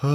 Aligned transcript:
Ja, 0.00 0.06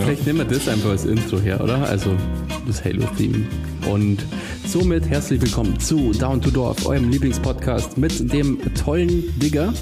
vielleicht 0.00 0.26
nehmen 0.26 0.38
wir 0.38 0.46
das 0.46 0.66
einfach 0.68 0.90
als 0.90 1.04
Intro 1.04 1.38
her, 1.38 1.60
oder? 1.60 1.86
Also 1.86 2.16
das 2.66 2.82
Halo-Theme. 2.82 3.44
Und 3.90 4.24
somit 4.66 5.06
herzlich 5.06 5.42
willkommen 5.42 5.78
zu 5.78 6.12
Down 6.12 6.40
to 6.40 6.50
Dorf, 6.50 6.86
eurem 6.86 7.10
Lieblingspodcast 7.10 7.98
mit 7.98 8.32
dem 8.32 8.58
tollen 8.74 9.38
Digger, 9.38 9.74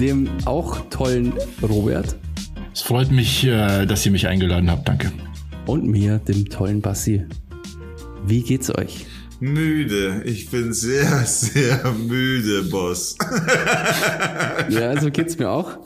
Dem 0.00 0.28
auch 0.46 0.88
tollen 0.90 1.32
Robert 1.62 2.16
Es 2.72 2.82
freut 2.82 3.10
mich, 3.10 3.44
äh, 3.44 3.86
dass 3.86 4.04
ihr 4.06 4.12
mich 4.12 4.26
eingeladen 4.26 4.70
habt. 4.70 4.88
Danke. 4.88 5.12
und 5.66 5.86
mir, 5.86 6.18
dem 6.18 6.46
tollen 6.46 6.80
Bassi. 6.80 7.26
Wie 8.24 8.42
geht's 8.42 8.74
euch? 8.76 9.06
Müde. 9.40 10.22
Ich 10.24 10.50
bin 10.50 10.72
sehr, 10.72 11.24
sehr 11.24 11.92
müde, 11.92 12.64
Boss. 12.64 13.16
Ja, 14.68 14.90
also 14.90 15.10
geht's 15.10 15.38
mir 15.38 15.48
auch. 15.50 15.78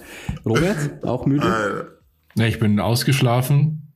Robert, 0.44 1.02
auch 1.04 1.26
müde? 1.26 1.44
Alter, 1.44 1.86
Ja, 2.34 2.46
ich 2.46 2.58
bin 2.58 2.80
ausgeschlafen. 2.80 3.92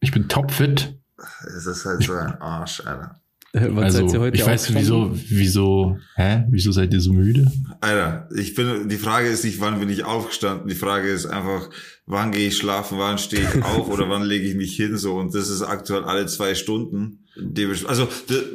Ich 0.00 0.10
bin 0.12 0.28
topfit. 0.28 0.98
Es 1.56 1.66
ist 1.66 1.84
halt 1.86 2.02
so 2.02 2.12
ein 2.14 2.40
Arsch, 2.40 2.80
Alter. 2.84 3.20
Äh, 3.52 3.66
Wann 3.70 3.82
Also, 3.84 4.06
seid 4.06 4.14
ihr 4.14 4.20
heute 4.20 4.36
ich 4.36 4.46
weiß 4.46 4.74
wieso, 4.74 5.02
aufgestanden? 5.02 5.38
wieso, 5.38 5.98
hä? 6.14 6.44
Wieso 6.50 6.70
seid 6.72 6.92
ihr 6.94 7.00
so 7.00 7.12
müde? 7.12 7.50
Alter, 7.80 8.28
ich 8.36 8.54
bin, 8.54 8.88
die 8.88 8.96
Frage 8.96 9.28
ist 9.28 9.44
nicht, 9.44 9.60
wann 9.60 9.80
bin 9.80 9.88
ich 9.88 10.04
aufgestanden. 10.04 10.68
Die 10.68 10.76
Frage 10.76 11.08
ist 11.08 11.26
einfach, 11.26 11.68
wann 12.06 12.30
gehe 12.30 12.46
ich 12.48 12.56
schlafen, 12.56 12.98
wann 12.98 13.18
stehe 13.18 13.42
ich 13.42 13.64
auf 13.64 13.88
oder 13.88 14.08
wann 14.08 14.22
lege 14.22 14.46
ich 14.46 14.54
mich 14.54 14.76
hin, 14.76 14.96
so. 14.96 15.16
Und 15.16 15.34
das 15.34 15.48
ist 15.50 15.62
aktuell 15.62 16.04
alle 16.04 16.26
zwei 16.26 16.54
Stunden. 16.54 17.24
Also, 17.86 18.06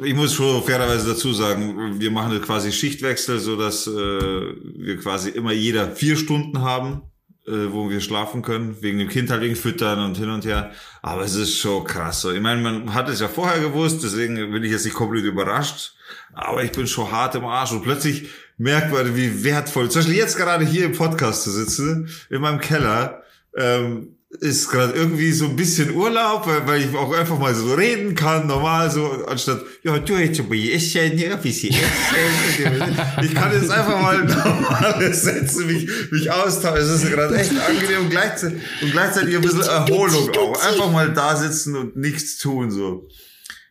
ich 0.04 0.14
muss 0.14 0.32
schon 0.32 0.62
fairerweise 0.62 1.08
dazu 1.08 1.32
sagen, 1.34 1.98
wir 2.00 2.10
machen 2.10 2.40
quasi 2.40 2.72
Schichtwechsel, 2.72 3.38
so 3.38 3.56
dass 3.56 3.86
äh, 3.86 3.90
wir 3.90 4.96
quasi 4.98 5.30
immer 5.30 5.52
jeder 5.52 5.90
vier 5.90 6.16
Stunden 6.16 6.60
haben, 6.60 7.02
äh, 7.46 7.72
wo 7.72 7.88
wir 7.88 8.00
schlafen 8.00 8.42
können, 8.42 8.76
wegen 8.80 8.98
dem 8.98 9.08
Kind 9.08 9.30
halt 9.30 9.42
wegen 9.42 9.56
Füttern 9.56 10.00
und 10.00 10.16
hin 10.16 10.30
und 10.30 10.44
her. 10.44 10.72
Aber 11.02 11.22
es 11.22 11.34
ist 11.34 11.58
schon 11.58 11.84
krass. 11.84 12.20
So. 12.20 12.32
Ich 12.32 12.40
meine, 12.40 12.60
man 12.60 12.94
hat 12.94 13.08
es 13.08 13.20
ja 13.20 13.28
vorher 13.28 13.60
gewusst, 13.60 14.02
deswegen 14.02 14.34
bin 14.50 14.64
ich 14.64 14.72
jetzt 14.72 14.84
nicht 14.84 14.96
komplett 14.96 15.24
überrascht. 15.24 15.94
Aber 16.32 16.64
ich 16.64 16.72
bin 16.72 16.86
schon 16.86 17.10
hart 17.10 17.34
im 17.34 17.44
Arsch 17.44 17.72
und 17.72 17.82
plötzlich 17.82 18.28
merkt 18.58 18.92
man, 18.92 19.16
wie 19.16 19.44
wertvoll, 19.44 19.90
zum 19.90 20.00
Beispiel 20.00 20.16
jetzt 20.16 20.36
gerade 20.36 20.64
hier 20.64 20.86
im 20.86 20.92
Podcast 20.92 21.44
zu 21.44 21.50
sitzen, 21.50 22.10
in 22.30 22.40
meinem 22.40 22.60
Keller, 22.60 23.22
ähm, 23.56 24.15
ist 24.28 24.68
gerade 24.70 24.92
irgendwie 24.92 25.30
so 25.30 25.46
ein 25.46 25.56
bisschen 25.56 25.94
Urlaub, 25.94 26.46
weil, 26.46 26.66
weil 26.66 26.82
ich 26.82 26.94
auch 26.96 27.12
einfach 27.12 27.38
mal 27.38 27.54
so 27.54 27.74
reden 27.74 28.14
kann, 28.14 28.48
normal 28.48 28.90
so, 28.90 29.24
anstatt, 29.26 29.62
ja, 29.82 29.98
du 29.98 30.16
jetzt 30.16 30.40
aber 30.40 30.54
essen, 30.54 31.16
ja, 31.16 31.36
bisschen 31.36 31.74
essen. 31.74 32.98
Ich 33.22 33.34
kann 33.34 33.52
jetzt 33.52 33.70
einfach 33.70 34.00
mal 34.00 34.24
normale 34.24 35.14
Sätze 35.14 35.64
mich, 35.64 35.88
mich 36.10 36.30
austauschen. 36.30 36.84
Es 36.84 37.02
ist 37.02 37.10
gerade 37.10 37.36
echt 37.36 37.52
angenehm 37.52 38.02
und 38.02 38.10
gleichzeitig, 38.10 38.60
und 38.82 38.90
gleichzeitig 38.90 39.36
ein 39.36 39.42
bisschen 39.42 39.62
Erholung 39.62 40.30
auch. 40.36 40.66
Einfach 40.66 40.90
mal 40.90 41.12
da 41.12 41.36
sitzen 41.36 41.76
und 41.76 41.96
nichts 41.96 42.36
tun, 42.38 42.70
so. 42.70 43.08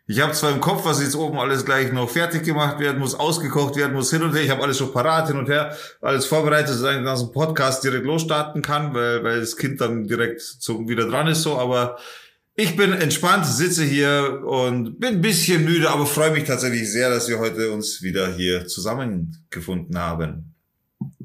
Ich 0.07 0.21
habe 0.21 0.33
zwar 0.33 0.51
im 0.51 0.61
Kopf, 0.61 0.85
was 0.85 1.01
jetzt 1.01 1.15
oben 1.15 1.39
alles 1.39 1.65
gleich 1.65 1.91
noch 1.91 2.09
fertig 2.09 2.43
gemacht 2.43 2.79
werden 2.79 2.99
muss, 2.99 3.15
ausgekocht 3.15 3.75
werden 3.75 3.93
muss, 3.93 4.11
hin 4.11 4.21
und 4.21 4.35
her. 4.35 4.43
Ich 4.43 4.51
habe 4.51 4.61
alles 4.61 4.77
schon 4.77 4.93
parat, 4.93 5.27
hin 5.27 5.37
und 5.37 5.49
her, 5.49 5.75
alles 5.99 6.27
vorbereitet, 6.27 6.69
dass 6.69 6.77
ich 6.77 6.83
so 6.83 6.87
einem 7.25 7.31
Podcast 7.31 7.83
direkt 7.83 8.05
losstarten 8.05 8.61
kann, 8.61 8.93
weil, 8.93 9.23
weil 9.23 9.39
das 9.39 9.57
Kind 9.57 9.81
dann 9.81 10.07
direkt 10.07 10.41
so 10.41 10.87
wieder 10.87 11.07
dran 11.09 11.27
ist 11.27 11.41
so. 11.41 11.57
Aber 11.57 11.97
ich 12.53 12.75
bin 12.75 12.93
entspannt, 12.93 13.47
sitze 13.47 13.83
hier 13.83 14.43
und 14.45 14.99
bin 14.99 15.15
ein 15.15 15.21
bisschen 15.21 15.65
müde, 15.65 15.89
aber 15.89 16.05
freue 16.05 16.31
mich 16.31 16.43
tatsächlich 16.43 16.91
sehr, 16.91 17.09
dass 17.09 17.27
wir 17.27 17.39
heute 17.39 17.71
uns 17.71 18.03
wieder 18.03 18.31
hier 18.31 18.67
zusammengefunden 18.67 19.97
haben. 19.97 20.53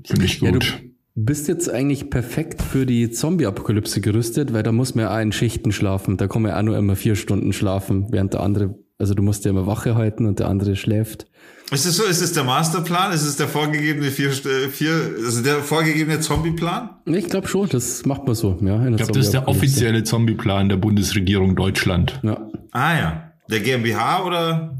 Finde 0.06 0.24
ich 0.24 0.40
Ja, 0.40 0.52
gut. 0.52 0.89
Bist 1.24 1.48
jetzt 1.48 1.70
eigentlich 1.70 2.10
perfekt 2.10 2.62
für 2.62 2.86
die 2.86 3.10
Zombie-Apokalypse 3.10 4.00
gerüstet, 4.00 4.52
weil 4.52 4.62
da 4.62 4.72
muss 4.72 4.94
man 4.94 5.04
ja 5.04 5.16
auch 5.16 5.20
in 5.20 5.32
Schichten 5.32 5.72
schlafen. 5.72 6.16
Da 6.16 6.26
kann 6.26 6.42
man 6.42 6.52
ja 6.52 6.58
auch 6.58 6.62
nur 6.62 6.76
immer 6.76 6.96
vier 6.96 7.16
Stunden 7.16 7.52
schlafen, 7.52 8.06
während 8.10 8.34
der 8.34 8.40
andere, 8.40 8.74
also 8.98 9.14
du 9.14 9.22
musst 9.22 9.44
ja 9.44 9.50
immer 9.50 9.66
Wache 9.66 9.94
halten 9.94 10.26
und 10.26 10.38
der 10.38 10.48
andere 10.48 10.76
schläft. 10.76 11.26
Ist 11.72 11.86
es 11.86 11.96
so? 11.96 12.04
Ist 12.04 12.20
es 12.20 12.32
der 12.32 12.42
Masterplan? 12.42 13.12
Ist 13.12 13.24
es 13.24 13.36
der 13.36 13.46
vorgegebene 13.46 14.10
vier, 14.10 14.32
vier 14.32 14.92
also 15.24 15.42
der 15.42 15.62
vorgegebene 15.62 16.18
Zombie-Plan? 16.18 16.90
Ich 17.06 17.28
glaube 17.28 17.46
schon, 17.46 17.68
das 17.68 18.04
macht 18.04 18.26
man 18.26 18.34
so, 18.34 18.58
ja. 18.60 18.88
Ich 18.88 18.96
glaube, 18.96 19.12
das 19.12 19.26
ist 19.26 19.34
der 19.34 19.46
offizielle 19.46 20.02
Zombieplan 20.02 20.68
der 20.68 20.76
Bundesregierung 20.76 21.54
Deutschland. 21.54 22.18
Ja. 22.24 22.48
Ah 22.72 22.98
ja. 22.98 23.32
Der 23.48 23.60
GmbH 23.60 24.24
oder? 24.24 24.79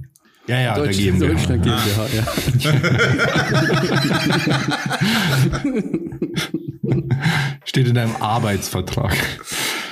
Ja, 0.51 0.61
ja, 0.61 0.75
der 0.75 0.85
Deutschland, 0.87 1.21
GmbH. 1.21 1.33
Deutschland 1.33 1.63
GmbH, 1.63 2.07
ja. 2.17 2.25
Steht 7.65 7.89
in 7.89 7.95
deinem 7.95 8.17
Arbeitsvertrag. 8.21 9.17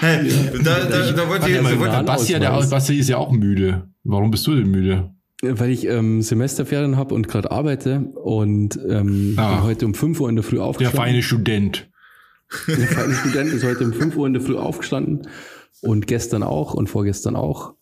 Hey, 0.00 0.28
da, 0.64 0.80
da, 0.84 1.12
da 1.12 1.28
wollte 1.28 1.48
ich 1.50 1.60
mal 1.62 1.78
wollte, 1.78 2.02
Basti, 2.04 2.32
ja, 2.32 2.38
der, 2.38 2.54
Ausweis. 2.54 2.70
Basti 2.70 2.98
ist 2.98 3.08
ja 3.08 3.16
auch 3.18 3.30
müde. 3.32 3.88
Warum 4.04 4.30
bist 4.30 4.46
du 4.46 4.54
denn 4.54 4.70
müde? 4.70 5.10
Weil 5.42 5.70
ich 5.70 5.86
ähm, 5.86 6.22
Semesterferien 6.22 6.96
habe 6.96 7.14
und 7.14 7.28
gerade 7.28 7.50
arbeite 7.52 8.00
und 8.14 8.78
ähm, 8.88 9.34
Ah. 9.36 9.56
bin 9.56 9.62
heute 9.64 9.86
um 9.86 9.94
5 9.94 10.18
Uhr 10.20 10.28
in 10.28 10.34
der 10.36 10.42
Früh 10.44 10.56
Der 10.56 10.64
aufgestanden. 10.64 11.00
feine 11.00 11.22
Student. 11.22 11.88
Der 12.66 12.76
feine 12.88 13.14
Student 13.14 13.52
ist 13.52 13.64
heute 13.64 13.84
um 13.84 13.92
5 13.92 14.16
Uhr 14.16 14.26
in 14.26 14.32
der 14.32 14.42
Früh 14.42 14.56
aufgestanden 14.56 15.28
und 15.82 16.06
gestern 16.08 16.42
auch 16.42 16.74
und 16.74 16.88
vorgestern 16.88 17.36
auch. 17.36 17.74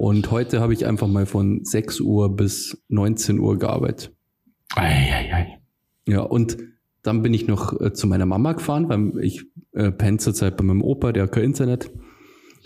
Und 0.00 0.30
heute 0.30 0.60
habe 0.62 0.72
ich 0.72 0.86
einfach 0.86 1.08
mal 1.08 1.26
von 1.26 1.62
6 1.62 2.00
Uhr 2.00 2.34
bis 2.34 2.82
19 2.88 3.38
Uhr 3.38 3.58
gearbeitet. 3.58 4.14
Eieiei. 4.74 5.58
Ja, 6.08 6.20
und 6.20 6.56
dann 7.02 7.20
bin 7.20 7.34
ich 7.34 7.46
noch 7.46 7.78
äh, 7.78 7.92
zu 7.92 8.06
meiner 8.06 8.24
Mama 8.24 8.54
gefahren, 8.54 8.88
weil 8.88 9.22
ich 9.22 9.44
äh, 9.72 9.90
penne 9.92 10.16
zurzeit 10.16 10.56
bei 10.56 10.64
meinem 10.64 10.80
Opa, 10.82 11.12
der 11.12 11.24
hat 11.24 11.32
kein 11.32 11.44
Internet. 11.44 11.90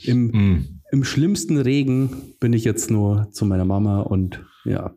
Im, 0.05 0.33
Hm. 0.33 0.81
Im 0.93 1.03
schlimmsten 1.03 1.56
Regen 1.59 2.09
bin 2.39 2.53
ich 2.53 2.62
jetzt 2.62 2.89
nur 2.89 3.28
zu 3.33 3.47
meiner 3.47 3.65
Mama 3.65 4.03
und 4.03 4.45
ja, 4.65 4.95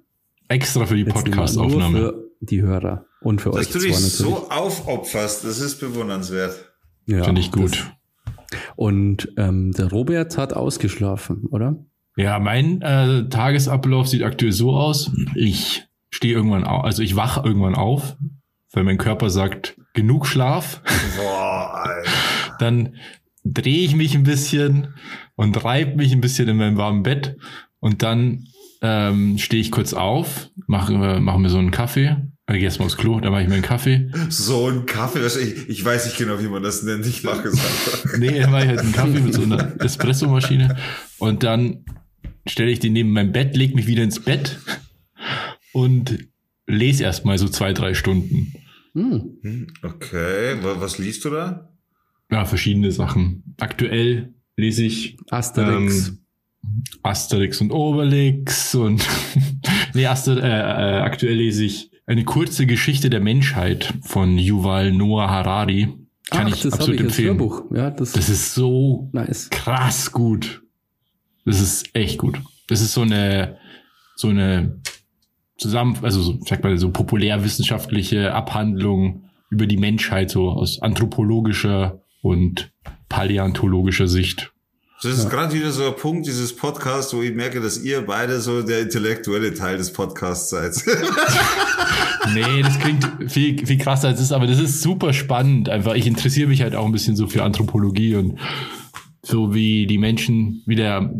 Extra 0.48 0.86
für 0.86 0.96
die 0.96 1.06
Podcast-Aufnahme. 1.06 1.98
für 1.98 2.30
die 2.42 2.62
Hörer 2.62 3.08
und 3.22 3.42
für 3.42 3.50
dass 3.50 3.62
euch 3.62 3.72
du 3.72 3.80
zwar 3.80 3.82
dich 3.82 3.92
natürlich. 3.94 4.12
so 4.12 4.50
aufopferst, 4.52 5.44
das 5.44 5.60
ist 5.60 5.80
bewundernswert. 5.80 6.72
ja, 7.08 7.24
Finde 7.24 7.42
ich 7.42 7.52
gut. 7.52 7.72
Das, 7.72 8.58
und 8.76 9.34
ähm, 9.38 9.72
der 9.72 9.90
Robert 9.90 10.38
hat 10.38 10.54
ausgeschlafen, 10.54 11.48
oder? 11.50 11.84
Ja, 12.18 12.40
mein 12.40 12.82
äh, 12.82 13.30
Tagesablauf 13.30 14.08
sieht 14.08 14.24
aktuell 14.24 14.52
so 14.52 14.72
aus. 14.76 15.12
Ich 15.36 15.88
stehe 16.10 16.34
irgendwann 16.34 16.64
auf, 16.64 16.84
also 16.84 17.04
ich 17.04 17.16
wach 17.16 17.44
irgendwann 17.46 17.76
auf, 17.76 18.18
weil 18.74 18.84
mein 18.84 18.98
Körper 18.98 19.30
sagt, 19.30 19.78
genug 19.94 20.26
Schlaf. 20.26 20.82
Boah, 21.16 21.84
Alter. 21.86 22.12
Dann 22.60 22.96
drehe 23.44 23.86
ich 23.86 23.96
mich 23.96 24.16
ein 24.16 24.24
bisschen 24.24 24.96
und 25.36 25.64
reibe 25.64 25.96
mich 25.96 26.12
ein 26.12 26.22
bisschen 26.22 26.48
in 26.48 26.58
meinem 26.58 26.78
warmen 26.78 27.04
Bett 27.04 27.38
und 27.80 28.02
dann 28.02 28.48
ähm, 28.82 29.38
stehe 29.38 29.62
ich 29.62 29.72
kurz 29.72 29.94
auf, 29.94 30.50
mache 30.66 30.94
äh, 30.94 31.20
mache 31.20 31.40
mir 31.40 31.50
so 31.50 31.60
einen 31.60 31.72
Kaffee, 31.72 32.18
äh, 32.48 32.54
gehe 32.54 32.64
erstmal 32.64 32.88
aufs 32.88 32.98
Klo, 32.98 33.20
dann 33.20 33.32
mache 33.32 33.44
ich 33.44 33.48
mir 33.48 33.56
einen 33.56 33.64
Kaffee. 33.64 34.12
So 34.30 34.68
ein 34.68 34.86
Kaffee, 34.88 35.26
ich, 35.26 35.70
ich 35.70 35.86
weiß 35.86 36.06
nicht 36.06 36.18
genau, 36.18 36.40
wie 36.40 36.48
man 36.48 36.64
das 36.64 36.82
nennt. 36.84 37.06
Ich 37.06 37.24
mache 37.24 37.48
es 37.48 37.54
einfach. 37.60 38.18
Nee, 38.18 38.40
dann 38.40 38.52
mache 38.52 38.64
ich 38.64 38.70
halt 38.70 38.80
einen 38.80 38.94
Kaffee 38.94 39.20
mit 39.20 39.34
so 39.34 39.44
einer 39.44 39.80
Espressomaschine 39.82 40.78
und 41.20 41.44
dann 41.44 41.86
stelle 42.48 42.72
ich 42.72 42.80
den 42.80 42.94
neben 42.94 43.12
meinem 43.12 43.32
Bett, 43.32 43.56
leg 43.56 43.76
mich 43.76 43.88
wieder 43.88 44.04
ins 44.04 44.20
Bett 44.20 44.58
und 45.74 46.28
lese 46.66 47.04
erstmal 47.04 47.38
so 47.38 47.48
zwei, 47.48 47.74
drei 47.74 47.94
Stunden. 47.94 48.54
Hm. 48.94 49.38
Hm, 49.42 49.68
Okay, 49.84 50.56
wa- 50.64 50.78
was 50.80 50.98
liest 50.98 51.24
du 51.26 51.30
da? 51.30 51.70
Ja, 52.32 52.46
verschiedene 52.46 52.92
Sachen. 52.92 53.56
Aktuell 53.60 54.34
lese 54.58 54.84
ich 54.84 55.18
Asterix. 55.30 56.10
Ähm, 56.10 56.18
Asterix 57.04 57.62
und 57.62 57.72
Obelix 57.72 58.76
und 58.76 59.06
nee, 59.94 60.06
Aster, 60.08 60.38
äh, 60.44 60.98
äh, 60.98 61.02
aktuell 61.02 61.36
lese 61.36 61.64
ich 61.64 61.92
eine 62.06 62.26
kurze 62.26 62.66
Geschichte 62.66 63.10
der 63.10 63.20
Menschheit 63.22 63.94
von 64.02 64.38
Yuval 64.38 64.92
Noah 64.92 65.30
Harari. 65.30 65.88
Kann 66.30 66.48
Ach, 66.48 66.56
ich 66.56 66.64
das 66.64 66.74
habe 66.74 66.82
absolut 66.82 66.96
ich 67.00 67.06
empfehlen. 67.06 67.28
Hörbuch. 67.30 67.64
Ja, 67.74 67.90
das, 67.92 68.12
Das 68.14 68.28
ist 68.28 68.54
so 68.54 69.10
nice. 69.14 69.50
krass 69.50 70.12
gut. 70.12 70.64
Das 71.48 71.62
ist 71.62 71.96
echt 71.96 72.18
gut. 72.20 72.40
Das 72.68 72.82
ist 72.82 72.94
so 72.94 73.02
eine 73.02 73.58
so 74.16 74.28
eine 74.30 74.82
zusammen, 75.58 75.98
also 76.04 76.22
so, 76.22 76.40
sag 76.46 76.64
mal 76.64 76.78
so 76.78 76.92
populärwissenschaftliche 76.92 78.34
Abhandlung 78.34 79.24
über 79.50 79.66
die 79.66 79.78
Menschheit 79.78 80.30
so 80.30 80.50
aus 80.50 80.82
anthropologischer 80.82 82.02
und 82.22 82.72
paläontologischer 83.10 84.08
Sicht. 84.08 84.52
Das 85.02 85.14
ist 85.18 85.24
Ja. 85.26 85.30
gerade 85.30 85.54
wieder 85.54 85.72
so 85.72 85.86
ein 85.88 85.96
Punkt 85.96 86.26
dieses 86.28 86.56
Podcasts, 86.56 87.14
wo 87.14 87.22
ich 87.22 87.34
merke, 87.34 87.62
dass 87.62 87.78
ihr 87.84 88.02
beide 88.02 88.42
so 88.42 88.64
der 88.64 88.82
intellektuelle 88.82 89.54
Teil 89.54 89.78
des 89.78 89.94
Podcasts 89.94 90.50
seid. 90.50 90.74
Nee, 92.34 92.62
das 92.62 92.78
klingt 92.80 93.08
viel, 93.32 93.66
viel 93.66 93.78
krasser 93.78 94.10
als 94.10 94.20
es 94.20 94.26
ist, 94.26 94.32
aber 94.34 94.48
das 94.48 94.60
ist 94.60 94.82
super 94.82 95.14
spannend. 95.14 95.70
Einfach, 95.70 95.94
ich 95.96 96.08
interessiere 96.08 96.50
mich 96.50 96.62
halt 96.62 96.76
auch 96.76 96.86
ein 96.86 96.92
bisschen 96.92 97.16
so 97.16 97.28
für 97.28 97.42
Anthropologie 97.44 98.16
und 98.16 98.38
so 99.28 99.54
wie 99.54 99.88
die 99.88 99.98
Menschen 99.98 100.64
wieder, 100.66 101.12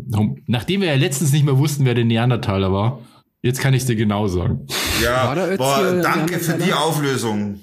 nachdem 0.46 0.80
wir 0.80 0.88
ja 0.88 0.94
letztens 0.94 1.32
nicht 1.32 1.44
mehr 1.44 1.58
wussten, 1.58 1.84
wer 1.84 1.94
der 1.94 2.06
Neandertaler 2.06 2.72
war, 2.72 3.00
jetzt 3.42 3.60
kann 3.60 3.74
ich 3.74 3.82
es 3.82 3.86
dir 3.86 3.96
genau 3.96 4.26
sagen. 4.28 4.66
Ja, 5.02 5.34
boah, 5.56 6.00
danke 6.02 6.38
für 6.38 6.56
die? 6.56 6.72
Auflösung. 6.72 7.60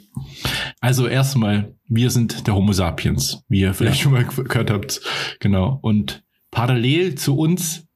Also 0.81 1.07
erstmal, 1.07 1.73
wir 1.87 2.11
sind 2.11 2.45
der 2.45 2.53
Homo 2.53 2.73
sapiens, 2.73 3.43
wie 3.49 3.61
ihr 3.61 3.73
vielleicht 3.73 4.01
schon 4.01 4.11
mal 4.11 4.23
gehört 4.23 4.69
habt. 4.69 5.01
Genau. 5.39 5.79
Und 5.81 6.23
parallel 6.51 7.15
zu 7.15 7.35
uns 7.35 7.87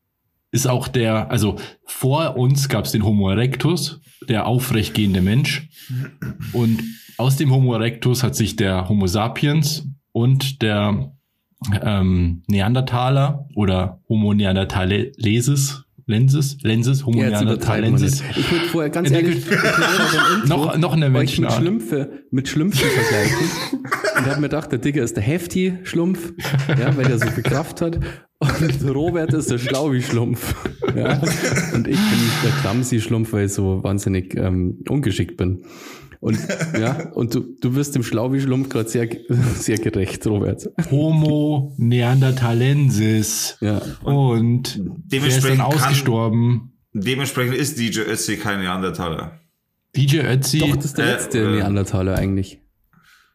ist 0.52 0.68
auch 0.68 0.88
der, 0.88 1.30
also 1.30 1.58
vor 1.86 2.36
uns 2.36 2.68
gab 2.68 2.86
es 2.86 2.92
den 2.92 3.06
Homo 3.06 3.30
erectus, 3.30 4.02
der 4.28 4.48
aufrechtgehende 4.48 5.22
Mensch. 5.22 5.70
Und 6.52 6.84
aus 7.18 7.38
dem 7.38 7.52
Homo 7.52 7.76
erectus 7.76 8.24
hat 8.24 8.36
sich 8.36 8.56
der 8.56 8.90
Homo 8.90 9.06
sapiens 9.06 9.88
und 10.14 10.64
der 10.64 11.12
ähm, 11.82 12.44
Neandertaler 12.48 13.48
oder 13.56 14.00
Homo 14.08 14.34
neanderthalensis, 14.34 15.84
lensis, 16.06 16.58
lensis, 16.62 17.06
Homo 17.06 17.22
Ja, 17.22 17.30
neanderthalensis. 17.30 18.24
Ich 18.36 18.52
würde 18.52 18.66
vorher 18.66 18.90
ganz 18.90 19.12
ehrlich 19.12 19.46
Intro 20.44 20.48
Noch, 20.48 20.78
noch 20.78 20.94
eine 20.94 21.06
euch 21.06 21.12
mit 21.12 21.20
Menschenart. 21.20 21.54
Schlümpfe, 21.54 22.24
mit 22.32 22.48
Schlümpfen 22.48 22.90
vergleichen. 22.90 23.48
Und 24.18 24.26
habe 24.26 24.42
mir 24.42 24.50
gedacht, 24.50 24.72
der 24.72 24.80
Digger 24.80 25.04
ist 25.04 25.16
der 25.16 25.24
Hefti-Schlumpf, 25.24 26.34
ja, 26.68 26.96
weil 26.98 27.06
der 27.06 27.20
so 27.20 27.28
viel 27.28 27.44
Kraft 27.44 27.82
hat. 27.82 28.00
Und 28.40 28.90
Robert 28.90 29.34
ist 29.34 29.52
der 29.52 29.58
Schlaubi-Schlumpf. 29.58 30.56
Ja. 30.96 31.22
Und 31.74 31.88
ich 31.88 31.98
bin 31.98 32.20
der 32.44 32.52
Clumsy-Schlumpf, 32.62 33.34
weil 33.34 33.46
ich 33.46 33.54
so 33.54 33.84
wahnsinnig 33.84 34.36
ähm, 34.36 34.80
ungeschickt 34.88 35.38
bin. 35.38 35.64
Und 36.22 36.38
ja, 36.78 37.12
und 37.14 37.34
du, 37.34 37.56
du 37.62 37.76
wirst 37.76 37.96
dem 37.96 38.04
Schlaubi-Schlumpf 38.04 38.68
gerade 38.70 38.90
sehr, 38.90 39.08
sehr 39.56 39.78
gerecht, 39.78 40.26
Robert. 40.28 40.70
Homo 40.92 41.74
neanderthalensis. 41.78 43.58
Ja. 43.62 43.82
Und 44.04 44.78
der 44.78 44.84
ist 44.90 45.12
dementsprechend 45.12 45.60
dann 45.60 45.70
kann- 45.70 45.78
ausgestorben. 45.80 46.74
Dementsprechend 46.94 47.56
ist 47.56 47.80
DJ 47.80 48.02
Ötzi 48.02 48.38
kein 48.38 48.60
Neandertaler. 48.60 49.40
DJ 49.96 50.20
Ötzi. 50.22 50.60
Doch, 50.60 50.76
das 50.76 50.86
ist 50.86 50.98
der 50.98 51.06
Äh, 51.06 51.12
letzte 51.14 51.40
äh, 51.40 51.52
Neandertaler 51.58 52.16
eigentlich. 52.18 52.60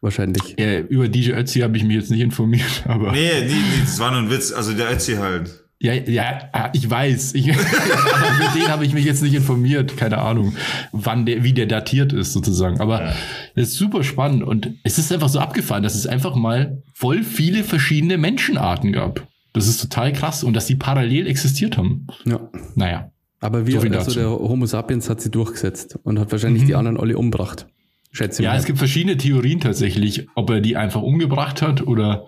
Wahrscheinlich. 0.01 0.59
äh, 0.59 0.81
über 0.81 1.09
DJ 1.09 1.31
Ötzi 1.33 1.61
habe 1.61 1.77
ich 1.79 1.85
mich 1.85 1.97
jetzt 1.97 2.11
nicht 2.11 2.21
informiert, 2.21 2.85
aber 2.87 3.13
Nee, 3.13 3.31
nee, 3.41 3.47
nee, 3.47 3.55
das 3.85 3.99
war 3.99 4.11
nur 4.11 4.21
ein 4.21 4.31
Witz. 4.31 4.53
Also 4.53 4.73
der 4.75 4.93
Ötzi 4.93 5.15
halt. 5.15 5.64
Ja, 5.85 5.93
ja, 6.09 6.71
ich 6.73 6.89
weiß. 6.89 7.35
Ich, 7.35 7.51
aber 7.53 7.61
über 7.61 8.53
den 8.59 8.69
habe 8.69 8.85
ich 8.87 8.93
mich 8.95 9.05
jetzt 9.05 9.23
nicht 9.23 9.35
informiert. 9.35 9.97
Keine 9.97 10.19
Ahnung, 10.19 10.55
wann 10.93 11.27
der, 11.27 11.45
wie 11.45 11.53
der 11.53 11.67
datiert 11.67 12.13
ist 12.13 12.33
sozusagen. 12.33 12.81
Aber 12.81 13.13
das 13.55 13.69
ist 13.69 13.75
super 13.77 14.03
spannend 14.03 14.43
und 14.43 14.73
es 14.83 14.99
ist 14.99 15.13
einfach 15.13 15.29
so 15.29 15.39
abgefahren, 15.39 15.83
dass 15.83 15.95
es 15.95 16.07
einfach 16.07 16.35
mal 16.35 16.83
voll 16.93 17.23
viele 17.23 17.63
verschiedene 17.65 18.19
Menschenarten 18.19 18.93
gab. 18.93 19.27
Das 19.53 19.69
ist 19.69 19.81
total 19.81 20.13
krass 20.13 20.43
und 20.43 20.55
dass 20.55 20.67
die 20.67 20.75
parallel 20.77 21.27
existiert 21.29 21.77
haben. 21.77 22.07
Ja. 22.25 22.41
Naja. 22.75 23.11
Aber 23.41 23.67
wir, 23.67 23.81
So 23.81 23.87
also 23.89 24.15
der 24.15 24.31
Homo 24.31 24.65
sapiens 24.67 25.09
hat 25.11 25.21
sie 25.21 25.31
durchgesetzt 25.31 25.99
und 26.03 26.19
hat 26.19 26.33
wahrscheinlich 26.33 26.63
Mhm. 26.63 26.67
die 26.67 26.75
anderen 26.75 26.99
alle 26.99 27.17
umgebracht. 27.19 27.67
Schätze 28.11 28.41
ich 28.43 28.45
Ja, 28.47 28.53
mal. 28.53 28.59
es 28.59 28.65
gibt 28.65 28.79
verschiedene 28.79 29.17
Theorien 29.17 29.61
tatsächlich, 29.61 30.27
ob 30.35 30.49
er 30.51 30.61
die 30.61 30.77
einfach 30.77 31.03
umgebracht 31.03 31.61
hat 31.63 31.87
oder 31.87 32.27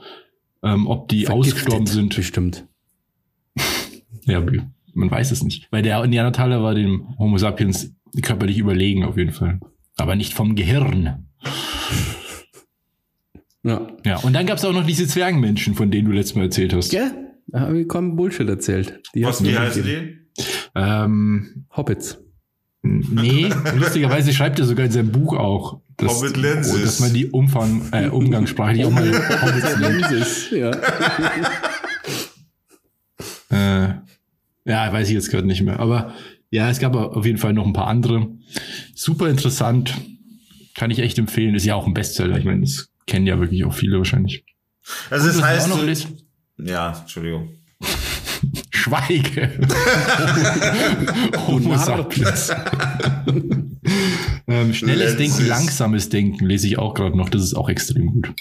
ähm, 0.63 0.87
ob 0.87 1.09
die 1.09 1.29
ausgestorben 1.29 1.87
sind. 1.87 2.15
Bestimmt. 2.15 2.67
Ja, 4.27 4.43
man 4.95 5.11
weiß 5.11 5.31
es 5.31 5.43
nicht. 5.43 5.69
Weil 5.71 5.83
der 5.83 6.07
Neandertaler 6.07 6.63
war 6.63 6.75
dem 6.75 7.17
Homo 7.19 7.39
sapiens 7.39 7.93
körperlich 8.23 8.59
überlegen 8.59 9.05
auf 9.05 9.17
jeden 9.17 9.33
Fall. 9.33 9.61
Aber 9.97 10.17
nicht 10.17 10.35
vom 10.35 10.55
Gehirn. 10.55 11.27
Ja. 13.63 13.87
Ja, 14.05 14.19
und 14.19 14.33
dann 14.33 14.47
gab 14.47 14.59
es 14.59 14.65
auch 14.65 14.73
noch 14.73 14.87
diese 14.87 15.07
Zwergenmenschen, 15.07 15.75
von 15.75 15.91
denen 15.91 16.07
du 16.09 16.13
letztes 16.13 16.37
Mal 16.37 16.45
erzählt 16.45 16.73
hast. 16.73 16.91
Gell? 16.91 17.11
Da 17.49 17.61
habe 17.61 17.81
ich 17.81 17.89
kaum 17.89 18.17
Bullshit 18.17 18.49
erzählt. 18.49 19.01
Die 19.15 19.25
Was, 19.25 19.43
wie 19.43 19.49
mir 19.49 19.61
heißen 19.61 19.83
die? 19.85 20.19
Ähm, 20.75 21.67
Hobbits. 21.77 22.19
nee, 22.83 23.49
lustigerweise 23.77 24.33
schreibt 24.33 24.59
er 24.59 24.67
sogar 24.67 24.87
in 24.87 24.93
seinem 24.93 25.11
Buch 25.11 25.37
auch, 25.37 25.81
dass, 25.97 26.19
Hobbitlensis. 26.21 26.83
dass 26.83 27.01
man 27.01 27.13
die 27.15 27.27
Umfang, 27.27 27.89
äh, 27.93 28.09
umgangssprachlich 28.09 28.85
auch 28.85 28.91
mal 28.91 29.09
Hobbits 29.43 29.79
nennt. 29.79 30.51
Ja. 30.53 30.71
Äh, 33.89 33.95
ja, 34.67 34.93
weiß 34.93 35.09
ich 35.09 35.15
jetzt 35.15 35.31
gerade 35.31 35.47
nicht 35.47 35.63
mehr. 35.63 35.81
Aber 35.81 36.13
ja, 36.51 36.69
es 36.71 36.79
gab 36.79 36.95
auf 36.95 37.25
jeden 37.25 37.39
Fall 37.39 37.53
noch 37.53 37.67
ein 37.67 37.73
paar 37.73 37.87
andere. 37.89 38.29
Super 38.95 39.29
interessant. 39.29 39.95
Kann 40.75 40.91
ich 40.91 40.99
echt 40.99 41.19
empfehlen. 41.19 41.55
Ist 41.55 41.65
ja 41.65 41.75
auch 41.75 41.87
ein 41.87 41.95
Bestseller. 41.95 42.39
Ich 42.39 42.45
meine, 42.45 42.61
das 42.61 42.89
kennen 43.07 43.27
ja 43.27 43.39
wirklich 43.39 43.65
auch 43.65 43.75
viele 43.75 43.99
wahrscheinlich. 43.99 44.45
Also 45.11 45.27
das 45.27 45.39
Was 45.39 45.45
heißt, 45.45 45.73
auch 45.73 45.77
noch 45.79 45.85
du, 45.85 46.65
ja, 46.65 46.99
Entschuldigung. 47.01 47.49
Schweige. 48.71 49.51
Homo 51.47 51.71
Narr. 51.71 51.79
sapiens. 51.79 52.53
ähm, 54.47 54.75
schnelles 54.75 55.17
Lensis. 55.17 55.37
Denken, 55.37 55.49
langsames 55.49 56.09
Denken 56.09 56.47
lese 56.47 56.67
ich 56.69 56.79
auch 56.79 56.95
gerade 56.95 57.17
noch. 57.17 57.29
Das 57.29 57.43
ist 57.43 57.55
auch 57.55 57.69
extrem 57.69 58.07
gut. 58.07 58.33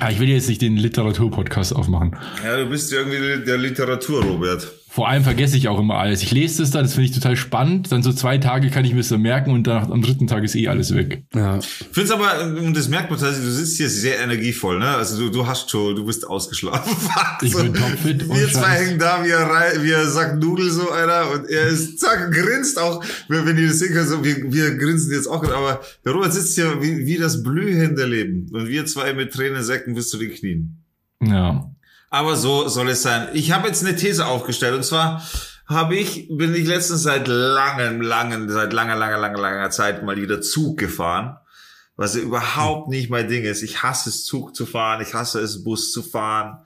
Ah, 0.00 0.10
ich 0.10 0.18
will 0.18 0.28
jetzt 0.28 0.48
nicht 0.48 0.60
den 0.60 0.76
Literaturpodcast 0.76 1.74
aufmachen. 1.74 2.16
Ja, 2.44 2.56
du 2.56 2.68
bist 2.68 2.90
ja 2.90 2.98
irgendwie 2.98 3.44
der 3.44 3.58
Literatur, 3.58 4.24
Robert. 4.24 4.72
Vor 4.94 5.08
allem 5.08 5.24
vergesse 5.24 5.56
ich 5.56 5.66
auch 5.66 5.80
immer 5.80 5.96
alles. 5.96 6.22
Ich 6.22 6.30
lese 6.30 6.62
das 6.62 6.70
dann, 6.70 6.84
das 6.84 6.94
finde 6.94 7.06
ich 7.08 7.14
total 7.16 7.34
spannend. 7.34 7.90
Dann 7.90 8.04
so 8.04 8.12
zwei 8.12 8.38
Tage 8.38 8.70
kann 8.70 8.84
ich 8.84 8.92
mir 8.92 8.98
das 9.00 9.08
dann 9.08 9.22
merken 9.22 9.50
und 9.50 9.66
dann 9.66 9.90
am 9.90 10.02
dritten 10.02 10.28
Tag 10.28 10.44
ist 10.44 10.54
eh 10.54 10.68
alles 10.68 10.94
weg. 10.94 11.24
ja. 11.34 11.58
Ich 11.58 11.66
finde 11.90 12.02
es 12.02 12.10
aber, 12.12 12.44
und 12.44 12.76
das 12.76 12.88
merkt 12.88 13.10
man 13.10 13.18
tatsächlich, 13.18 13.44
du 13.48 13.52
sitzt 13.56 13.76
hier 13.76 13.88
sehr 13.90 14.20
energievoll, 14.20 14.78
ne? 14.78 14.86
Also 14.86 15.18
du, 15.18 15.30
du 15.30 15.48
hast 15.48 15.68
schon, 15.68 15.96
du 15.96 16.06
bist 16.06 16.24
ausgeschlafen. 16.28 16.94
Ich 17.42 17.52
bin 17.56 17.74
topfit, 17.74 18.28
ohne 18.28 18.38
Wir 18.40 18.48
zwei 18.52 18.60
Scheiß. 18.62 18.80
hängen 18.86 18.98
da, 19.00 19.24
wie 19.24 19.30
er, 19.30 19.50
rei- 19.50 19.82
wie 19.82 19.90
er 19.90 20.06
sagt 20.08 20.40
Nudel 20.40 20.70
so 20.70 20.88
einer 20.92 21.28
und 21.32 21.50
er 21.50 21.66
ist, 21.66 21.98
zack, 21.98 22.30
grinst 22.32 22.78
auch, 22.78 23.04
wenn, 23.28 23.44
wenn 23.46 23.58
ihr 23.58 23.66
das 23.66 23.80
sehen 23.80 23.92
könnt, 23.94 24.08
so, 24.08 24.24
wir, 24.24 24.36
wir 24.52 24.76
grinsen 24.76 25.12
jetzt 25.12 25.26
auch, 25.26 25.42
aber 25.42 25.80
der 26.04 26.12
Robert 26.12 26.32
sitzt 26.32 26.54
hier 26.54 26.80
wie, 26.80 27.04
wie 27.04 27.16
das 27.18 27.42
blühende 27.42 28.06
Leben 28.06 28.46
und 28.52 28.68
wir 28.68 28.86
zwei 28.86 29.12
mit 29.12 29.32
Tränensäcken 29.32 29.94
bis 29.94 30.08
zu 30.08 30.18
den 30.18 30.30
Knien. 30.32 30.78
Ja. 31.20 31.68
Aber 32.14 32.36
so 32.36 32.68
soll 32.68 32.90
es 32.90 33.02
sein. 33.02 33.26
Ich 33.32 33.50
habe 33.50 33.66
jetzt 33.66 33.84
eine 33.84 33.96
These 33.96 34.24
aufgestellt 34.24 34.76
und 34.76 34.84
zwar 34.84 35.20
habe 35.66 35.96
ich, 35.96 36.28
bin 36.30 36.54
ich 36.54 36.64
letztens 36.64 37.02
seit 37.02 37.26
langem, 37.26 38.00
langen, 38.00 38.48
seit 38.48 38.72
langer, 38.72 38.94
langer, 38.94 39.18
langer, 39.18 39.40
langer 39.40 39.70
Zeit 39.70 40.04
mal 40.04 40.16
wieder 40.16 40.40
Zug 40.40 40.78
gefahren, 40.78 41.38
was 41.96 42.14
ja 42.14 42.20
überhaupt 42.20 42.88
nicht 42.88 43.10
mein 43.10 43.26
Ding 43.26 43.42
ist. 43.42 43.62
Ich 43.62 43.82
hasse 43.82 44.10
es, 44.10 44.24
Zug 44.24 44.54
zu 44.54 44.64
fahren, 44.64 45.02
ich 45.02 45.12
hasse 45.12 45.40
es, 45.40 45.64
Bus 45.64 45.90
zu 45.90 46.04
fahren. 46.04 46.58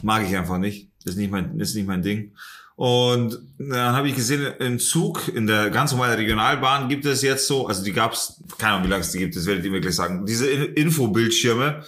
Mag 0.00 0.22
ich 0.26 0.34
einfach 0.34 0.56
nicht. 0.56 0.88
Ist 1.04 1.18
nicht 1.18 1.30
mein, 1.30 1.60
ist 1.60 1.74
nicht 1.74 1.86
mein 1.86 2.00
Ding. 2.00 2.32
Und 2.76 3.38
dann 3.58 3.94
habe 3.94 4.08
ich 4.08 4.16
gesehen, 4.16 4.52
im 4.58 4.80
Zug, 4.80 5.28
in 5.32 5.46
der 5.46 5.70
ganz 5.70 5.92
normalen 5.92 6.16
Regionalbahn 6.16 6.88
gibt 6.88 7.04
es 7.06 7.22
jetzt 7.22 7.46
so, 7.46 7.68
also 7.68 7.84
die 7.84 7.92
gab's, 7.92 8.40
keine 8.58 8.72
Ahnung, 8.72 8.86
wie 8.86 8.90
lange 8.90 9.02
es 9.02 9.12
die 9.12 9.18
gibt, 9.18 9.36
das 9.36 9.46
werdet 9.46 9.64
ihr 9.64 9.70
mir 9.70 9.80
gleich 9.80 9.94
sagen, 9.94 10.26
diese 10.26 10.48
In- 10.50 10.74
Infobildschirme, 10.74 11.84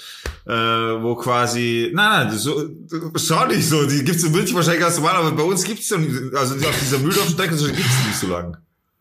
äh, 0.47 0.53
wo 0.53 1.17
quasi, 1.17 1.91
nein, 1.93 2.29
nein, 2.29 2.39
so, 2.39 2.69
schau 3.17 3.47
nicht 3.47 3.69
so, 3.69 3.85
die 3.85 4.05
gibt's 4.05 4.23
in 4.23 4.31
München 4.31 4.55
wahrscheinlich 4.55 4.83
ganz 4.83 4.97
normal, 4.97 5.17
aber 5.17 5.33
bei 5.33 5.43
uns 5.43 5.65
gibt's 5.65 5.89
so, 5.89 5.97
nicht, 5.99 6.13
also 6.35 6.55
auf 6.55 6.79
dieser 6.81 6.99
Mühldorfstrecke 6.99 7.57
gibt's 7.57 8.07
nicht 8.07 8.19
so 8.21 8.29
lang. 8.29 8.57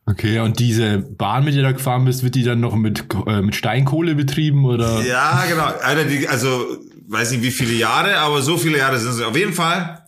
Okay, 0.07 0.39
und 0.39 0.59
diese 0.59 0.97
Bahn, 0.99 1.45
mit 1.45 1.53
der 1.53 1.61
du 1.61 1.67
da 1.67 1.71
gefahren 1.73 2.05
bist, 2.05 2.23
wird 2.23 2.33
die 2.33 2.43
dann 2.43 2.61
noch 2.61 2.75
mit, 2.75 3.05
äh, 3.27 3.41
mit 3.43 3.55
Steinkohle 3.55 4.15
betrieben 4.15 4.65
oder? 4.65 5.01
Ja, 5.03 5.43
genau. 5.47 5.65
Alter, 5.65 6.05
die, 6.05 6.27
also, 6.27 6.77
weiß 7.07 7.29
nicht 7.31 7.43
wie 7.43 7.51
viele 7.51 7.73
Jahre, 7.73 8.17
aber 8.17 8.41
so 8.41 8.57
viele 8.57 8.79
Jahre 8.79 8.99
sind 8.99 9.11
es. 9.11 9.21
Auf 9.21 9.37
jeden 9.37 9.53
Fall. 9.53 10.03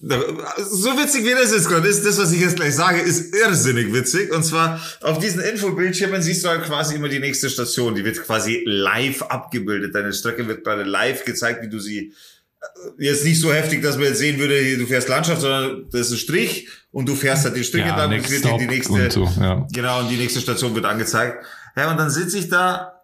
So 0.00 0.96
witzig 0.96 1.24
wie 1.24 1.32
das 1.32 1.50
ist 1.50 1.68
gerade 1.68 1.88
ist, 1.88 2.06
das, 2.06 2.18
was 2.18 2.32
ich 2.32 2.40
jetzt 2.40 2.54
gleich 2.56 2.74
sage, 2.74 3.00
ist 3.00 3.34
irrsinnig 3.34 3.92
witzig. 3.92 4.32
Und 4.32 4.44
zwar 4.44 4.80
auf 5.00 5.18
diesen 5.18 5.40
Infobildschirmen 5.40 6.22
siehst 6.22 6.44
du 6.44 6.48
halt 6.48 6.64
quasi 6.64 6.94
immer 6.94 7.08
die 7.08 7.18
nächste 7.18 7.50
Station. 7.50 7.96
Die 7.96 8.04
wird 8.04 8.22
quasi 8.22 8.62
live 8.64 9.22
abgebildet. 9.22 9.94
Deine 9.94 10.12
Strecke 10.12 10.46
wird 10.46 10.62
gerade 10.62 10.84
live 10.84 11.24
gezeigt, 11.24 11.62
wie 11.62 11.68
du 11.68 11.80
sie 11.80 12.12
äh, 12.60 12.66
jetzt 12.98 13.24
nicht 13.24 13.40
so 13.40 13.52
heftig, 13.52 13.82
dass 13.82 13.96
man 13.96 14.06
jetzt 14.06 14.18
sehen 14.18 14.38
würde, 14.38 14.78
du 14.78 14.86
fährst 14.86 15.08
Landschaft, 15.08 15.40
sondern 15.40 15.86
das 15.90 16.02
ist 16.02 16.12
ein 16.12 16.18
Strich 16.18 16.68
und 16.92 17.08
du 17.08 17.16
fährst 17.16 17.44
halt 17.44 17.56
den 17.56 17.64
Strich 17.64 17.84
Ja, 17.84 18.04
und 18.04 18.10
next 18.10 18.30
wird 18.30 18.44
die, 18.60 18.66
nächste, 18.66 18.92
und 18.92 19.12
so, 19.12 19.28
ja. 19.40 19.66
Genau, 19.72 20.00
und 20.00 20.10
die 20.10 20.16
nächste 20.16 20.40
Station 20.40 20.76
wird 20.76 20.84
angezeigt. 20.84 21.44
Ja, 21.76 21.90
und 21.90 21.96
dann 21.96 22.10
sitze 22.10 22.38
ich 22.38 22.48
da 22.48 22.97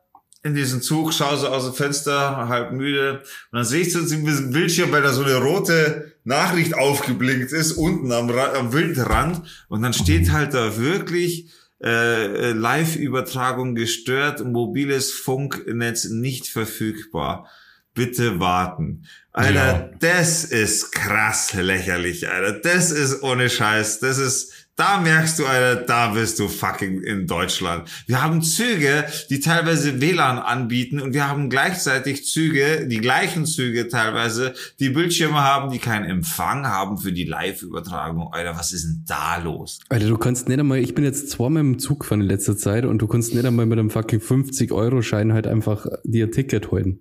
in 0.44 0.54
diesem 0.54 0.82
Zug, 0.82 1.12
schaue 1.14 1.38
so 1.38 1.48
aus 1.48 1.64
dem 1.64 1.74
Fenster, 1.74 2.48
halb 2.48 2.72
müde. 2.72 3.22
Und 3.50 3.56
dann 3.56 3.64
sehe 3.64 3.80
ich 3.80 3.92
so 3.92 3.98
in 3.98 4.24
diesem 4.26 4.50
Bildschirm, 4.50 4.92
weil 4.92 5.02
da 5.02 5.12
so 5.12 5.24
eine 5.24 5.36
rote 5.36 6.12
Nachricht 6.22 6.74
aufgeblinkt 6.74 7.50
ist, 7.50 7.72
unten 7.72 8.12
am, 8.12 8.30
am 8.30 8.72
Wildrand. 8.72 9.42
Und 9.68 9.82
dann 9.82 9.94
steht 9.94 10.30
halt 10.32 10.52
da 10.52 10.76
wirklich 10.76 11.50
äh, 11.82 12.50
äh, 12.50 12.52
Live-Übertragung 12.52 13.74
gestört, 13.74 14.44
mobiles 14.44 15.12
Funknetz 15.12 16.04
nicht 16.10 16.46
verfügbar. 16.48 17.48
Bitte 17.94 18.38
warten. 18.38 19.04
Alter, 19.32 19.54
Ja. 19.54 19.90
das 20.00 20.44
ist 20.44 20.92
krass 20.92 21.52
lächerlich, 21.54 22.28
Alter. 22.28 22.58
Das 22.60 22.90
ist 22.90 23.22
ohne 23.22 23.48
Scheiß. 23.48 24.00
Das 24.00 24.18
ist, 24.18 24.52
Da 24.76 24.98
merkst 25.00 25.38
du, 25.38 25.46
Alter, 25.46 25.82
da 25.82 26.08
bist 26.08 26.40
du 26.40 26.48
fucking 26.48 27.00
in 27.02 27.28
Deutschland. 27.28 27.88
Wir 28.08 28.20
haben 28.20 28.42
Züge, 28.42 29.04
die 29.30 29.38
teilweise 29.38 30.00
WLAN 30.00 30.38
anbieten 30.38 31.00
und 31.00 31.14
wir 31.14 31.28
haben 31.28 31.48
gleichzeitig 31.48 32.26
Züge, 32.26 32.88
die 32.88 32.98
gleichen 32.98 33.46
Züge 33.46 33.86
teilweise, 33.86 34.52
die 34.80 34.88
Bildschirme 34.88 35.40
haben, 35.40 35.70
die 35.70 35.78
keinen 35.78 36.06
Empfang 36.06 36.66
haben 36.66 36.98
für 36.98 37.12
die 37.12 37.22
Live-Übertragung. 37.22 38.32
Alter, 38.32 38.58
was 38.58 38.72
ist 38.72 38.84
denn 38.84 39.04
da 39.06 39.36
los? 39.36 39.78
Alter, 39.90 40.08
du 40.08 40.18
kannst 40.18 40.48
nicht 40.48 40.58
einmal, 40.58 40.78
ich 40.78 40.96
bin 40.96 41.04
jetzt 41.04 41.30
zweimal 41.30 41.60
im 41.60 41.78
Zug 41.78 42.00
gefahren 42.00 42.22
in 42.22 42.26
letzter 42.26 42.56
Zeit 42.56 42.84
und 42.84 42.98
du 42.98 43.06
kannst 43.06 43.32
nicht 43.32 43.44
einmal 43.44 43.66
mit 43.66 43.78
einem 43.78 43.90
fucking 43.90 44.18
50-Euro-Schein 44.18 45.32
halt 45.32 45.46
einfach 45.46 45.86
dir 46.02 46.32
Ticket 46.32 46.72
holen. 46.72 46.98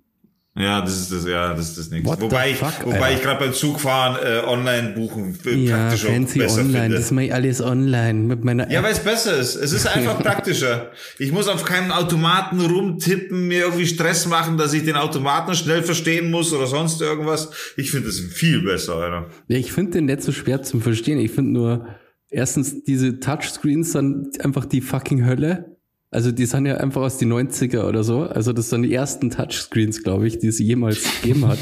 Ja, 0.56 0.80
das 0.82 0.96
ist 1.00 1.10
das, 1.12 1.26
ja, 1.26 1.52
das 1.52 1.70
ist 1.70 1.78
das 1.78 1.90
nächste. 1.90 2.08
What 2.08 2.20
Wobei 2.20 2.54
fuck, 2.54 2.84
wobei 2.84 2.96
Alter? 3.00 3.14
ich 3.16 3.22
gerade 3.22 3.40
beim 3.44 3.52
Zugfahren 3.52 4.16
äh, 4.24 4.46
online 4.46 4.90
buchen 4.90 5.36
äh, 5.46 5.54
Ja, 5.56 5.76
praktisch 5.88 6.04
fancy 6.04 6.38
besser 6.38 6.60
online, 6.60 6.82
finde. 6.82 6.96
das 6.98 7.10
mache 7.10 7.24
ich 7.24 7.34
alles 7.34 7.60
online 7.60 8.20
mit 8.20 8.44
meiner 8.44 8.70
Ja, 8.70 8.80
weil 8.84 8.92
es 8.92 9.00
besser 9.00 9.36
ist. 9.36 9.56
Es 9.56 9.72
ist 9.72 9.88
einfach 9.88 10.16
praktischer. 10.22 10.92
Ich 11.18 11.32
muss 11.32 11.48
auf 11.48 11.64
keinen 11.64 11.90
Automaten 11.90 12.60
rumtippen, 12.60 13.48
mir 13.48 13.62
irgendwie 13.64 13.86
Stress 13.86 14.26
machen, 14.26 14.56
dass 14.56 14.72
ich 14.74 14.84
den 14.84 14.94
Automaten 14.94 15.56
schnell 15.56 15.82
verstehen 15.82 16.30
muss 16.30 16.52
oder 16.52 16.68
sonst 16.68 17.00
irgendwas. 17.02 17.50
Ich 17.76 17.90
finde 17.90 18.10
es 18.10 18.20
viel 18.20 18.62
besser, 18.62 18.94
Alter. 18.94 19.30
Ja, 19.48 19.58
ich 19.58 19.72
finde 19.72 19.90
den 19.90 20.04
nicht 20.04 20.22
so 20.22 20.30
schwer 20.30 20.62
zum 20.62 20.80
Verstehen. 20.80 21.18
Ich 21.18 21.32
finde 21.32 21.50
nur, 21.50 21.88
erstens, 22.30 22.84
diese 22.84 23.18
Touchscreens 23.18 23.90
sind 23.90 24.40
einfach 24.44 24.66
die 24.66 24.82
fucking 24.82 25.26
Hölle. 25.26 25.73
Also 26.14 26.30
die 26.30 26.46
sind 26.46 26.66
ja 26.66 26.76
einfach 26.76 27.02
aus 27.02 27.18
die 27.18 27.26
90er 27.26 27.88
oder 27.88 28.04
so. 28.04 28.22
Also 28.22 28.52
das 28.52 28.70
sind 28.70 28.82
die 28.82 28.94
ersten 28.94 29.30
Touchscreens, 29.30 30.04
glaube 30.04 30.28
ich, 30.28 30.38
die 30.38 30.46
es 30.46 30.60
jemals 30.60 31.02
gegeben 31.22 31.48
hat. 31.48 31.58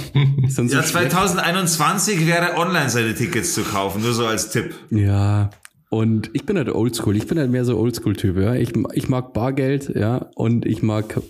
So 0.49 0.63
Ja, 0.63 0.83
schlecht. 0.83 1.13
2021 1.13 2.27
wäre 2.27 2.59
online 2.59 2.91
seine 2.91 3.15
Tickets 3.15 3.55
zu 3.55 3.63
kaufen, 3.63 4.03
nur 4.03 4.13
so 4.13 4.27
als 4.27 4.51
Tipp. 4.51 4.75
Ja. 4.91 5.49
Und 5.89 6.31
ich 6.35 6.45
bin 6.45 6.59
halt 6.59 6.69
oldschool. 6.69 7.17
Ich 7.17 7.27
bin 7.27 7.39
halt 7.39 7.51
mehr 7.51 7.65
so 7.65 7.79
oldschool-Typ, 7.79 8.37
ja. 8.37 8.55
Ich, 8.55 8.73
ich 8.93 9.09
mag 9.09 9.33
Bargeld, 9.33 9.95
ja, 9.95 10.31
und 10.35 10.67
ich 10.67 10.83
mag 10.83 11.21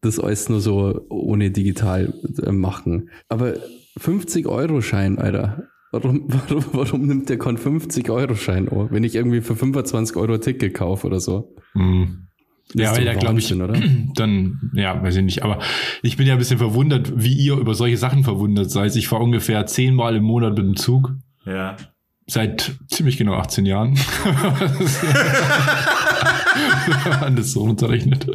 das 0.00 0.20
alles 0.20 0.48
nur 0.48 0.60
so 0.60 1.04
ohne 1.08 1.50
digital 1.50 2.14
äh, 2.44 2.52
machen. 2.52 3.10
Aber 3.28 3.54
50-Euro-Schein, 4.00 5.18
Alter. 5.18 5.68
Warum, 5.90 6.24
warum, 6.48 6.64
warum 6.72 7.06
nimmt 7.06 7.28
der 7.28 7.38
keinen 7.38 7.58
50-Euro-Schein, 7.58 8.68
oh, 8.68 8.88
wenn 8.90 9.04
ich 9.04 9.14
irgendwie 9.14 9.40
für 9.40 9.56
25 9.56 10.16
Euro 10.16 10.34
ein 10.34 10.40
Ticket 10.40 10.74
kaufe 10.74 11.06
oder 11.06 11.20
so? 11.20 11.54
Hm. 11.72 12.28
Das 12.74 12.84
Ja, 12.84 12.96
weil 12.96 13.04
da 13.04 13.14
glaube 13.14 13.38
ich, 13.38 13.54
oder? 13.54 13.74
dann, 14.14 14.70
ja, 14.74 15.02
weiß 15.02 15.16
ich 15.16 15.22
nicht. 15.22 15.42
Aber 15.42 15.58
ich 16.02 16.16
bin 16.16 16.26
ja 16.26 16.34
ein 16.34 16.38
bisschen 16.38 16.58
verwundert, 16.58 17.12
wie 17.16 17.34
ihr 17.34 17.54
über 17.56 17.74
solche 17.74 17.96
Sachen 17.96 18.24
verwundert 18.24 18.70
seid. 18.70 18.96
Ich 18.96 19.08
fahre 19.08 19.22
ungefähr 19.22 19.66
zehnmal 19.66 20.16
im 20.16 20.24
Monat 20.24 20.56
mit 20.56 20.66
dem 20.66 20.76
Zug. 20.76 21.14
Ja. 21.44 21.76
Seit 22.26 22.72
ziemlich 22.86 23.16
genau 23.18 23.34
18 23.34 23.66
Jahren. 23.66 23.96
Wenn 27.04 27.20
man 27.20 27.36
das 27.36 27.52
so 27.52 27.60
runterrechnet. 27.62 28.26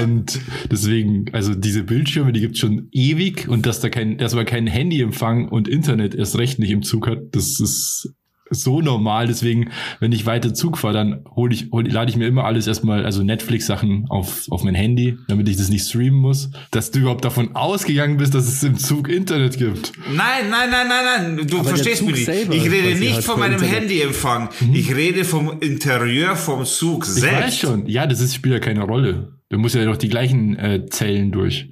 Und 0.00 0.38
deswegen, 0.70 1.26
also 1.32 1.54
diese 1.54 1.82
Bildschirme, 1.84 2.32
die 2.32 2.40
gibt's 2.40 2.58
schon 2.58 2.88
ewig 2.92 3.48
und 3.48 3.64
dass 3.66 3.80
da 3.80 3.88
kein, 3.88 4.18
dass 4.18 4.34
man 4.34 4.44
kein 4.44 4.66
Handyempfang 4.66 5.48
und 5.48 5.66
Internet 5.66 6.14
erst 6.14 6.36
recht 6.36 6.58
nicht 6.58 6.70
im 6.70 6.82
Zug 6.82 7.06
hat, 7.08 7.20
das 7.32 7.58
ist 7.58 8.14
so 8.50 8.80
normal. 8.80 9.26
Deswegen, 9.26 9.70
wenn 10.00 10.12
ich 10.12 10.26
weiter 10.26 10.54
Zug 10.54 10.78
fahre, 10.78 10.94
dann 10.94 11.24
hol 11.36 11.52
ich, 11.52 11.68
hol, 11.72 11.86
lade 11.86 12.10
ich 12.10 12.16
mir 12.16 12.26
immer 12.26 12.44
alles 12.44 12.66
erstmal, 12.66 13.04
also 13.04 13.22
Netflix-Sachen 13.22 14.06
auf, 14.08 14.46
auf 14.50 14.64
mein 14.64 14.74
Handy, 14.74 15.16
damit 15.28 15.48
ich 15.48 15.56
das 15.56 15.68
nicht 15.68 15.86
streamen 15.86 16.18
muss. 16.18 16.50
Dass 16.70 16.90
du 16.90 17.00
überhaupt 17.00 17.24
davon 17.24 17.54
ausgegangen 17.54 18.16
bist, 18.16 18.34
dass 18.34 18.48
es 18.48 18.62
im 18.62 18.76
Zug 18.78 19.08
Internet 19.08 19.58
gibt. 19.58 19.92
Nein, 20.12 20.50
nein, 20.50 20.70
nein, 20.70 20.88
nein, 20.88 21.36
nein. 21.36 21.46
Du 21.46 21.60
Aber 21.60 21.68
verstehst 21.70 22.02
mich 22.02 22.26
nicht. 22.26 22.28
Ich 22.28 22.70
rede 22.70 22.98
nicht 22.98 23.16
hat 23.18 23.24
von 23.24 23.38
meinem. 23.38 23.58
Handyempfang. 23.60 24.48
Ich 24.72 24.94
rede 24.94 25.24
vom 25.24 25.60
Interieur 25.60 26.36
vom 26.36 26.64
Zug 26.64 27.04
Ich 27.04 27.10
selbst. 27.10 27.42
weiß 27.44 27.58
schon. 27.58 27.86
Ja, 27.86 28.06
das 28.06 28.20
ist, 28.20 28.34
spielt 28.34 28.54
ja 28.54 28.60
keine 28.60 28.82
Rolle. 28.82 29.32
Du 29.50 29.58
musst 29.58 29.74
ja 29.74 29.84
doch 29.84 29.96
die 29.96 30.08
gleichen 30.08 30.56
äh, 30.58 30.86
Zellen 30.86 31.32
durch. 31.32 31.68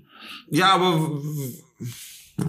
Ja, 0.50 0.74
aber 0.74 1.20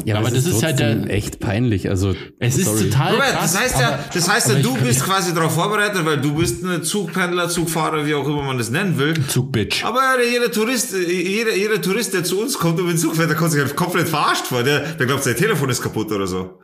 Ja, 0.03 0.17
Aber 0.17 0.27
es 0.27 0.33
das 0.33 0.45
ist 0.47 0.63
halt 0.63 0.77
trotzdem 0.79 1.05
der- 1.05 1.13
echt 1.15 1.39
peinlich. 1.39 1.89
Also, 1.89 2.13
Es 2.39 2.57
ist 2.57 2.65
sorry. 2.65 2.89
total 2.89 3.13
Robert, 3.13 3.29
krass. 3.31 3.53
das 3.53 3.61
heißt 3.61 3.79
ja, 3.79 3.87
aber- 3.87 3.99
das 4.13 4.29
heißt 4.29 4.47
ja, 4.49 4.53
aber 4.55 4.61
du 4.63 4.77
bist 4.79 5.01
quasi 5.03 5.33
darauf 5.33 5.53
vorbereitet, 5.53 6.03
weil 6.05 6.19
du 6.19 6.33
bist 6.35 6.61
ein 6.65 6.83
Zugpendler, 6.83 7.47
Zugfahrer, 7.47 8.05
wie 8.05 8.13
auch 8.13 8.27
immer 8.27 8.43
man 8.43 8.57
das 8.57 8.69
nennen 8.69 8.97
will. 8.97 9.13
Zugbitch. 9.27 9.85
Aber 9.85 10.01
jeder 10.29 10.51
Tourist, 10.51 10.93
jeder, 10.93 11.55
jeder 11.55 11.81
Tourist, 11.81 12.13
der 12.13 12.25
zu 12.25 12.41
uns 12.41 12.57
kommt 12.57 12.77
und 12.79 12.85
mit 12.87 12.95
dem 12.95 12.99
Zug 12.99 13.15
fährt, 13.15 13.29
der 13.29 13.37
kommt 13.37 13.51
sich 13.51 13.61
halt 13.61 13.75
komplett 13.77 14.09
verarscht 14.09 14.47
vor. 14.47 14.61
Der, 14.63 14.81
der 14.93 15.05
glaubt, 15.05 15.23
sein 15.23 15.37
Telefon 15.37 15.69
ist 15.69 15.81
kaputt 15.81 16.11
oder 16.11 16.27
so. 16.27 16.59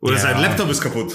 Oder 0.00 0.14
Ja. 0.14 0.20
sein 0.20 0.40
Laptop 0.40 0.70
ist 0.70 0.80
kaputt. 0.80 1.12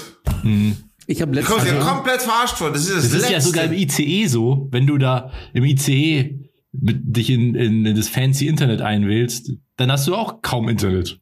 ich 1.06 1.22
habe 1.22 1.32
Der 1.32 1.42
kommt 1.42 1.62
sich 1.62 1.70
letztens, 1.72 1.90
komplett 1.90 2.20
verarscht 2.20 2.56
vor. 2.58 2.70
Das 2.70 2.82
ist 2.82 2.94
das, 2.96 3.10
Das 3.12 3.22
ist 3.22 3.30
ja 3.30 3.40
sogar 3.40 3.64
im 3.64 3.72
ICE 3.72 4.26
so, 4.26 4.68
wenn 4.72 4.86
du 4.86 4.98
da 4.98 5.30
im 5.54 5.64
ICE 5.64 6.38
mit, 6.72 6.98
dich 7.16 7.30
in, 7.30 7.54
in, 7.54 7.86
in 7.86 7.96
das 7.96 8.08
fancy 8.08 8.46
Internet 8.46 8.82
einwählst, 8.82 9.52
dann 9.76 9.90
hast 9.90 10.06
du 10.06 10.14
auch 10.14 10.42
kaum 10.42 10.68
Internet. 10.68 11.18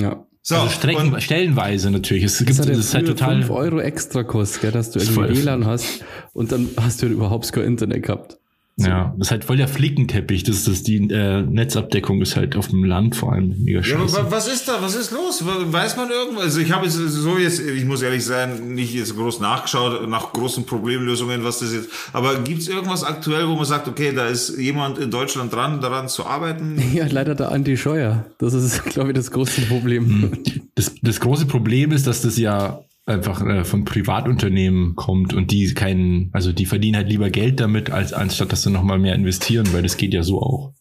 Ja. 0.00 0.24
So, 0.42 0.56
also 0.56 0.70
Strecken, 0.70 1.12
und, 1.12 1.22
stellenweise 1.22 1.90
natürlich. 1.90 2.24
Es 2.24 2.38
gibt, 2.38 2.50
Das 2.50 2.56
das, 2.58 2.66
hat 2.66 2.74
halt 2.74 3.06
früher 3.06 3.16
total. 3.16 3.42
5 3.42 3.50
Euro 3.50 3.80
extra 3.80 4.22
kostet, 4.24 4.62
gell, 4.62 4.72
dass 4.72 4.90
du 4.90 4.98
Das 4.98 5.08
irgendwie 5.10 5.42
WLAN 5.42 5.66
hast 5.66 6.04
und 6.32 6.52
dann 6.52 6.70
hast 6.80 7.02
du 7.02 7.06
halt 7.06 7.14
überhaupt 7.14 7.52
kein 7.52 7.64
Internet 7.64 8.04
gehabt. 8.04 8.38
Ja, 8.80 9.12
das 9.18 9.26
ist 9.28 9.30
halt 9.32 9.44
voll 9.44 9.56
der 9.56 9.66
Flickenteppich. 9.66 10.44
Das 10.44 10.56
ist 10.56 10.68
das, 10.68 10.82
die 10.84 10.96
äh, 11.10 11.42
Netzabdeckung 11.42 12.22
ist 12.22 12.36
halt 12.36 12.54
auf 12.56 12.68
dem 12.68 12.84
Land 12.84 13.16
vor 13.16 13.32
allem 13.32 13.54
mega 13.64 13.80
ja, 13.80 13.96
aber 13.96 14.08
scheiße. 14.08 14.16
wa- 14.22 14.26
was 14.30 14.46
ist 14.46 14.68
da? 14.68 14.80
Was 14.80 14.94
ist 14.94 15.10
los? 15.10 15.42
Weiß 15.44 15.96
man 15.96 16.08
irgendwas? 16.10 16.44
Also 16.44 16.60
ich 16.60 16.70
habe 16.70 16.84
jetzt 16.86 16.94
so 16.96 17.38
jetzt, 17.38 17.58
ich 17.60 17.84
muss 17.84 18.02
ehrlich 18.02 18.24
sein, 18.24 18.74
nicht 18.74 18.94
jetzt 18.94 19.16
groß 19.16 19.40
nachgeschaut 19.40 20.08
nach 20.08 20.32
großen 20.32 20.64
Problemlösungen, 20.64 21.42
was 21.42 21.58
das 21.58 21.72
jetzt. 21.72 21.88
Aber 22.12 22.36
gibt 22.40 22.60
es 22.62 22.68
irgendwas 22.68 23.02
aktuell, 23.02 23.48
wo 23.48 23.56
man 23.56 23.64
sagt, 23.64 23.88
okay, 23.88 24.12
da 24.14 24.26
ist 24.26 24.56
jemand 24.58 24.98
in 24.98 25.10
Deutschland 25.10 25.52
dran, 25.52 25.80
daran 25.80 26.08
zu 26.08 26.24
arbeiten? 26.26 26.80
Ja, 26.94 27.06
leider 27.10 27.34
der 27.34 27.50
Andi 27.52 27.76
Scheuer. 27.76 28.26
Das 28.38 28.54
ist, 28.54 28.84
glaube 28.86 29.10
ich, 29.10 29.16
das 29.16 29.30
große 29.30 29.62
Problem. 29.62 30.06
Hm. 30.06 30.32
Das, 30.74 30.92
das 31.02 31.18
große 31.20 31.46
Problem 31.46 31.90
ist, 31.92 32.06
dass 32.06 32.22
das 32.22 32.38
ja 32.38 32.80
einfach 33.08 33.44
äh, 33.44 33.64
von 33.64 33.84
Privatunternehmen 33.84 34.94
kommt 34.94 35.34
und 35.34 35.50
die 35.50 35.72
keinen, 35.74 36.30
also 36.32 36.52
die 36.52 36.66
verdienen 36.66 36.96
halt 36.96 37.08
lieber 37.08 37.30
Geld 37.30 37.60
damit, 37.60 37.90
als 37.90 38.12
anstatt 38.12 38.52
dass 38.52 38.62
sie 38.62 38.70
nochmal 38.70 38.98
mehr 38.98 39.14
investieren, 39.14 39.72
weil 39.72 39.82
das 39.82 39.96
geht 39.96 40.14
ja 40.14 40.22
so 40.22 40.40
auch. 40.40 40.72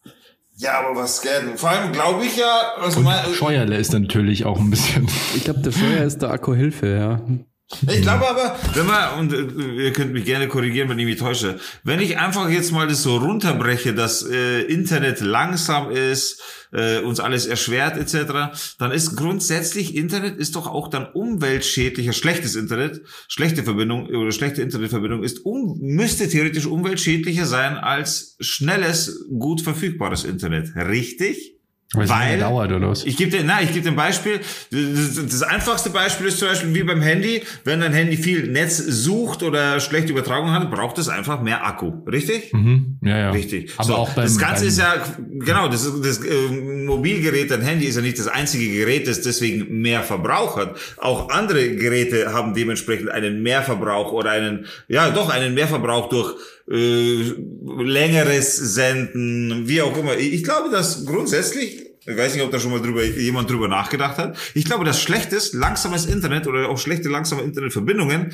Ja, 0.60 0.79
aber 0.79 1.00
was 1.00 1.17
scannen? 1.17 1.55
Vor 1.57 1.69
allem 1.69 1.91
glaube 1.91 2.25
ich 2.25 2.36
ja, 2.38 2.74
was 2.79 2.98
Und 2.98 3.03
mein, 3.03 3.34
Scheuerle 3.34 3.77
ist 3.77 3.93
natürlich 3.93 4.46
auch 4.46 4.60
ein 4.60 4.72
bisschen. 4.72 5.07
Ich 5.36 5.43
glaube, 5.43 5.60
der 5.60 5.72
Scheuer 5.72 6.03
ist 6.03 6.22
der 6.24 6.31
Akkuhilfe, 6.31 6.88
ja. 6.88 7.22
Ich 7.86 8.01
glaube 8.01 8.29
aber, 8.29 8.57
wenn 8.75 8.86
man, 8.86 9.19
und 9.19 9.33
äh, 9.33 9.83
ihr 9.83 9.91
könnt 9.91 10.13
mich 10.13 10.24
gerne 10.24 10.47
korrigieren, 10.47 10.88
wenn 10.88 11.00
ich 11.00 11.05
mich 11.05 11.19
täusche, 11.19 11.59
wenn 11.83 12.00
ich 12.00 12.17
einfach 12.17 12.50
jetzt 12.50 12.71
mal 12.71 12.88
das 12.88 13.03
so 13.03 13.17
runterbreche, 13.17 13.93
dass 13.93 14.25
äh, 14.25 14.62
Internet 14.62 15.19
langsam 15.19 15.91
ist, 15.91 16.41
äh, 16.71 17.00
uns 17.00 17.19
alles 17.19 17.45
erschwert 17.45 17.97
etc., 17.97 18.55
dann 18.79 18.91
ist 18.91 19.17
grundsätzlich 19.17 19.95
Internet 19.95 20.38
ist 20.38 20.55
doch 20.55 20.67
auch 20.67 20.88
dann 20.88 21.12
umweltschädlicher, 21.12 22.13
schlechtes 22.13 22.55
Internet, 22.55 23.01
schlechte 23.27 23.63
Verbindung 23.63 24.07
oder 24.07 24.31
schlechte 24.31 24.62
Internetverbindung 24.62 25.24
ist 25.24 25.45
um, 25.45 25.77
müsste 25.81 26.29
theoretisch 26.29 26.67
umweltschädlicher 26.67 27.45
sein 27.45 27.75
als 27.75 28.38
schnelles, 28.39 29.25
gut 29.27 29.59
verfügbares 29.59 30.24
Internet. 30.24 30.74
Richtig? 30.74 31.56
Weil 31.94 32.10
Weil- 32.10 32.39
dauert 32.39 32.70
oder 32.74 32.89
was? 32.89 33.06
Ich 33.06 33.15
gebe 33.15 33.32
dir, 33.32 33.44
na, 33.46 33.62
ich 33.62 33.70
gebe 33.72 33.82
dir 33.82 33.91
ein 33.91 33.96
Beispiel. 33.96 34.41
Das, 34.72 35.15
das 35.25 35.41
einfachste 35.41 35.89
Beispiel 35.89 36.27
ist 36.27 36.38
zum 36.38 36.50
Beispiel 36.50 36.75
wie 36.75 36.84
beim 36.84 37.01
Handy. 37.01 37.44
Wenn 37.63 37.79
dein 37.79 37.94
Handy 37.94 38.17
viel 38.17 38.48
Netz 38.48 38.77
sucht 38.77 39.41
oder 39.41 39.79
schlechte 39.79 40.12
Übertragung 40.12 40.51
hat, 40.51 40.70
braucht 40.70 40.98
es 40.98 41.08
einfach 41.08 41.41
mehr 41.41 41.65
Akku. 41.65 41.94
Richtig? 42.06 42.51
Mhm. 42.51 42.98
Ja, 43.03 43.17
ja. 43.17 43.32
Richtig. 43.32 43.72
Aber 43.77 43.88
So, 43.88 43.96
auch 43.96 44.10
beim, 44.10 44.25
das 44.25 44.38
Ganze 44.38 44.65
ist 44.65 44.79
ja, 44.79 44.96
genau, 45.39 45.70
das, 45.70 45.89
das 46.03 46.17
äh, 46.25 46.50
Mobilgerät, 46.51 47.51
dein 47.51 47.62
Handy 47.62 47.86
ist 47.86 47.96
ja 47.96 48.01
nicht 48.01 48.20
das 48.20 48.27
einzige 48.27 48.70
Gerät, 48.79 49.08
das 49.08 49.22
deswegen 49.22 49.79
mehr 49.82 50.03
Verbrauch 50.03 50.58
hat. 50.58 50.75
Auch 50.98 51.29
andere 51.29 51.74
Geräte 51.77 52.34
haben 52.34 52.53
dementsprechend 52.53 53.10
einen 53.10 53.41
Mehrverbrauch 53.44 54.12
oder 54.12 54.32
einen, 54.32 54.65
ja 54.89 55.10
doch, 55.10 55.29
einen 55.29 55.53
Mehrverbrauch 55.53 56.10
durch 56.10 56.36
äh, 56.69 57.33
längeres 57.77 58.55
Senden, 58.57 59.67
wie 59.67 59.81
auch 59.81 59.97
immer. 59.97 60.17
Ich 60.17 60.43
glaube, 60.43 60.69
dass 60.69 61.05
grundsätzlich, 61.05 61.86
ich 62.05 62.17
weiß 62.17 62.33
nicht, 62.33 62.43
ob 62.43 62.51
da 62.51 62.59
schon 62.59 62.71
mal 62.71 62.81
drüber, 62.81 63.03
jemand 63.03 63.50
drüber 63.50 63.67
nachgedacht 63.67 64.17
hat, 64.17 64.38
ich 64.53 64.65
glaube, 64.65 64.86
dass 64.86 65.01
schlechtes, 65.01 65.53
langsames 65.53 66.05
Internet 66.05 66.47
oder 66.47 66.69
auch 66.69 66.77
schlechte, 66.77 67.09
langsame 67.09 67.43
Internetverbindungen 67.43 68.33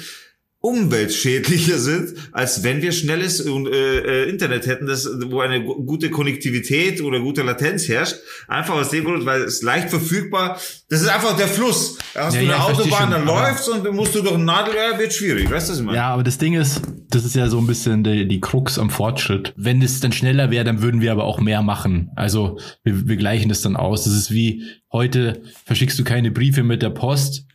umweltschädlicher 0.63 1.77
sind, 1.77 2.13
als 2.31 2.63
wenn 2.63 2.81
wir 2.81 2.93
schnelles 2.93 3.45
äh, 3.45 3.49
äh, 3.49 4.29
Internet 4.29 4.65
hätten, 4.65 4.85
das, 4.87 5.07
wo 5.25 5.41
eine 5.41 5.61
gu- 5.63 5.83
gute 5.83 6.09
Konnektivität 6.09 7.01
oder 7.01 7.19
gute 7.19 7.43
Latenz 7.43 7.87
herrscht. 7.89 8.15
Einfach 8.47 8.75
aus 8.75 8.89
dem 8.89 9.03
Grund, 9.03 9.25
weil 9.25 9.41
es 9.41 9.61
leicht 9.61 9.89
verfügbar. 9.89 10.57
Das 10.89 11.01
ist 11.01 11.07
einfach 11.09 11.35
der 11.35 11.47
Fluss. 11.49 11.97
Da 12.13 12.25
hast 12.25 12.35
Ja, 12.35 12.41
du 12.41 12.47
ja, 12.47 12.55
eine 12.65 12.75
versteh 12.75 12.91
Autobahn, 12.93 13.11
dann 13.11 13.25
läufst 13.25 13.67
und 13.69 13.85
dann 13.85 13.95
musst 13.95 14.15
du 14.15 14.21
durch 14.21 14.35
ein 14.35 14.45
Nadelöhr, 14.45 14.97
wird 14.97 15.13
schwierig. 15.13 15.51
Weißt 15.51 15.67
du, 15.67 15.73
was 15.73 15.79
ich 15.79 15.85
meine? 15.85 15.97
Ja, 15.97 16.09
aber 16.13 16.23
das 16.23 16.37
Ding 16.37 16.53
ist, 16.53 16.81
das 17.09 17.25
ist 17.25 17.35
ja 17.35 17.47
so 17.49 17.57
ein 17.59 17.67
bisschen 17.67 18.03
die, 18.03 18.25
die 18.27 18.39
Krux 18.39 18.79
am 18.79 18.89
Fortschritt. 18.89 19.53
Wenn 19.57 19.81
es 19.81 19.99
dann 19.99 20.13
schneller 20.13 20.49
wäre, 20.49 20.63
dann 20.63 20.81
würden 20.81 21.01
wir 21.01 21.11
aber 21.11 21.25
auch 21.25 21.41
mehr 21.41 21.61
machen. 21.61 22.09
Also 22.15 22.57
wir, 22.83 23.07
wir 23.07 23.17
gleichen 23.17 23.49
das 23.49 23.61
dann 23.61 23.75
aus. 23.75 24.05
Das 24.05 24.13
ist 24.13 24.31
wie 24.31 24.63
heute 24.93 25.41
verschickst 25.65 25.99
du 25.99 26.03
keine 26.05 26.31
Briefe 26.31 26.63
mit 26.63 26.81
der 26.81 26.89
Post. 26.91 27.45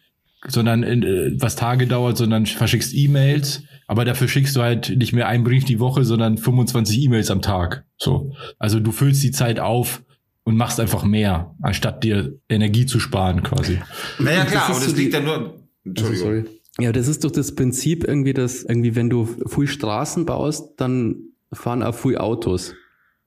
Sondern 0.48 0.82
in, 0.82 1.02
äh, 1.02 1.32
was 1.40 1.56
Tage 1.56 1.86
dauert, 1.86 2.16
sondern 2.16 2.46
verschickst 2.46 2.94
E-Mails, 2.94 3.62
aber 3.86 4.04
dafür 4.04 4.28
schickst 4.28 4.54
du 4.56 4.62
halt 4.62 4.94
nicht 4.96 5.12
mehr 5.12 5.28
einen 5.28 5.44
Brief 5.44 5.64
die 5.64 5.78
Woche, 5.80 6.04
sondern 6.04 6.38
25 6.38 7.00
E-Mails 7.02 7.30
am 7.30 7.42
Tag. 7.42 7.84
So. 7.96 8.32
Also 8.58 8.80
du 8.80 8.92
füllst 8.92 9.22
die 9.22 9.30
Zeit 9.30 9.60
auf 9.60 10.02
und 10.44 10.56
machst 10.56 10.80
einfach 10.80 11.04
mehr, 11.04 11.54
anstatt 11.62 12.04
dir 12.04 12.38
Energie 12.48 12.86
zu 12.86 13.00
sparen 13.00 13.42
quasi. 13.42 13.78
Naja, 14.18 14.42
Das 14.44 14.52
klar, 14.52 14.64
aber 14.70 14.74
das 14.74 14.90
so 14.90 14.96
liegt 14.96 15.14
ja 15.14 15.20
nur. 15.20 15.34
Also, 15.36 15.54
Entschuldigung. 15.84 16.26
sorry. 16.26 16.44
Ja, 16.80 16.92
das 16.92 17.08
ist 17.08 17.24
doch 17.24 17.30
das 17.32 17.54
Prinzip 17.54 18.04
irgendwie, 18.06 18.32
dass 18.34 18.62
irgendwie, 18.62 18.94
wenn 18.94 19.10
du 19.10 19.26
viel 19.48 19.66
Straßen 19.66 20.24
baust, 20.26 20.74
dann 20.80 21.16
fahren 21.52 21.82
auch 21.82 21.94
viel 21.94 22.16
Autos 22.18 22.74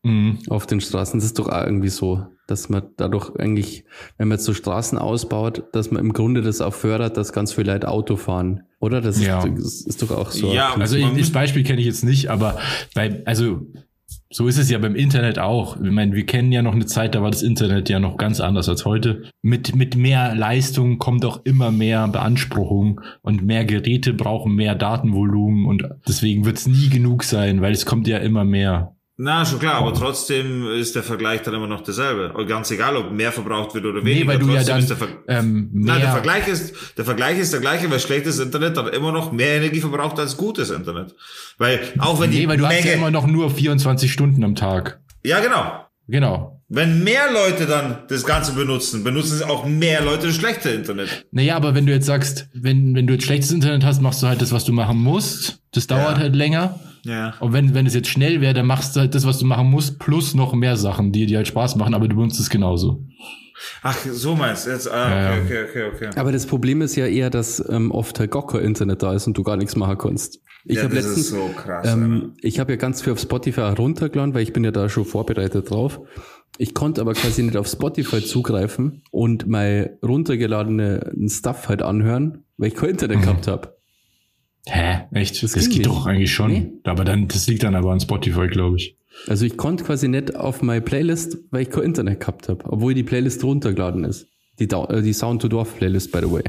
Mhm. 0.04 0.40
auf 0.50 0.66
den 0.66 0.82
Straßen. 0.82 1.20
Das 1.20 1.25
ist 1.25 1.38
doch 1.38 1.48
auch 1.50 1.63
irgendwie 1.66 1.90
so, 1.90 2.25
dass 2.51 2.70
man 2.70 2.84
dadurch 2.98 3.36
eigentlich, 3.39 3.86
wenn 4.17 4.27
man 4.27 4.38
jetzt 4.38 4.46
so 4.46 4.53
Straßen 4.53 4.98
ausbaut, 4.98 5.63
dass 5.74 5.89
man 5.89 6.01
im 6.01 6.13
Grunde 6.13 6.41
das 6.41 6.62
auch 6.62 6.74
fördert, 6.74 7.17
dass 7.17 7.34
ganz 7.34 7.53
viele 7.53 7.74
Leute 7.74 7.88
Auto 7.88 8.17
fahren. 8.17 8.63
Oder? 8.79 9.01
Das, 9.01 9.24
Ja. 9.24 9.43
ist, 9.43 9.88
ist 9.88 10.01
doch 10.01 10.12
auch 10.12 10.31
so. 10.31 10.53
Ja, 10.53 10.75
Also 10.75 10.98
Man 11.00 11.17
das 11.17 11.31
Beispiel 11.31 11.63
kenne 11.63 11.79
ich 11.79 11.86
jetzt 11.88 12.03
nicht, 12.03 12.29
aber 12.29 12.60
bei, 12.93 13.22
also 13.25 13.62
so 14.29 14.48
ist 14.48 14.58
es 14.58 14.70
ja 14.70 14.77
beim 14.77 14.96
Internet 14.96 15.39
auch. 15.39 15.75
Ich 15.81 15.91
meine, 15.91 16.13
wir 16.15 16.25
kennen 16.25 16.51
ja 16.51 16.62
noch 16.62 16.74
eine 16.74 16.86
Zeit, 16.86 17.15
da 17.15 17.22
war 17.22 17.31
das 17.31 17.43
Internet 17.43 17.89
ja 17.89 18.00
noch 18.00 18.17
ganz 18.17 18.39
anders 18.39 18.70
als 18.70 18.86
heute. 18.86 19.24
Mit, 19.41 19.75
mit 19.75 19.96
mehr 19.96 20.36
Leistung 20.36 20.98
kommt 21.00 21.25
auch 21.25 21.41
immer 21.43 21.72
mehr 21.72 22.08
Beanspruchung 22.08 23.01
und 23.22 23.43
mehr 23.43 23.65
Geräte 23.65 24.13
brauchen 24.13 24.55
mehr 24.55 24.75
Datenvolumen 24.75 25.65
und 25.65 25.84
deswegen 26.08 26.46
wird 26.46 26.58
es 26.58 26.67
nie 26.67 26.89
genug 26.89 27.24
sein, 27.24 27.62
weil 27.62 27.74
es 27.74 27.86
kommt 27.86 28.08
ja 28.08 28.17
immer 28.17 28.43
mehr. 28.46 28.96
Na, 29.24 29.46
schon 29.46 29.60
klar, 29.60 29.75
aber 29.75 29.94
trotzdem 29.94 30.68
ist 30.72 30.96
der 30.96 31.04
Vergleich 31.04 31.44
dann 31.44 31.54
immer 31.54 31.68
noch 31.68 31.82
derselbe. 31.82 32.34
Und 32.34 32.48
ganz 32.48 32.72
egal, 32.72 32.98
ob 32.98 33.12
mehr 33.12 33.32
verbraucht 33.32 33.75
wird 33.75 33.86
oder 33.86 34.04
weniger. 34.04 34.20
Nee, 34.22 34.28
weil 34.28 34.40
du 34.40 34.51
ja 34.51 34.63
dann 34.63 34.84
ähm, 35.28 35.70
Nein, 35.74 36.01
der 36.01 36.12
Vergleich 36.12 36.48
ist, 36.48 36.74
der 36.98 37.06
Vergleich 37.06 37.38
ist 37.38 37.54
der 37.54 37.60
gleiche, 37.60 37.92
weil 37.92 38.00
schlechtes 38.00 38.40
Internet 38.40 38.78
dann 38.78 38.88
immer 38.88 39.12
noch 39.12 39.32
mehr 39.32 39.58
Energie 39.58 39.80
verbraucht 39.80 40.18
als 40.18 40.38
gutes 40.38 40.72
Internet. 40.72 41.13
Weil, 41.60 41.82
auch 42.00 42.20
wenn 42.20 42.32
die 42.32 42.40
nee, 42.40 42.48
weil 42.48 42.58
du 42.58 42.66
hast 42.66 42.74
ja 42.74 42.82
Menge, 42.82 42.94
immer 42.94 43.12
noch 43.12 43.28
nur 43.28 43.51
24 43.51 44.12
Stunden 44.12 44.44
am 44.44 44.56
Tag. 44.56 45.00
ja 45.24 45.40
genau. 45.40 45.86
Genau. 46.08 46.60
Wenn 46.68 47.04
mehr 47.04 47.32
Leute 47.32 47.68
dann 47.68 48.00
das 48.08 48.25
Ganze 48.25 48.54
benutzen, 48.54 49.04
benutzen 49.04 49.36
es 49.36 49.44
auch 49.44 49.66
mehr 49.68 50.04
Leute 50.04 50.28
das 50.28 50.36
schlechte 50.36 50.70
Internet. 50.70 51.28
Naja, 51.32 51.56
aber 51.58 51.75
wenn 51.75 51.86
du 51.86 51.92
jetzt 51.94 52.08
sagst, 52.08 52.48
wenn, 52.56 52.96
wenn 52.96 53.06
du 53.06 53.13
jetzt 53.13 53.25
schlechtes 53.25 53.51
Internet 53.51 53.86
hast, 53.86 54.01
machst 54.01 54.24
du 54.24 54.28
halt 54.28 54.42
das, 54.42 54.51
was 54.51 54.66
du 54.66 54.74
machen 54.74 54.98
musst. 54.98 55.60
Das 55.74 55.86
dauert 55.86 56.18
Ja. 56.18 56.24
halt 56.24 56.36
länger. 56.36 56.80
Ja. 57.03 57.34
Und 57.39 57.53
wenn, 57.53 57.74
wenn 57.74 57.86
es 57.88 57.93
jetzt 57.96 58.10
schnell 58.10 58.41
wäre, 58.41 58.53
dann 58.53 58.67
machst 58.67 58.96
du 58.96 59.00
halt 59.00 59.15
das, 59.15 59.25
was 59.25 59.39
du 59.39 59.46
machen 59.46 59.70
musst, 59.70 60.00
plus 60.00 60.34
noch 60.36 60.53
mehr 60.53 60.77
Sachen, 60.77 61.12
die 61.12 61.25
dir 61.25 61.38
halt 61.38 61.48
Spaß 61.48 61.75
machen, 61.75 61.93
aber 61.93 62.08
du 62.08 62.15
benutzt 62.15 62.39
es 62.39 62.50
genauso. 62.50 63.03
Ach, 63.84 63.96
so 63.98 64.36
meinst 64.36 64.65
du 64.65 64.72
jetzt. 64.72 64.91
Ah, 64.91 65.34
okay, 65.38 65.63
okay, 65.67 65.84
okay, 65.93 66.08
okay. 66.08 66.20
Aber 66.20 66.31
das 66.31 66.46
Problem 66.48 66.81
ist 66.81 66.96
ja 66.96 67.05
eher, 67.05 67.29
dass 67.29 67.63
ähm, 67.70 67.91
oft 67.91 68.20
halt 68.20 68.31
gar 68.31 68.46
kein 68.48 68.62
Internet 68.62 69.03
da 69.03 69.13
ist 69.13 69.27
und 69.27 69.38
du 69.38 69.43
gar 69.43 69.58
nichts 69.58 69.75
machen 69.75 69.98
kannst. 69.98 70.39
Ich 70.65 70.77
ja, 70.77 70.84
habe 70.84 70.96
das 70.96 71.05
letztens, 71.05 71.25
ist 71.27 71.31
so 71.31 71.50
krass. 71.55 71.88
Ähm, 71.88 72.34
ich 72.41 72.60
habe 72.60 72.72
ja 72.74 72.77
ganz 72.77 73.01
viel 73.01 73.13
auf 73.13 73.20
Spotify 73.20 73.62
runtergeladen, 73.62 74.34
weil 74.34 74.43
ich 74.43 74.53
bin 74.53 74.63
ja 74.63 74.72
da 74.72 74.89
schon 74.89 75.05
vorbereitet 75.05 75.70
drauf. 75.70 76.00
Ich 76.58 76.74
konnte 76.75 77.01
aber 77.01 77.13
quasi 77.13 77.41
nicht 77.43 77.58
auf 77.58 77.67
Spotify 77.67 78.24
zugreifen 78.24 79.03
und 79.10 79.48
mein 79.48 79.91
runtergeladenen 80.03 81.29
Stuff 81.29 81.70
halt 81.70 81.81
anhören, 81.81 82.43
weil 82.58 82.70
ich 82.70 82.75
kein 82.75 82.91
Internet 82.91 83.17
Mhm. 83.17 83.22
gehabt 83.22 83.48
habe. 83.48 83.75
Hä? 84.68 85.01
Echt? 85.13 85.41
Das 85.44 85.51
Das, 85.53 85.63
geht 85.70 85.80
nicht. 85.80 85.86
doch 85.88 86.06
eigentlich 86.06 86.32
schon. 86.32 86.51
Nee. 86.51 86.72
Aber 86.84 87.03
dann, 87.03 87.27
das 87.27 87.48
liegt 87.48 87.63
dann 87.63 87.75
aber 87.75 87.91
an 87.91 88.00
Spotify, 88.00 88.48
glaube 88.48 88.77
ich. 88.77 88.96
Also 89.27 89.46
ich 89.46 89.58
konnte 89.58 89.84
quasi 89.84 90.08
nicht 90.08 90.36
auf 90.36 90.62
meine 90.62 90.82
Playlist, 90.82 91.38
weil 91.51 91.63
ich 91.63 91.70
kein 91.70 91.84
Internet 91.84 92.20
gehabt 92.22 92.48
habe, 92.50 92.63
obwohl 92.65 92.94
die 92.94 93.03
Playlist 93.03 93.44
runtergeladen 93.44 94.03
ist. 94.03 94.27
Die, 94.60 94.65
äh, 94.65 95.01
die 95.01 95.13
Sound 95.13 95.41
to 95.41 95.48
Dorf 95.48 95.77
Playlist, 95.77 96.12
by 96.12 96.20
the 96.20 96.32
way. 96.32 96.44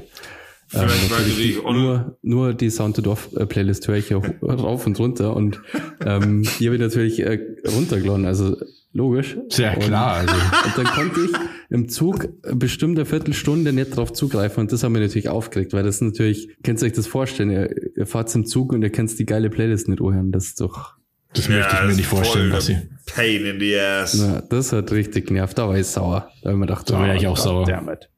Vielleicht, 0.69 0.89
weil 0.89 1.09
du 1.09 1.15
natürlich 1.15 1.37
dich 1.37 1.57
die- 1.57 1.65
on- 1.65 1.83
nur, 1.83 2.19
nur 2.23 2.55
die 2.55 2.71
Sound 2.71 2.97
to 2.97 3.03
Dorf 3.03 3.29
äh, 3.37 3.45
Playlist 3.47 3.89
höre 3.89 3.97
ich 3.97 4.09
ja 4.11 4.19
rauf 4.43 4.87
und 4.87 4.99
runter 4.99 5.35
und 5.37 5.61
ähm, 6.05 6.45
die 6.61 6.67
habe 6.67 6.77
ich 6.77 6.81
natürlich 6.81 7.21
äh, 7.21 7.39
runtergeladen, 7.75 8.25
also 8.27 8.57
logisch. 8.93 9.37
Sehr 9.49 9.75
Und- 9.77 9.85
klar, 9.85 10.13
also. 10.17 10.35
Und 10.35 10.79
dann 10.79 10.87
konnte 10.87 11.21
ich 11.21 11.31
im 11.71 11.89
Zug 11.89 12.29
bestimmt 12.43 12.99
eine 12.99 13.07
Viertelstunde 13.07 13.73
nicht 13.73 13.97
drauf 13.97 14.13
zugreifen 14.13 14.61
und 14.61 14.73
das 14.73 14.83
hat 14.85 14.91
mich 14.91 15.01
natürlich 15.03 15.29
aufgeregt, 15.31 15.73
weil 15.73 15.83
das 15.83 16.01
natürlich, 16.01 16.49
könnt 16.63 16.81
ihr 16.83 16.87
euch 16.87 16.93
das 16.93 17.07
vorstellen, 17.07 17.51
ihr, 17.51 17.75
ihr 17.97 18.07
fahrt 18.07 18.35
im 18.35 18.45
Zug 18.47 18.73
und 18.73 18.83
ihr 18.83 18.91
könnt 18.91 19.19
die 19.19 19.25
geile 19.27 19.49
Playlist 19.51 19.89
nicht 19.89 20.01
anhören, 20.03 20.33
das 20.33 20.45
ist 20.49 20.61
doch, 20.61 20.97
Das 21.33 21.49
möchte 21.49 21.69
ich 21.75 21.81
mir 21.81 21.89
das 21.89 21.97
nicht 21.97 22.07
vorstellen, 22.09 22.51
voll 22.51 22.59
Basti. 22.59 22.77
Pain 23.07 23.47
in 23.47 23.59
the 23.61 23.77
ass. 23.79 24.15
na, 24.15 24.43
das 24.43 24.73
hat 24.73 24.93
richtig 24.93 25.27
genervt, 25.29 25.57
da 25.57 25.67
war 25.69 25.77
ich 25.79 25.87
sauer, 25.87 26.29
da 26.43 26.51
habe 26.51 26.57
ich 26.57 26.61
mir 26.61 26.67
gedacht, 26.67 26.91
Da 26.91 27.03
wär 27.03 27.15
ich 27.17 27.27
auch 27.27 27.37
sauer. 27.39 27.65
damn 27.67 27.89
it. 27.89 28.09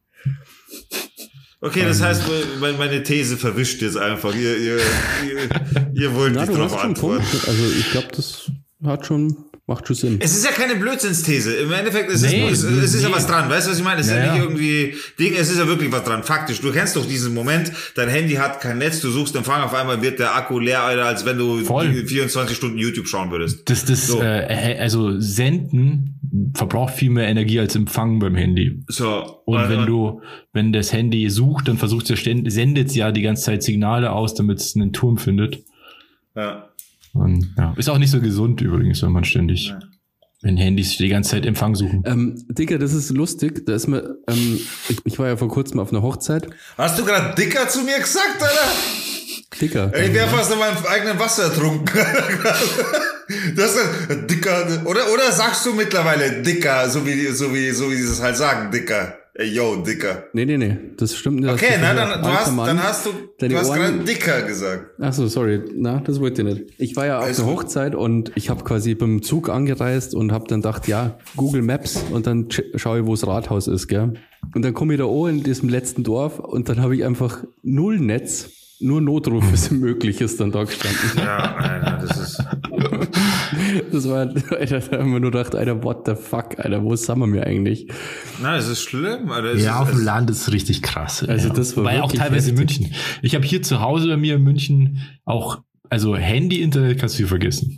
Okay, 1.61 1.83
das 1.85 2.03
heißt, 2.03 2.25
me- 2.61 2.75
meine 2.77 3.03
These 3.03 3.38
verwischt 3.38 3.81
jetzt 3.81 3.96
einfach. 3.96 4.35
Ihr, 4.35 4.59
ihr, 4.59 4.77
ihr, 4.77 5.90
ihr 5.94 6.14
wollt 6.14 6.35
Na, 6.35 6.42
nicht 6.42 6.53
einen 6.53 6.61
antworten. 6.61 6.94
Punkt. 6.94 7.49
Also 7.49 7.64
ich 7.79 7.90
glaube, 7.90 8.09
das 8.14 8.51
hat 8.85 9.07
schon, 9.07 9.35
macht 9.66 9.87
schon 9.87 9.96
Sinn. 9.96 10.18
Es 10.20 10.37
ist 10.37 10.44
ja 10.44 10.50
keine 10.53 10.77
Blödsinnsthese. 10.77 11.55
Im 11.57 11.72
Endeffekt 11.72 12.11
ist 12.11 12.22
Nee, 12.22 12.48
es, 12.48 12.62
es, 12.62 12.85
es 12.85 12.94
ist 12.94 13.03
ja 13.03 13.11
was 13.11 13.27
dran. 13.27 13.48
Weißt 13.48 13.66
du, 13.66 13.70
was 13.70 13.79
ich 13.79 13.85
meine? 13.85 14.00
Es 14.00 14.07
ist 14.09 14.12
ja, 14.12 14.24
Ja, 14.27 14.33
nicht 14.35 14.42
irgendwie 14.42 14.94
Ding, 15.18 15.35
es 15.35 15.50
ist 15.50 15.59
ja 15.59 15.66
wirklich 15.66 15.90
was 15.90 16.05
dran. 16.05 16.22
Faktisch. 16.22 16.61
Du 16.61 16.70
kennst 16.70 16.96
doch 16.96 17.07
diesen 17.07 17.33
Moment, 17.33 17.72
dein 17.94 18.09
Handy 18.09 18.35
hat 18.35 18.61
kein 18.61 18.79
Netz, 18.79 19.00
du 19.00 19.11
suchst 19.11 19.35
Empfang, 19.37 19.62
auf 19.62 19.72
einmal 19.72 20.03
wird 20.03 20.18
der 20.18 20.35
Akku 20.37 20.59
leer, 20.59 20.83
Alter, 20.83 21.07
als 21.07 21.24
wenn 21.24 21.38
du 21.38 21.61
Voll. 21.64 21.92
24 22.07 22.57
Stunden 22.57 22.77
YouTube 22.79 23.09
schauen 23.09 23.31
würdest. 23.31 23.68
Das, 23.70 23.85
das, 23.87 24.07
So. 24.07 24.20
äh, 24.20 24.77
also 24.79 25.18
Senden 25.18 26.20
verbraucht 26.55 26.94
viel 26.94 27.11
mehr 27.11 27.29
Energie 27.29 27.59
als 27.61 27.74
Empfangen 27.74 28.18
beim 28.18 28.35
Handy. 28.35 28.83
So. 28.88 29.40
Und 29.46 29.61
äh, 29.61 29.68
wenn 29.70 29.87
du, 29.87 30.20
wenn 30.53 30.72
das 30.72 30.92
Handy 30.92 31.31
sucht, 31.31 31.68
dann 31.68 31.79
versucht 31.79 32.11
es 32.11 32.24
ja, 32.24 32.35
sendet 32.50 32.88
es 32.88 32.94
ja 32.94 33.12
die 33.12 33.22
ganze 33.22 33.44
Zeit 33.44 33.62
Signale 33.62 34.12
aus, 34.12 34.35
damit 34.35 34.59
es 34.61 34.77
einen 34.77 34.92
Turm 34.92 35.16
findet. 35.16 35.61
Ja. 36.37 36.68
Und, 37.14 37.55
ja. 37.57 37.72
Ist 37.77 37.88
auch 37.88 37.98
nicht 37.98 38.11
so 38.11 38.20
gesund 38.20 38.61
übrigens, 38.61 39.00
wenn 39.03 39.12
man 39.12 39.24
ständig, 39.24 39.68
Ja. 39.68 39.79
wenn 40.42 40.57
Handys 40.57 40.96
die 40.98 41.09
ganze 41.09 41.31
Zeit 41.31 41.46
Empfang 41.46 41.74
suchen. 41.74 42.03
Ähm, 42.07 42.44
Digga, 42.50 42.77
das 42.79 42.92
ist 42.92 43.11
lustig. 43.11 43.64
Da 43.66 43.74
ist 43.74 43.87
mir, 43.87 44.16
ähm, 44.29 44.61
ich, 44.88 44.98
ich 45.05 45.18
war 45.18 45.29
ja 45.29 45.37
vor 45.37 45.48
kurzem 45.48 45.81
auf 45.81 45.90
einer 45.92 46.03
Hochzeit. 46.03 46.46
Hast 46.77 46.98
du 46.98 47.05
gerade 47.05 47.35
dicker 47.35 47.66
zu 47.68 47.83
mir 47.83 47.98
gesagt, 47.98 48.42
Alter? 48.42 49.92
Ey, 49.96 50.09
Ich 50.09 50.14
wäre 50.14 50.29
fast 50.29 50.53
in 50.53 50.59
meinem 50.59 50.77
eigenen 50.87 51.18
Wasser 51.18 51.44
ertrunken. 51.44 51.98
Das 53.57 53.74
ist 53.74 54.31
dicker, 54.31 54.83
oder, 54.85 55.11
oder 55.11 55.33
sagst 55.33 55.64
du 55.64 55.72
mittlerweile 55.72 56.42
dicker, 56.42 56.90
so 56.90 57.07
wie, 57.07 57.29
so 57.29 57.55
wie, 57.55 57.70
so 57.70 57.90
wie 57.90 57.96
sie 57.96 58.12
es 58.12 58.20
halt 58.20 58.37
sagen, 58.37 58.70
dicker. 58.70 59.16
Ey, 59.37 59.49
yo, 59.53 59.77
dicker. 59.77 60.25
Nee, 60.33 60.44
nee, 60.47 60.57
nee. 60.57 60.77
Das 60.97 61.16
stimmt 61.16 61.40
nicht. 61.40 61.51
Okay, 61.53 61.75
na, 61.81 61.92
dann, 61.92 62.23
du 62.23 62.29
hast, 62.29 62.53
Mann. 62.53 62.66
dann 62.68 62.81
hast 62.83 63.05
du, 63.07 63.11
du 63.49 63.57
hast 63.57 63.73
gerade 63.75 63.99
dicker 64.05 64.42
gesagt. 64.42 64.92
Ach 65.01 65.12
so, 65.12 65.27
sorry. 65.27 65.61
Na, 65.75 65.99
das 66.07 66.20
wollte 66.20 66.42
ich 66.42 66.49
nicht. 66.49 66.64
Ich 66.79 66.94
war 66.94 67.07
ja 67.07 67.18
auf 67.18 67.25
Alles 67.25 67.38
gut. 67.38 67.47
Hochzeit 67.47 67.97
und 67.97 68.31
ich 68.37 68.49
habe 68.49 68.62
quasi 68.62 68.94
beim 68.94 69.23
Zug 69.23 69.49
angereist 69.49 70.14
und 70.14 70.31
habe 70.31 70.47
dann 70.47 70.61
gedacht, 70.61 70.87
ja, 70.87 71.18
Google 71.37 71.62
Maps 71.62 72.01
und 72.12 72.29
dann 72.29 72.44
sch- 72.47 72.79
schaue 72.79 73.01
ich, 73.01 73.07
wo 73.07 73.11
das 73.11 73.27
Rathaus 73.27 73.66
ist, 73.66 73.88
gell? 73.88 74.12
Und 74.55 74.62
dann 74.64 74.73
komme 74.73 74.94
ich 74.94 74.99
da 75.01 75.07
oben 75.07 75.31
in 75.38 75.42
diesem 75.42 75.68
letzten 75.68 76.05
Dorf 76.05 76.38
und 76.38 76.68
dann 76.68 76.81
habe 76.81 76.94
ich 76.94 77.05
einfach 77.05 77.42
null 77.64 77.99
Netz, 77.99 78.51
nur 78.85 79.01
Notrufe 79.01 79.57
sind 79.57 79.81
möglich, 79.81 80.20
ist 80.20 80.38
dann 80.40 80.53
da 80.53 80.64
gestanden. 80.64 80.99
Ja, 81.16 81.57
Alter, 81.57 82.07
das 82.07 82.18
ist, 82.18 82.44
Das 83.92 84.09
war, 84.09 84.29
Alter, 84.51 84.81
da 84.81 84.99
haben 84.99 85.12
wir 85.12 85.20
nur 85.20 85.31
gedacht, 85.31 85.55
Alter, 85.55 85.83
what 85.83 86.07
the 86.07 86.14
fuck, 86.14 86.59
Alter, 86.59 86.83
wo 86.83 86.94
sind 86.94 87.18
wir 87.18 87.27
mir 87.27 87.47
eigentlich? 87.47 87.88
na, 88.42 88.57
es 88.57 88.68
ist 88.68 88.83
schlimm, 88.83 89.31
Alter. 89.31 89.55
Es 89.55 89.62
Ja, 89.62 89.77
ist, 89.77 89.83
auf 89.83 89.90
dem 89.90 89.99
es, 89.99 90.05
Land 90.05 90.31
ist 90.31 90.53
richtig 90.53 90.83
krass. 90.83 91.25
Also 91.25 91.49
ja. 91.49 91.55
das 91.55 91.77
war 91.77 91.85
Wobei 91.85 92.03
auch 92.03 92.12
teilweise 92.12 92.51
in. 92.51 92.57
München. 92.57 92.92
Ich 93.23 93.35
habe 93.35 93.44
hier 93.44 93.62
zu 93.62 93.81
Hause 93.81 94.09
bei 94.09 94.16
mir 94.16 94.37
in 94.37 94.42
München 94.42 94.99
auch, 95.25 95.62
also 95.90 96.16
Handy-Internet 96.16 96.99
kannst 96.99 97.14
du 97.14 97.18
hier 97.18 97.29
vergessen. 97.29 97.77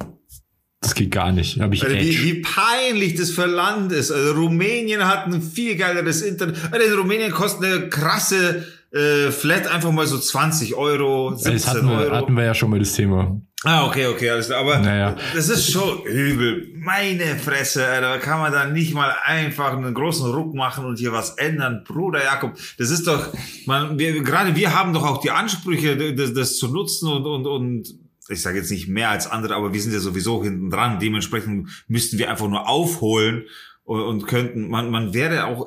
Das 0.81 0.95
geht 0.95 1.11
gar 1.11 1.33
nicht. 1.33 1.61
Habe 1.61 1.75
ich 1.75 1.83
Alter, 1.83 1.97
wie, 1.97 2.09
Edge. 2.11 2.23
wie 2.25 2.43
peinlich 2.43 3.15
das 3.15 3.31
für 3.31 3.47
Land 3.47 3.93
ist. 3.93 4.13
Also 4.13 4.33
Rumänien 4.35 5.05
hat 5.07 5.27
ein 5.27 5.43
viel 5.43 5.75
geileres 5.77 6.23
Internet. 6.23 6.57
Alter, 6.71 6.87
in 6.87 6.93
Rumänien 6.95 7.33
kostet 7.33 7.65
eine 7.65 7.89
krasse 7.89 8.65
äh, 8.97 9.31
Flat 9.31 9.67
einfach 9.67 9.93
mal 9.93 10.07
so 10.07 10.19
20 10.19 10.75
Euro, 10.75 11.35
17 11.35 11.53
Das 11.53 11.67
hatten 11.69 11.89
wir, 11.89 11.97
Euro. 11.99 12.15
hatten 12.17 12.35
wir 12.35 12.45
ja 12.45 12.55
schon 12.55 12.71
mal 12.71 12.79
das 12.79 12.93
Thema. 12.95 13.41
Ah, 13.65 13.87
okay, 13.87 14.07
okay, 14.07 14.31
alles 14.31 14.47
klar. 14.47 14.61
Aber 14.61 14.79
Naja. 14.79 15.17
das 15.35 15.49
ist 15.49 15.71
schon 15.73 16.03
übel. 16.05 16.69
Meine 16.77 17.37
Fresse, 17.37 17.85
Alter. 17.87 18.19
Kann 18.19 18.39
man 18.39 18.53
da 18.53 18.67
nicht 18.67 18.95
mal 18.95 19.13
einfach 19.25 19.73
einen 19.73 19.93
großen 19.95 20.31
Ruck 20.31 20.55
machen 20.55 20.85
und 20.85 20.99
hier 20.99 21.13
was 21.13 21.31
ändern? 21.31 21.83
Bruder 21.87 22.23
Jakob, 22.23 22.53
das 22.79 22.91
ist 22.91 23.07
doch, 23.07 23.33
man, 23.67 23.99
wir, 23.99 24.23
gerade 24.23 24.55
wir 24.55 24.79
haben 24.79 24.93
doch 24.93 25.05
auch 25.05 25.21
die 25.21 25.31
Ansprüche, 25.31 26.15
das, 26.15 26.33
das 26.35 26.57
zu 26.59 26.69
nutzen 26.69 27.09
und, 27.11 27.25
und, 27.27 27.47
und 27.47 27.95
ich 28.29 28.43
sage 28.43 28.59
jetzt 28.59 28.71
nicht 28.71 28.89
mehr 28.89 29.11
als 29.11 29.27
andere, 29.29 29.55
aber 29.55 29.73
wir 29.73 29.81
sind 29.81 29.93
ja 29.93 30.01
sowieso 30.01 30.43
hinten 30.45 30.71
dran. 30.71 30.99
Dementsprechend 31.01 31.69
müssten 31.89 32.19
wir 32.19 32.31
einfach 32.31 32.49
nur 32.49 32.69
aufholen 32.69 33.45
und, 33.85 34.01
und 34.03 34.27
könnten, 34.27 34.69
man, 34.69 34.91
man 34.91 35.13
wäre 35.15 35.47
auch 35.47 35.67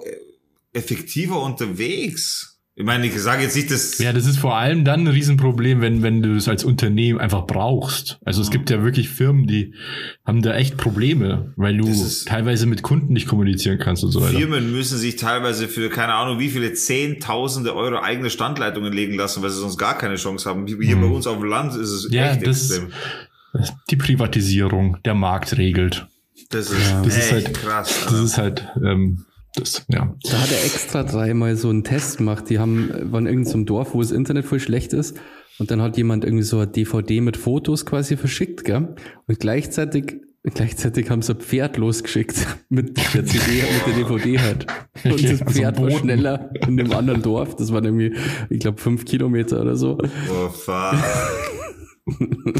effektiver 0.73 1.41
unterwegs. 1.41 2.48
Ich 2.79 2.85
meine, 2.85 3.05
ich 3.07 3.21
sage 3.21 3.43
jetzt 3.43 3.57
nicht, 3.57 3.69
dass. 3.71 3.97
Ja, 3.97 4.13
das 4.13 4.25
ist 4.25 4.37
vor 4.37 4.55
allem 4.55 4.85
dann 4.85 5.01
ein 5.01 5.07
Riesenproblem, 5.07 5.81
wenn, 5.81 6.01
wenn 6.01 6.21
du 6.21 6.33
es 6.35 6.47
als 6.47 6.63
Unternehmen 6.63 7.19
einfach 7.19 7.45
brauchst. 7.45 8.19
Also 8.23 8.41
es 8.41 8.51
gibt 8.51 8.69
ja 8.69 8.81
wirklich 8.83 9.09
Firmen, 9.09 9.47
die 9.47 9.73
haben 10.25 10.41
da 10.41 10.55
echt 10.55 10.77
Probleme, 10.77 11.51
weil 11.57 11.75
du 11.75 11.85
Das 11.89 12.23
teilweise 12.23 12.67
mit 12.67 12.81
Kunden 12.81 13.11
nicht 13.11 13.27
kommunizieren 13.27 13.79
kannst 13.79 14.05
und 14.05 14.11
so 14.11 14.21
weiter. 14.21 14.37
Firmen 14.37 14.71
müssen 14.71 14.97
sich 14.97 15.17
teilweise 15.17 15.67
für 15.67 15.89
keine 15.89 16.13
Ahnung 16.13 16.39
wie 16.39 16.47
viele 16.47 16.71
Zehntausende 16.71 17.75
Euro 17.75 17.99
eigene 18.01 18.29
Standleitungen 18.29 18.93
legen 18.93 19.15
lassen, 19.15 19.43
weil 19.43 19.49
sie 19.49 19.59
sonst 19.59 19.77
gar 19.77 19.97
keine 19.97 20.15
Chance 20.15 20.49
haben. 20.49 20.65
Hier 20.65 20.95
bei 20.95 21.05
uns 21.07 21.27
auf 21.27 21.37
dem 21.37 21.49
Land 21.49 21.73
ist 21.75 21.89
es 21.89 22.07
Mhm. 22.07 22.13
Ja, 22.13 22.31
echt 22.31 22.47
das- 22.47 22.71
extrem. 22.71 22.93
Die 23.89 23.97
Privatisierung, 23.97 24.99
der 25.03 25.15
Markt 25.15 25.57
regelt. 25.57 26.07
Das 26.49 26.71
ist 26.71 26.93
Das 27.03 27.17
echt 27.17 27.17
ist 27.25 27.31
halt- 27.33 27.53
krass. 27.55 28.05
Das 28.05 28.19
ist 28.21 28.37
halt, 28.37 28.65
ähm, 28.85 29.25
das, 29.59 29.85
ja. 29.89 30.15
Da 30.23 30.41
hat 30.41 30.51
er 30.51 30.65
extra 30.65 31.03
dreimal 31.03 31.55
so 31.55 31.69
einen 31.69 31.83
Test 31.83 32.17
gemacht. 32.17 32.49
Die 32.49 32.59
haben, 32.59 32.89
waren 33.11 33.25
in 33.25 33.33
irgendeinem 33.33 33.65
Dorf, 33.65 33.93
wo 33.93 34.01
das 34.01 34.11
Internet 34.11 34.45
voll 34.45 34.59
schlecht 34.59 34.93
ist. 34.93 35.17
Und 35.59 35.71
dann 35.71 35.81
hat 35.81 35.97
jemand 35.97 36.23
irgendwie 36.23 36.43
so 36.43 36.57
eine 36.57 36.67
DVD 36.67 37.19
mit 37.21 37.35
Fotos 37.37 37.85
quasi 37.85 38.15
verschickt, 38.15 38.63
gell? 38.63 38.95
Und 39.27 39.39
gleichzeitig, 39.39 40.21
gleichzeitig 40.43 41.09
haben 41.09 41.21
sie 41.21 41.33
ein 41.33 41.39
Pferd 41.41 41.75
losgeschickt 41.77 42.47
mit 42.69 42.97
der 42.97 43.25
CD, 43.25 43.63
mit 43.63 43.87
der 43.87 43.93
DVD 44.03 44.39
halt. 44.39 44.67
Und 45.03 45.23
das 45.23 45.39
Pferd 45.53 45.77
war 45.77 45.87
Boten. 45.87 45.99
schneller 45.99 46.49
in 46.65 46.77
dem 46.77 46.93
anderen 46.93 47.21
Dorf. 47.21 47.55
Das 47.57 47.73
waren 47.73 47.83
irgendwie, 47.83 48.15
ich 48.49 48.59
glaube, 48.59 48.79
fünf 48.79 49.03
Kilometer 49.03 49.61
oder 49.61 49.75
so. 49.75 49.97
Oh, 50.31 50.47
fuck. 50.49 50.95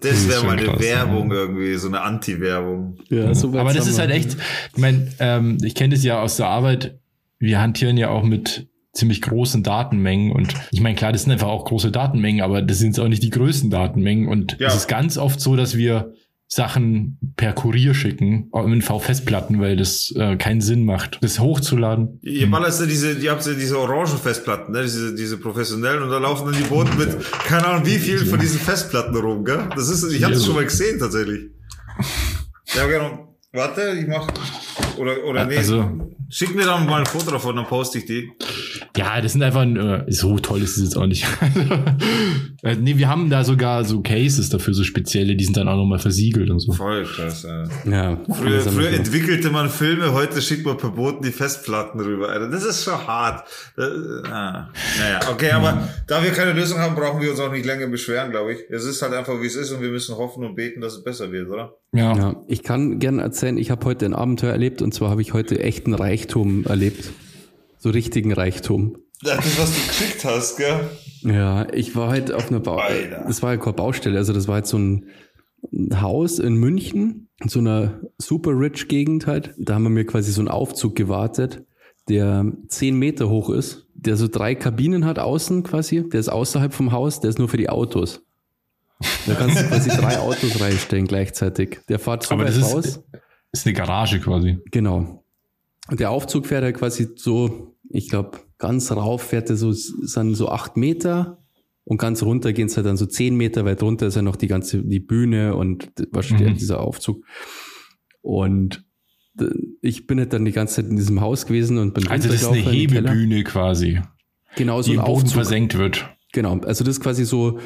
Das 0.00 0.28
wäre 0.28 0.44
mal 0.44 0.58
eine 0.58 0.66
krass, 0.66 0.80
Werbung 0.80 1.30
irgendwie, 1.32 1.74
so 1.76 1.88
eine 1.88 2.02
Anti-Werbung. 2.02 2.98
Ja, 3.08 3.34
so 3.34 3.52
weit 3.52 3.60
Aber 3.60 3.72
das 3.72 3.86
ist 3.86 3.98
halt 3.98 4.10
echt, 4.10 4.36
ich 4.74 4.78
meine, 4.78 5.08
ähm, 5.18 5.58
ich 5.62 5.74
kenne 5.74 5.94
das 5.94 6.04
ja 6.04 6.20
aus 6.20 6.36
der 6.36 6.46
Arbeit, 6.46 6.98
wir 7.38 7.60
hantieren 7.60 7.96
ja 7.96 8.10
auch 8.10 8.22
mit 8.22 8.68
ziemlich 8.92 9.22
großen 9.22 9.62
Datenmengen 9.62 10.32
und 10.32 10.54
ich 10.70 10.80
meine, 10.80 10.94
klar, 10.96 11.12
das 11.12 11.22
sind 11.22 11.32
einfach 11.32 11.48
auch 11.48 11.64
große 11.64 11.90
Datenmengen, 11.90 12.42
aber 12.42 12.62
das 12.62 12.78
sind 12.78 12.98
auch 13.00 13.08
nicht 13.08 13.22
die 13.22 13.30
größten 13.30 13.70
Datenmengen 13.70 14.28
und 14.28 14.56
Ja. 14.58 14.68
es 14.68 14.74
ist 14.76 14.88
ganz 14.88 15.18
oft 15.18 15.40
so, 15.40 15.56
dass 15.56 15.76
wir 15.76 16.12
Sachen 16.48 17.18
per 17.36 17.52
Kurier 17.52 17.92
schicken, 17.92 18.48
auch 18.52 18.66
in 18.66 18.80
V-Festplatten, 18.80 19.60
weil 19.60 19.76
das 19.76 20.12
äh, 20.16 20.36
keinen 20.36 20.60
Sinn 20.60 20.84
macht, 20.84 21.18
das 21.20 21.40
hochzuladen. 21.40 22.20
Ihr 22.22 22.48
ballert 22.50 22.78
ja 22.78 22.86
diese, 22.86 23.12
ihr 23.14 23.30
habt 23.32 23.44
ja 23.44 23.54
diese 23.54 23.78
orangen 23.78 24.18
Festplatten, 24.18 24.72
ne? 24.72 24.82
diese, 24.82 25.14
diese 25.14 25.38
professionellen, 25.38 26.02
und 26.04 26.10
da 26.10 26.18
laufen 26.18 26.46
dann 26.46 26.62
die 26.62 26.68
Boote 26.68 26.94
mit, 26.96 27.16
keine 27.32 27.66
Ahnung, 27.66 27.86
wie 27.86 27.98
viel 27.98 28.24
von 28.24 28.38
diesen 28.38 28.60
Festplatten 28.60 29.16
rum, 29.16 29.44
gell? 29.44 29.68
Das 29.74 29.88
ist, 29.88 30.04
ich 30.12 30.22
habe 30.22 30.34
das 30.34 30.44
schon 30.44 30.54
mal 30.54 30.64
gesehen, 30.64 30.98
tatsächlich. 30.98 31.50
Ja, 32.74 32.86
genau. 32.86 33.36
Warte, 33.52 33.96
ich 33.98 34.06
mach, 34.06 34.28
oder, 34.98 35.24
oder 35.24 35.44
nee. 35.46 35.56
Also- 35.56 35.90
Schick 36.28 36.56
mir 36.56 36.64
dann 36.64 36.86
mal 36.86 36.98
ein 37.00 37.06
Foto 37.06 37.30
davon, 37.30 37.54
dann 37.54 37.66
poste 37.66 37.98
ich 37.98 38.06
die. 38.06 38.32
Ja, 38.96 39.20
das 39.20 39.34
sind 39.34 39.44
einfach, 39.44 39.64
äh, 39.64 40.04
so 40.08 40.38
toll 40.40 40.60
ist 40.60 40.76
es 40.76 40.82
jetzt 40.82 40.96
auch 40.96 41.06
nicht. 41.06 41.24
äh, 42.64 42.74
nee, 42.74 42.98
wir 42.98 43.08
haben 43.08 43.30
da 43.30 43.44
sogar 43.44 43.84
so 43.84 44.00
Cases 44.00 44.48
dafür, 44.48 44.74
so 44.74 44.82
spezielle, 44.82 45.36
die 45.36 45.44
sind 45.44 45.56
dann 45.56 45.68
auch 45.68 45.76
nochmal 45.76 46.00
versiegelt 46.00 46.50
und 46.50 46.58
so. 46.58 46.72
Voll 46.72 47.04
krass, 47.04 47.44
Alter. 47.44 47.70
Ja, 47.88 48.18
Früher, 48.28 48.60
früher 48.60 48.90
entwickelte 48.90 49.50
man 49.50 49.70
Filme, 49.70 50.12
heute 50.12 50.42
schickt 50.42 50.66
man 50.66 50.76
per 50.76 50.90
Boten 50.90 51.22
die 51.22 51.30
Festplatten 51.30 52.00
rüber, 52.00 52.28
Alter. 52.28 52.50
Das 52.50 52.64
ist 52.64 52.82
schon 52.82 53.06
hart. 53.06 53.46
Das, 53.76 53.88
ah. 54.28 54.68
Naja, 54.98 55.20
okay, 55.30 55.52
aber 55.52 55.88
da 56.08 56.24
wir 56.24 56.32
keine 56.32 56.54
Lösung 56.54 56.78
haben, 56.80 56.96
brauchen 56.96 57.22
wir 57.22 57.30
uns 57.30 57.38
auch 57.38 57.52
nicht 57.52 57.66
länger 57.66 57.86
beschweren, 57.86 58.32
glaube 58.32 58.54
ich. 58.54 58.58
Es 58.68 58.84
ist 58.84 59.00
halt 59.00 59.12
einfach, 59.12 59.40
wie 59.40 59.46
es 59.46 59.54
ist 59.54 59.70
und 59.70 59.80
wir 59.80 59.90
müssen 59.90 60.16
hoffen 60.16 60.44
und 60.44 60.56
beten, 60.56 60.80
dass 60.80 60.94
es 60.94 61.04
besser 61.04 61.30
wird, 61.30 61.48
oder? 61.48 61.74
Ja. 61.92 62.16
Ja, 62.16 62.36
ich 62.46 62.62
kann 62.62 62.98
gerne 62.98 63.22
erzählen, 63.22 63.56
ich 63.56 63.70
habe 63.70 63.86
heute 63.86 64.04
ein 64.04 64.14
Abenteuer 64.14 64.52
erlebt 64.52 64.82
und 64.86 64.92
zwar 64.92 65.10
habe 65.10 65.20
ich 65.20 65.32
heute 65.32 65.58
echten 65.58 65.94
Reichtum 65.94 66.64
erlebt. 66.64 67.10
So 67.76 67.90
richtigen 67.90 68.32
Reichtum. 68.32 68.96
Das 69.20 69.44
ist, 69.44 69.58
was 69.58 69.74
du 69.74 69.80
gekriegt 69.80 70.24
hast, 70.24 70.56
gell? 70.58 70.88
Ja, 71.22 71.66
ich 71.72 71.96
war 71.96 72.08
halt 72.08 72.32
auf 72.32 72.50
einer 72.50 72.60
Bau 72.60 72.76
Alter. 72.76 73.24
Das 73.26 73.42
war 73.42 73.52
ja 73.52 73.56
keine 73.58 73.72
Baustelle, 73.72 74.16
also 74.16 74.32
das 74.32 74.46
war 74.46 74.54
halt 74.54 74.68
so 74.68 74.78
ein 74.78 75.06
Haus 76.00 76.38
in 76.38 76.54
München, 76.54 77.28
in 77.40 77.48
so 77.48 77.58
einer 77.58 78.00
super 78.16 78.52
rich 78.52 78.86
Gegend 78.86 79.26
halt. 79.26 79.54
Da 79.58 79.74
haben 79.74 79.82
wir 79.82 79.90
mir 79.90 80.06
quasi 80.06 80.30
so 80.30 80.40
einen 80.40 80.48
Aufzug 80.48 80.94
gewartet, 80.94 81.64
der 82.08 82.52
zehn 82.68 82.96
Meter 82.96 83.28
hoch 83.28 83.50
ist, 83.50 83.88
der 83.92 84.16
so 84.16 84.28
drei 84.28 84.54
Kabinen 84.54 85.04
hat 85.04 85.18
außen 85.18 85.64
quasi. 85.64 86.08
Der 86.08 86.20
ist 86.20 86.28
außerhalb 86.28 86.72
vom 86.72 86.92
Haus, 86.92 87.18
der 87.18 87.30
ist 87.30 87.40
nur 87.40 87.48
für 87.48 87.56
die 87.56 87.70
Autos. 87.70 88.22
Da 89.26 89.34
kannst 89.34 89.58
du 89.58 89.64
quasi 89.64 89.90
drei 89.90 90.18
Autos 90.20 90.60
reinstellen 90.60 91.08
gleichzeitig. 91.08 91.80
Der 91.88 91.98
fährt 91.98 92.22
so 92.22 92.34
Aber 92.36 92.44
weit 92.44 92.50
das 92.50 92.58
ist, 92.58 92.72
raus. 92.72 93.00
Ist 93.60 93.66
eine 93.66 93.74
Garage 93.74 94.20
quasi. 94.20 94.58
Genau. 94.70 95.24
Und 95.88 96.00
der 96.00 96.10
Aufzug 96.10 96.46
fährt 96.46 96.64
halt 96.64 96.76
quasi 96.76 97.08
so, 97.16 97.76
ich 97.90 98.08
glaube, 98.08 98.38
ganz 98.58 98.90
rauf 98.90 99.22
fährt 99.22 99.50
er 99.50 99.56
so, 99.56 99.72
sind 99.72 100.34
so 100.34 100.48
acht 100.48 100.76
Meter 100.76 101.38
und 101.84 101.98
ganz 101.98 102.22
runter 102.22 102.52
gehen 102.52 102.66
es 102.66 102.76
halt 102.76 102.86
dann 102.86 102.96
so 102.96 103.06
zehn 103.06 103.36
Meter 103.36 103.64
weit 103.64 103.82
runter 103.82 104.06
ist 104.08 104.16
ja 104.16 104.22
noch 104.22 104.36
die 104.36 104.48
ganze, 104.48 104.82
die 104.82 104.98
Bühne 105.00 105.54
und 105.54 105.92
was 106.10 106.26
steht 106.26 106.40
Mhm. 106.40 106.54
dieser 106.54 106.80
Aufzug. 106.80 107.24
Und 108.22 108.84
ich 109.82 110.06
bin 110.06 110.18
halt 110.18 110.32
dann 110.32 110.44
die 110.44 110.52
ganze 110.52 110.76
Zeit 110.76 110.86
in 110.90 110.96
diesem 110.96 111.20
Haus 111.20 111.46
gewesen 111.46 111.78
und 111.78 111.94
bin 111.94 112.08
Also 112.08 112.28
das 112.28 112.42
ist 112.42 112.48
eine. 112.48 112.58
Hebebühne 112.62 113.44
quasi, 113.44 114.00
Genau, 114.56 114.80
so 114.82 114.90
die 114.92 114.98
ein 114.98 115.04
Boden 115.04 115.16
Aufzug. 115.22 115.34
versenkt 115.34 115.76
wird. 115.76 116.08
Genau, 116.32 116.58
also 116.60 116.82
das 116.84 116.96
ist 116.96 117.00
quasi 117.00 117.24
so, 117.24 117.58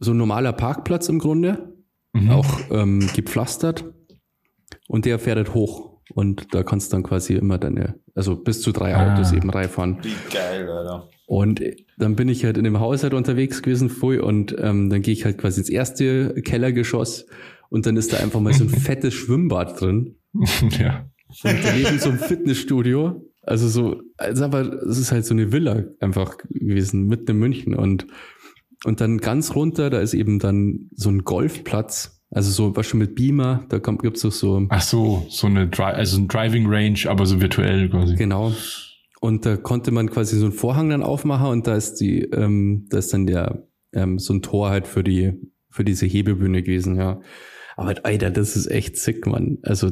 so 0.00 0.10
ein 0.10 0.16
normaler 0.16 0.52
Parkplatz 0.52 1.08
im 1.08 1.18
Grunde, 1.18 1.72
Mhm. 2.12 2.30
auch 2.30 2.60
ähm, 2.70 3.08
gepflastert 3.14 3.84
und 4.92 5.06
der 5.06 5.18
fährt 5.18 5.38
halt 5.38 5.54
hoch 5.54 5.90
und 6.14 6.54
da 6.54 6.62
kannst 6.62 6.92
du 6.92 6.96
dann 6.96 7.02
quasi 7.02 7.32
immer 7.32 7.56
deine, 7.56 7.94
also 8.14 8.36
bis 8.36 8.60
zu 8.60 8.72
drei 8.72 8.94
Ah. 8.94 9.14
Autos 9.14 9.32
eben 9.32 9.48
reinfahren. 9.48 9.96
Wie 10.02 10.12
geil, 10.30 10.68
Alter. 10.68 11.08
Und 11.24 11.62
dann 11.96 12.14
bin 12.14 12.28
ich 12.28 12.44
halt 12.44 12.58
in 12.58 12.64
dem 12.64 12.78
Haus 12.78 13.02
halt 13.02 13.14
unterwegs 13.14 13.62
gewesen 13.62 13.88
früh 13.88 14.20
und 14.20 14.54
ähm, 14.58 14.90
dann 14.90 15.00
gehe 15.00 15.14
ich 15.14 15.24
halt 15.24 15.38
quasi 15.38 15.60
ins 15.60 15.70
erste 15.70 16.34
Kellergeschoss 16.42 17.24
und 17.70 17.86
dann 17.86 17.96
ist 17.96 18.12
da 18.12 18.18
einfach 18.18 18.40
mal 18.40 18.52
so 18.52 18.64
ein 18.64 18.68
fettes 18.86 19.14
Schwimmbad 19.14 19.80
drin 19.80 20.16
ja. 20.78 21.06
und 21.42 21.58
daneben 21.64 21.98
so 21.98 22.10
ein 22.10 22.18
Fitnessstudio. 22.18 23.24
Also 23.40 23.68
so, 23.68 24.02
also 24.18 24.44
aber 24.44 24.60
es 24.84 24.98
ist 24.98 25.10
halt 25.10 25.24
so 25.24 25.32
eine 25.32 25.52
Villa 25.52 25.84
einfach 26.00 26.36
gewesen, 26.50 27.06
mitten 27.06 27.30
in 27.30 27.38
München 27.38 27.74
und 27.74 28.06
und 28.84 29.00
dann 29.00 29.18
ganz 29.18 29.54
runter, 29.54 29.90
da 29.90 30.00
ist 30.00 30.12
eben 30.12 30.38
dann 30.38 30.90
so 30.94 31.08
ein 31.08 31.22
Golfplatz, 31.24 32.21
also 32.32 32.50
so 32.50 32.74
was 32.76 32.86
schon 32.86 32.98
mit 32.98 33.14
Beamer, 33.14 33.64
da 33.68 33.78
kommt, 33.78 34.02
gibt's 34.02 34.24
auch 34.24 34.32
so 34.32 34.66
Ach 34.68 34.82
so, 34.82 35.26
so 35.28 35.46
eine 35.46 35.68
Dri 35.68 35.84
also 35.84 36.18
ein 36.18 36.28
Driving 36.28 36.66
Range, 36.66 36.98
aber 37.06 37.26
so 37.26 37.40
virtuell 37.40 37.88
quasi. 37.88 38.16
Genau. 38.16 38.52
Und 39.20 39.46
da 39.46 39.56
konnte 39.56 39.92
man 39.92 40.10
quasi 40.10 40.36
so 40.38 40.46
einen 40.46 40.52
Vorhang 40.54 40.88
dann 40.90 41.02
aufmachen 41.04 41.46
und 41.48 41.66
da 41.66 41.76
ist 41.76 41.96
die, 42.00 42.22
ähm, 42.22 42.86
da 42.90 42.98
ist 42.98 43.12
dann 43.12 43.26
der 43.26 43.62
ähm, 43.92 44.18
so 44.18 44.32
ein 44.34 44.42
Tor 44.42 44.70
halt 44.70 44.88
für 44.88 45.04
die 45.04 45.32
für 45.70 45.84
diese 45.84 46.06
Hebebühne 46.06 46.62
gewesen, 46.62 46.96
ja. 46.96 47.20
Aber 47.76 47.94
Alter, 48.02 48.30
das 48.30 48.56
ist 48.56 48.66
echt 48.66 48.96
sick, 48.96 49.26
Mann. 49.26 49.58
Also 49.62 49.90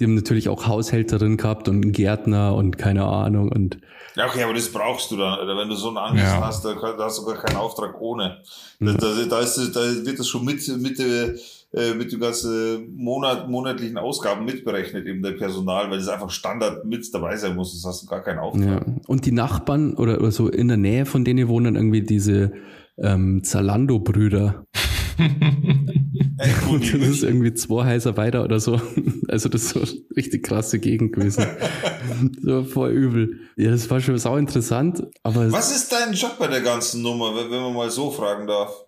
die 0.00 0.04
haben 0.06 0.14
natürlich 0.14 0.48
auch 0.48 0.66
Haushälterin 0.66 1.36
gehabt 1.36 1.68
und 1.68 1.82
einen 1.82 1.92
Gärtner 1.92 2.54
und 2.54 2.78
keine 2.78 3.04
Ahnung 3.04 3.52
und 3.52 3.78
Ja, 4.16 4.26
okay, 4.26 4.42
aber 4.42 4.54
das 4.54 4.70
brauchst 4.70 5.10
du 5.10 5.16
dann. 5.16 5.46
Wenn 5.46 5.68
du 5.68 5.74
so 5.74 5.88
einen 5.88 5.98
Anwesen 5.98 6.24
Ja. 6.26 6.46
hast, 6.46 6.64
da, 6.64 6.74
hast 6.98 7.18
du 7.18 7.24
gar 7.26 7.36
keinen 7.36 7.56
Auftrag 7.56 8.00
ohne. 8.00 8.38
Da, 8.80 8.94
da, 8.94 9.24
da, 9.28 9.40
ist, 9.40 9.56
da 9.74 9.80
wird 10.04 10.18
das 10.18 10.28
schon 10.28 10.44
mit, 10.44 10.66
mit, 10.80 10.98
äh, 10.98 11.34
äh, 11.74 11.94
mit 11.94 12.12
den 12.12 12.20
ganzen 12.20 12.94
Monat, 12.96 13.48
monatlichen 13.48 13.96
Ausgaben 13.96 14.44
mitberechnet, 14.44 15.06
eben 15.06 15.22
der 15.22 15.32
Personal, 15.32 15.90
weil 15.90 15.98
das 15.98 16.08
einfach 16.08 16.30
Standard 16.30 16.84
mit 16.84 17.08
dabei 17.14 17.36
sein 17.36 17.56
muss. 17.56 17.72
Das 17.72 17.88
hast 17.88 18.02
du 18.02 18.06
gar 18.06 18.22
keinen 18.22 18.40
Auftrag. 18.40 18.86
ja. 18.86 18.94
Und 19.06 19.24
die 19.24 19.32
Nachbarn 19.32 19.94
oder, 19.94 20.18
oder 20.18 20.30
so 20.30 20.48
in 20.48 20.68
der 20.68 20.76
Nähe 20.76 21.06
von 21.06 21.24
denen 21.24 21.48
wohnen 21.48 21.76
irgendwie 21.76 22.02
diese 22.02 22.52
ähm, 22.98 23.42
Zalando-Brüder. 23.42 24.66
Und 26.70 26.82
das 26.94 27.08
ist 27.08 27.22
irgendwie 27.22 27.54
zwei 27.54 27.86
Häuser 27.86 28.16
weiter 28.16 28.44
oder 28.44 28.60
so. 28.60 28.80
Also 29.28 29.48
das 29.48 29.62
ist 29.62 29.70
so 29.70 29.80
eine 29.80 29.88
richtig 30.14 30.42
krasse 30.42 30.78
Gegend 30.78 31.14
gewesen. 31.14 31.46
so 32.42 32.64
voll 32.64 32.90
übel. 32.90 33.40
Ja, 33.56 33.70
das 33.70 33.88
war 33.88 33.98
schon 33.98 34.18
sau 34.18 34.36
interessant, 34.36 35.02
aber 35.22 35.50
Was 35.50 35.74
ist 35.74 35.90
dein 35.90 36.12
Job 36.12 36.36
bei 36.38 36.48
der 36.48 36.60
ganzen 36.60 37.00
Nummer, 37.00 37.34
wenn 37.34 37.48
man 37.48 37.72
mal 37.72 37.88
so 37.90 38.10
fragen 38.10 38.46
darf? 38.46 38.84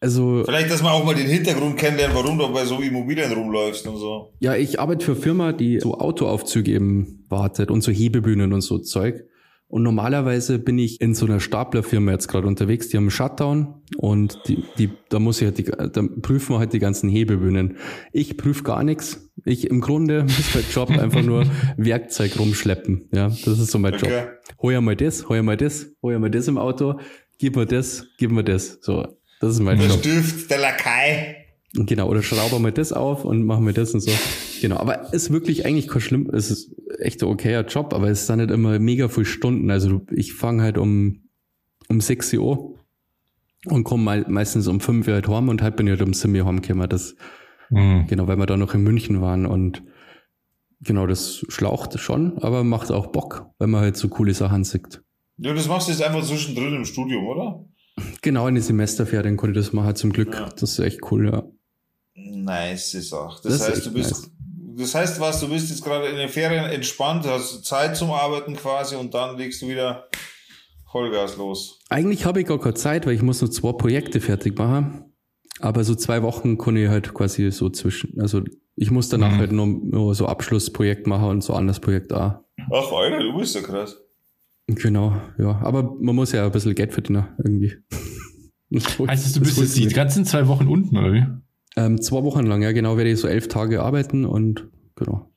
Also 0.00 0.42
Vielleicht, 0.44 0.70
dass 0.70 0.82
man 0.82 0.92
auch 0.92 1.04
mal 1.04 1.14
den 1.14 1.26
Hintergrund 1.26 1.76
kennenlernt, 1.76 2.14
warum 2.14 2.38
du 2.38 2.52
bei 2.52 2.64
so 2.64 2.80
Immobilien 2.80 3.32
rumläufst 3.32 3.86
und 3.86 3.96
so. 3.96 4.32
ja, 4.38 4.54
ich 4.54 4.78
arbeite 4.78 5.04
für 5.04 5.12
eine 5.12 5.20
Firma, 5.20 5.52
die 5.52 5.80
so 5.80 5.94
Autoaufzüge 5.94 6.72
eben 6.72 7.24
wartet 7.28 7.70
und 7.70 7.82
so 7.82 7.90
Hebebühnen 7.90 8.52
und 8.52 8.60
so 8.60 8.78
Zeug. 8.78 9.24
Und 9.70 9.82
normalerweise 9.82 10.58
bin 10.58 10.78
ich 10.78 11.02
in 11.02 11.14
so 11.14 11.26
einer 11.26 11.40
Staplerfirma 11.40 12.12
jetzt 12.12 12.26
gerade 12.26 12.46
unterwegs, 12.46 12.88
die 12.88 12.96
haben 12.96 13.04
einen 13.04 13.10
Shutdown 13.10 13.82
und 13.98 14.38
die, 14.48 14.64
die, 14.78 14.90
da 15.10 15.18
muss 15.18 15.42
ich 15.42 15.46
halt 15.46 15.58
die, 15.58 15.64
da 15.64 16.02
prüfen 16.22 16.54
wir 16.54 16.58
halt 16.58 16.72
die 16.72 16.78
ganzen 16.78 17.10
Hebebühnen. 17.10 17.76
Ich 18.10 18.38
prüfe 18.38 18.62
gar 18.62 18.82
nichts. 18.82 19.30
Ich 19.44 19.68
im 19.68 19.82
Grunde 19.82 20.22
muss 20.24 20.54
mein 20.54 20.64
Job 20.72 20.90
einfach 20.90 21.22
nur 21.22 21.44
Werkzeug 21.76 22.38
rumschleppen. 22.38 23.08
Ja, 23.12 23.28
das 23.28 23.58
ist 23.58 23.70
so 23.70 23.78
mein 23.78 23.92
Job. 23.92 24.04
Okay. 24.04 24.28
hol 24.62 24.72
ja 24.72 24.80
mal 24.80 24.96
das, 24.96 25.28
hol 25.28 25.36
ja 25.36 25.42
mal 25.42 25.58
das, 25.58 25.92
hol 26.02 26.12
ja 26.14 26.18
mal 26.18 26.30
das 26.30 26.48
im 26.48 26.56
Auto, 26.56 26.98
gib 27.38 27.56
mir 27.56 27.66
das, 27.66 28.06
gib 28.16 28.30
mir 28.30 28.44
das. 28.44 28.78
So, 28.80 29.06
das 29.40 29.54
ist 29.54 29.60
mein 29.60 29.78
Der 29.78 29.88
Job. 29.88 29.98
Stift, 29.98 30.50
der 30.50 30.58
Lakai. 30.58 31.36
Genau, 31.74 32.08
oder 32.08 32.22
schrauben 32.22 32.64
wir 32.64 32.72
das 32.72 32.92
auf 32.92 33.24
und 33.24 33.44
machen 33.44 33.66
wir 33.66 33.72
das 33.74 33.92
und 33.92 34.00
so. 34.00 34.10
Genau, 34.62 34.76
aber 34.78 35.12
ist 35.12 35.30
wirklich 35.30 35.66
eigentlich 35.66 35.86
kein 35.88 36.00
schlimm, 36.00 36.30
es 36.32 36.50
ist 36.50 36.74
echt 36.98 37.22
ein 37.22 37.28
okayer 37.28 37.64
Job, 37.66 37.92
aber 37.92 38.08
es 38.08 38.22
ist 38.22 38.30
dann 38.30 38.38
nicht 38.38 38.50
immer 38.50 38.78
mega 38.78 39.08
viele 39.08 39.26
Stunden. 39.26 39.70
Also 39.70 40.00
ich 40.10 40.32
fange 40.32 40.62
halt 40.62 40.78
um, 40.78 41.28
um 41.88 42.00
6 42.00 42.32
Uhr 42.34 42.74
und 43.66 43.84
komme 43.84 44.02
me 44.02 44.24
meistens 44.28 44.66
um 44.66 44.80
5 44.80 45.06
Uhr 45.08 45.14
halt 45.14 45.28
heim 45.28 45.48
und 45.50 45.60
halt 45.62 45.76
bin 45.76 45.86
ich 45.86 45.90
halt 45.92 46.02
um 46.02 46.14
7 46.14 46.34
Uhr 46.36 46.46
heimgekommen. 46.46 46.88
Das, 46.88 47.14
Mhm. 47.70 48.06
genau, 48.08 48.26
weil 48.26 48.38
wir 48.38 48.46
da 48.46 48.56
noch 48.56 48.72
in 48.72 48.82
München 48.82 49.20
waren 49.20 49.44
und 49.44 49.82
genau, 50.80 51.06
das 51.06 51.44
schlaucht 51.50 51.98
schon, 52.00 52.38
aber 52.38 52.64
macht 52.64 52.90
auch 52.90 53.08
Bock, 53.08 53.50
wenn 53.58 53.68
man 53.68 53.82
halt 53.82 53.96
so 53.98 54.08
coole 54.08 54.32
Sachen 54.32 54.64
sieht. 54.64 55.02
Ja, 55.36 55.52
das 55.52 55.68
machst 55.68 55.86
du 55.88 55.92
jetzt 55.92 56.00
einfach 56.02 56.24
zwischendrin 56.24 56.74
im 56.74 56.86
Studium, 56.86 57.26
oder? 57.26 57.64
Genau, 58.22 58.46
in 58.48 58.54
den 58.54 58.62
Semesterferien 58.64 59.36
konnte 59.36 59.58
ich 59.58 59.66
das 59.66 59.72
machen, 59.72 59.94
zum 59.96 60.12
Glück. 60.12 60.34
Ja. 60.34 60.48
Das 60.48 60.62
ist 60.72 60.78
echt 60.78 61.00
cool, 61.10 61.26
ja. 61.30 61.42
Nice 62.14 62.92
Sache. 62.92 63.40
Das, 63.42 63.58
Das 63.58 63.68
ist 63.68 63.68
heißt, 63.76 63.86
du 63.86 63.92
bist, 63.92 64.10
nice. 64.10 64.30
das 64.76 64.94
heißt 64.94 65.20
was, 65.20 65.40
du 65.40 65.48
bist 65.48 65.70
jetzt 65.70 65.84
gerade 65.84 66.08
in 66.08 66.16
den 66.16 66.28
Ferien 66.28 66.64
entspannt, 66.64 67.24
hast 67.26 67.64
Zeit 67.64 67.96
zum 67.96 68.10
Arbeiten 68.10 68.54
quasi 68.56 68.96
und 68.96 69.14
dann 69.14 69.36
legst 69.38 69.62
du 69.62 69.68
wieder 69.68 70.08
Vollgas 70.90 71.36
los. 71.36 71.78
Eigentlich 71.90 72.24
habe 72.24 72.40
ich 72.40 72.46
gar 72.46 72.58
keine 72.60 72.74
Zeit, 72.74 73.06
weil 73.06 73.14
ich 73.14 73.22
muss 73.22 73.40
noch 73.42 73.48
zwei 73.50 73.72
Projekte 73.72 74.20
fertig 74.20 74.58
machen. 74.58 75.04
Aber 75.60 75.82
so 75.84 75.94
zwei 75.94 76.22
Wochen 76.22 76.56
kann 76.56 76.76
ich 76.76 76.88
halt 76.88 77.12
quasi 77.14 77.50
so 77.50 77.68
zwischen, 77.68 78.20
also 78.20 78.42
ich 78.76 78.90
muss 78.92 79.08
danach 79.08 79.32
Mhm. 79.32 79.38
halt 79.38 79.52
nur, 79.52 79.66
nur 79.66 80.14
so 80.14 80.26
Abschlussprojekt 80.26 81.06
machen 81.08 81.28
und 81.28 81.40
so 81.42 81.52
anderes 81.52 81.80
Projekt 81.80 82.12
auch. 82.12 82.34
Ach, 82.72 82.92
Alter, 82.92 83.22
du 83.22 83.36
bist 83.36 83.54
ja 83.56 83.62
krass. 83.62 83.96
Genau, 84.68 85.16
ja. 85.38 85.60
Aber 85.62 85.94
man 85.98 86.14
muss 86.14 86.32
ja 86.32 86.44
ein 86.44 86.52
bisschen 86.52 86.74
Geld 86.74 86.92
verdienen, 86.92 87.26
irgendwie. 87.38 87.74
Heißt 89.08 89.26
es, 89.26 89.32
du 89.32 89.40
bist 89.40 89.58
jetzt 89.58 89.78
die 89.78 89.88
ganzen 89.88 90.26
zwei 90.26 90.46
Wochen 90.46 90.66
unten, 90.66 90.96
oder 90.96 91.12
wie? 91.12 91.24
Ähm, 91.76 92.00
zwei 92.02 92.22
Wochen 92.22 92.44
lang, 92.44 92.60
ja 92.62 92.72
genau, 92.72 92.98
werde 92.98 93.10
ich 93.10 93.18
so 93.18 93.28
elf 93.28 93.48
Tage 93.48 93.82
arbeiten 93.82 94.26
und 94.26 94.68
genau. 94.94 95.32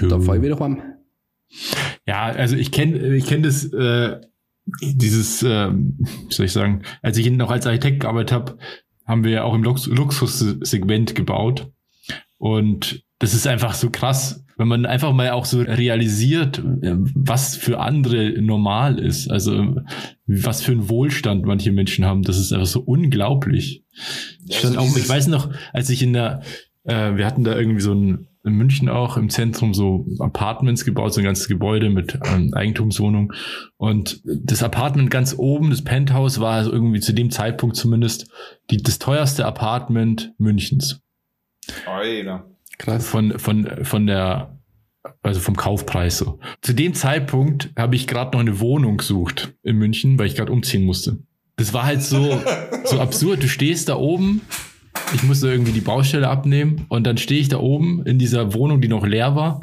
Cool. 0.00 0.08
Da 0.08 0.20
fahre 0.20 0.38
ich 0.38 0.42
wieder 0.42 0.58
heim. 0.58 0.82
Ja, 2.06 2.24
also 2.24 2.56
ich 2.56 2.72
kenne 2.72 3.14
ich 3.14 3.26
kenn 3.26 3.42
das, 3.42 3.64
äh, 3.72 4.20
dieses, 4.82 5.42
ähm, 5.42 5.98
wie 6.28 6.34
soll 6.34 6.46
ich 6.46 6.52
sagen, 6.52 6.82
als 7.02 7.18
ich 7.18 7.30
noch 7.30 7.50
als 7.50 7.66
Architekt 7.66 8.00
gearbeitet 8.00 8.32
habe, 8.32 8.58
haben 9.06 9.22
wir 9.22 9.30
ja 9.30 9.44
auch 9.44 9.54
im 9.54 9.62
Lux 9.62 9.86
Luxussegment 9.86 11.14
gebaut. 11.14 11.70
Und 12.38 13.04
das 13.22 13.34
ist 13.34 13.46
einfach 13.46 13.74
so 13.74 13.88
krass, 13.88 14.44
wenn 14.56 14.66
man 14.66 14.84
einfach 14.84 15.12
mal 15.12 15.30
auch 15.30 15.44
so 15.44 15.60
realisiert, 15.60 16.58
äh, 16.58 16.96
was 17.14 17.54
für 17.54 17.78
andere 17.78 18.32
normal 18.42 18.98
ist. 18.98 19.30
Also 19.30 19.76
was 20.26 20.60
für 20.60 20.72
einen 20.72 20.88
Wohlstand 20.88 21.46
manche 21.46 21.70
Menschen 21.70 22.04
haben, 22.04 22.22
das 22.22 22.36
ist 22.36 22.52
einfach 22.52 22.66
so 22.66 22.80
unglaublich. 22.80 23.84
Ich, 24.48 24.58
stand 24.58 24.76
auch, 24.76 24.96
ich 24.96 25.08
weiß 25.08 25.28
noch, 25.28 25.50
als 25.72 25.88
ich 25.88 26.02
in 26.02 26.14
der, 26.14 26.42
äh, 26.82 27.14
wir 27.14 27.24
hatten 27.24 27.44
da 27.44 27.56
irgendwie 27.56 27.80
so 27.80 27.94
ein, 27.94 28.26
in 28.42 28.54
München 28.54 28.88
auch 28.88 29.16
im 29.16 29.30
Zentrum 29.30 29.72
so 29.72 30.04
Apartments 30.18 30.84
gebaut, 30.84 31.14
so 31.14 31.20
ein 31.20 31.24
ganzes 31.24 31.46
Gebäude 31.46 31.90
mit 31.90 32.18
ähm, 32.24 32.52
Eigentumswohnung. 32.54 33.32
Und 33.76 34.20
das 34.24 34.64
Apartment 34.64 35.12
ganz 35.12 35.32
oben, 35.38 35.70
das 35.70 35.84
Penthouse, 35.84 36.40
war 36.40 36.54
also 36.54 36.72
irgendwie 36.72 36.98
zu 36.98 37.14
dem 37.14 37.30
Zeitpunkt 37.30 37.76
zumindest 37.76 38.32
die, 38.68 38.78
das 38.78 38.98
teuerste 38.98 39.46
Apartment 39.46 40.34
Münchens. 40.38 41.00
Alter. 41.86 42.51
Krass. 42.78 43.06
Von, 43.06 43.38
von, 43.38 43.84
von 43.84 44.06
der, 44.06 44.58
also 45.22 45.40
vom 45.40 45.56
Kaufpreis 45.56 46.18
so. 46.18 46.38
Zu 46.60 46.72
dem 46.74 46.94
Zeitpunkt 46.94 47.70
habe 47.76 47.96
ich 47.96 48.06
gerade 48.06 48.32
noch 48.32 48.40
eine 48.40 48.60
Wohnung 48.60 48.98
gesucht 48.98 49.54
in 49.62 49.76
München, 49.76 50.18
weil 50.18 50.26
ich 50.26 50.36
gerade 50.36 50.52
umziehen 50.52 50.84
musste. 50.84 51.18
Das 51.56 51.72
war 51.72 51.84
halt 51.84 52.02
so, 52.02 52.40
so 52.84 53.00
absurd. 53.00 53.42
Du 53.42 53.48
stehst 53.48 53.88
da 53.88 53.96
oben, 53.96 54.40
ich 55.14 55.22
musste 55.22 55.48
irgendwie 55.48 55.72
die 55.72 55.80
Baustelle 55.80 56.28
abnehmen 56.28 56.86
und 56.88 57.06
dann 57.06 57.18
stehe 57.18 57.40
ich 57.40 57.48
da 57.48 57.58
oben 57.58 58.04
in 58.04 58.18
dieser 58.18 58.54
Wohnung, 58.54 58.80
die 58.80 58.88
noch 58.88 59.06
leer 59.06 59.36
war, 59.36 59.60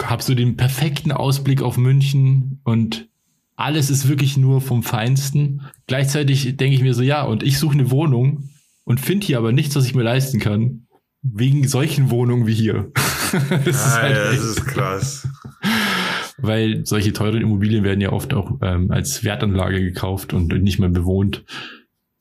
hab 0.00 0.22
so 0.22 0.34
den 0.34 0.56
perfekten 0.56 1.12
Ausblick 1.12 1.62
auf 1.62 1.76
München 1.76 2.60
und 2.64 3.08
alles 3.56 3.90
ist 3.90 4.08
wirklich 4.08 4.36
nur 4.36 4.60
vom 4.60 4.82
Feinsten. 4.84 5.62
Gleichzeitig 5.88 6.56
denke 6.56 6.76
ich 6.76 6.82
mir 6.82 6.94
so, 6.94 7.02
ja, 7.02 7.24
und 7.24 7.42
ich 7.42 7.58
suche 7.58 7.74
eine 7.74 7.90
Wohnung 7.90 8.50
und 8.84 9.00
finde 9.00 9.26
hier 9.26 9.38
aber 9.38 9.50
nichts, 9.50 9.74
was 9.74 9.84
ich 9.84 9.94
mir 9.94 10.04
leisten 10.04 10.38
kann. 10.38 10.86
Wegen 11.22 11.66
solchen 11.66 12.10
Wohnungen 12.10 12.46
wie 12.46 12.54
hier. 12.54 12.92
das 13.32 13.66
ist 13.66 13.94
halt 14.00 14.16
Alter, 14.16 14.30
das 14.30 14.44
ist 14.44 14.66
krass. 14.66 15.28
weil 16.38 16.86
solche 16.86 17.12
teuren 17.12 17.42
Immobilien 17.42 17.84
werden 17.84 18.00
ja 18.00 18.12
oft 18.12 18.32
auch 18.32 18.58
ähm, 18.62 18.90
als 18.90 19.24
Wertanlage 19.24 19.80
gekauft 19.80 20.32
und 20.32 20.48
nicht 20.62 20.78
mehr 20.78 20.88
bewohnt. 20.88 21.44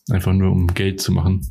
Einfach 0.10 0.34
nur 0.34 0.52
um 0.52 0.68
Geld 0.68 1.02
zu 1.02 1.12
machen. 1.12 1.42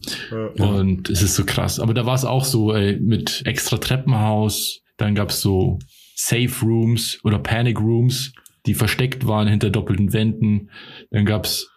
Und 0.59 1.11
es 1.11 1.23
ist 1.23 1.35
so 1.35 1.45
krass. 1.45 1.79
Aber 1.79 1.93
da 1.93 2.07
war 2.07 2.15
es 2.15 2.25
auch 2.25 2.45
so 2.45 2.75
ey, 2.75 2.99
mit 2.99 3.43
extra 3.45 3.77
Treppenhaus. 3.77 4.81
Dann 4.97 5.15
gab's 5.15 5.43
so 5.43 5.79
Safe 6.15 6.51
Rooms 6.63 7.21
oder 7.23 7.39
Panic 7.39 7.79
Rooms, 7.79 8.33
die 8.65 8.73
versteckt 8.73 9.27
waren 9.27 9.47
hinter 9.47 9.69
doppelten 9.69 10.15
Wänden. 10.15 10.71
Dann 11.11 11.27
gab's 11.27 11.69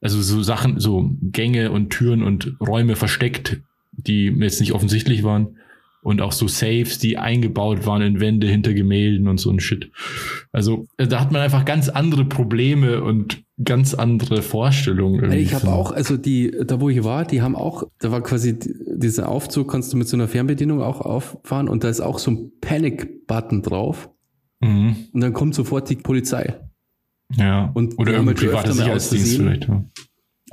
also 0.00 0.20
so 0.20 0.42
Sachen, 0.42 0.80
so 0.80 1.10
Gänge 1.22 1.70
und 1.70 1.90
Türen 1.90 2.24
und 2.24 2.56
Räume 2.60 2.96
versteckt, 2.96 3.60
die 3.96 4.26
jetzt 4.40 4.60
nicht 4.60 4.72
offensichtlich 4.72 5.22
waren. 5.24 5.56
Und 6.02 6.20
auch 6.22 6.30
so 6.30 6.46
Safes, 6.46 6.98
die 6.98 7.18
eingebaut 7.18 7.84
waren 7.84 8.00
in 8.00 8.20
Wände 8.20 8.46
hinter 8.46 8.74
Gemälden 8.74 9.26
und 9.26 9.38
so 9.38 9.50
ein 9.50 9.58
Shit. 9.58 9.90
Also 10.52 10.86
da 10.98 11.18
hat 11.20 11.32
man 11.32 11.42
einfach 11.42 11.64
ganz 11.64 11.88
andere 11.88 12.24
Probleme 12.24 13.02
und 13.02 13.42
ganz 13.64 13.92
andere 13.92 14.40
Vorstellungen. 14.42 15.16
irgendwie 15.16 15.38
Ich 15.40 15.54
habe 15.54 15.68
auch, 15.72 15.90
also 15.90 16.16
die, 16.16 16.52
da 16.64 16.80
wo 16.80 16.90
ich 16.90 17.02
war, 17.02 17.24
die 17.24 17.42
haben 17.42 17.56
auch, 17.56 17.82
da 17.98 18.12
war 18.12 18.22
quasi 18.22 18.56
die- 18.56 18.72
dieser 18.94 19.28
Aufzug, 19.28 19.68
kannst 19.68 19.92
du 19.92 19.96
mit 19.96 20.06
so 20.06 20.16
einer 20.16 20.28
Fernbedienung 20.28 20.80
auch 20.80 21.00
auffahren 21.00 21.66
und 21.68 21.82
da 21.82 21.88
ist 21.88 22.00
auch 22.00 22.20
so 22.20 22.30
ein 22.30 22.52
Panic-Button 22.60 23.62
drauf 23.62 24.08
Mhm. 24.60 24.94
und 25.12 25.20
dann 25.20 25.32
kommt 25.32 25.56
sofort 25.56 25.90
die 25.90 25.96
Polizei. 25.96 26.54
Ja. 27.36 27.72
Und 27.74 27.98
Oder 27.98 28.12
irgendein 28.12 28.36
halt 28.36 28.46
privater 28.46 28.72
Sicherheitsdienst 28.74 29.26
Versehen- 29.26 29.42
vielleicht. 29.42 29.68
Ja. 29.68 29.84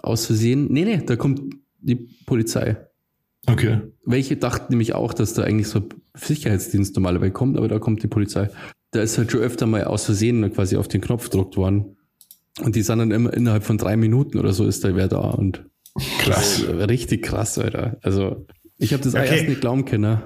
Aus 0.02 0.26
Versehen, 0.26 0.68
nee, 0.72 0.84
nee, 0.84 0.98
da 1.06 1.16
kommt 1.16 1.42
die 1.80 2.08
Polizei. 2.26 2.78
Okay. 3.46 3.82
Welche 4.06 4.38
dachten 4.38 4.68
nämlich 4.72 4.94
auch, 4.96 5.14
dass 5.14 5.34
da 5.34 5.44
eigentlich 5.44 5.68
so 5.68 5.80
ein 5.80 5.90
Sicherheitsdienst 6.16 6.96
normalerweise 6.96 7.32
kommt, 7.32 7.58
aber 7.58 7.68
da 7.68 7.80
kommt 7.80 8.02
die 8.04 8.08
Polizei. 8.08 8.50
Da 8.92 9.02
ist 9.02 9.18
halt 9.18 9.32
schon 9.32 9.42
öfter 9.42 9.66
mal 9.66 9.84
aus 9.86 10.06
Versehen 10.06 10.54
quasi 10.54 10.78
auf 10.78 10.88
den 10.88 11.02
Knopf 11.02 11.26
gedruckt 11.26 11.58
worden. 11.58 11.98
Und 12.62 12.76
die 12.76 12.84
sind 12.84 13.00
dann 13.00 13.12
immer 13.12 13.34
innerhalb 13.34 13.64
von 13.64 13.78
drei 13.78 13.98
Minuten 13.98 14.38
oder 14.40 14.54
so 14.54 14.66
ist 14.66 14.84
da 14.84 14.96
wer 14.96 15.08
da 15.08 15.18
und 15.20 15.66
Krass. 16.20 16.64
richtig 16.68 17.24
krass, 17.24 17.58
Alter. 17.58 17.98
Also 18.02 18.46
ich 18.78 18.94
habe 18.94 19.04
das 19.04 19.14
Okay. 19.16 19.28
erst 19.38 19.48
nicht 19.50 19.62
glauben 19.62 19.86
können. 19.86 20.22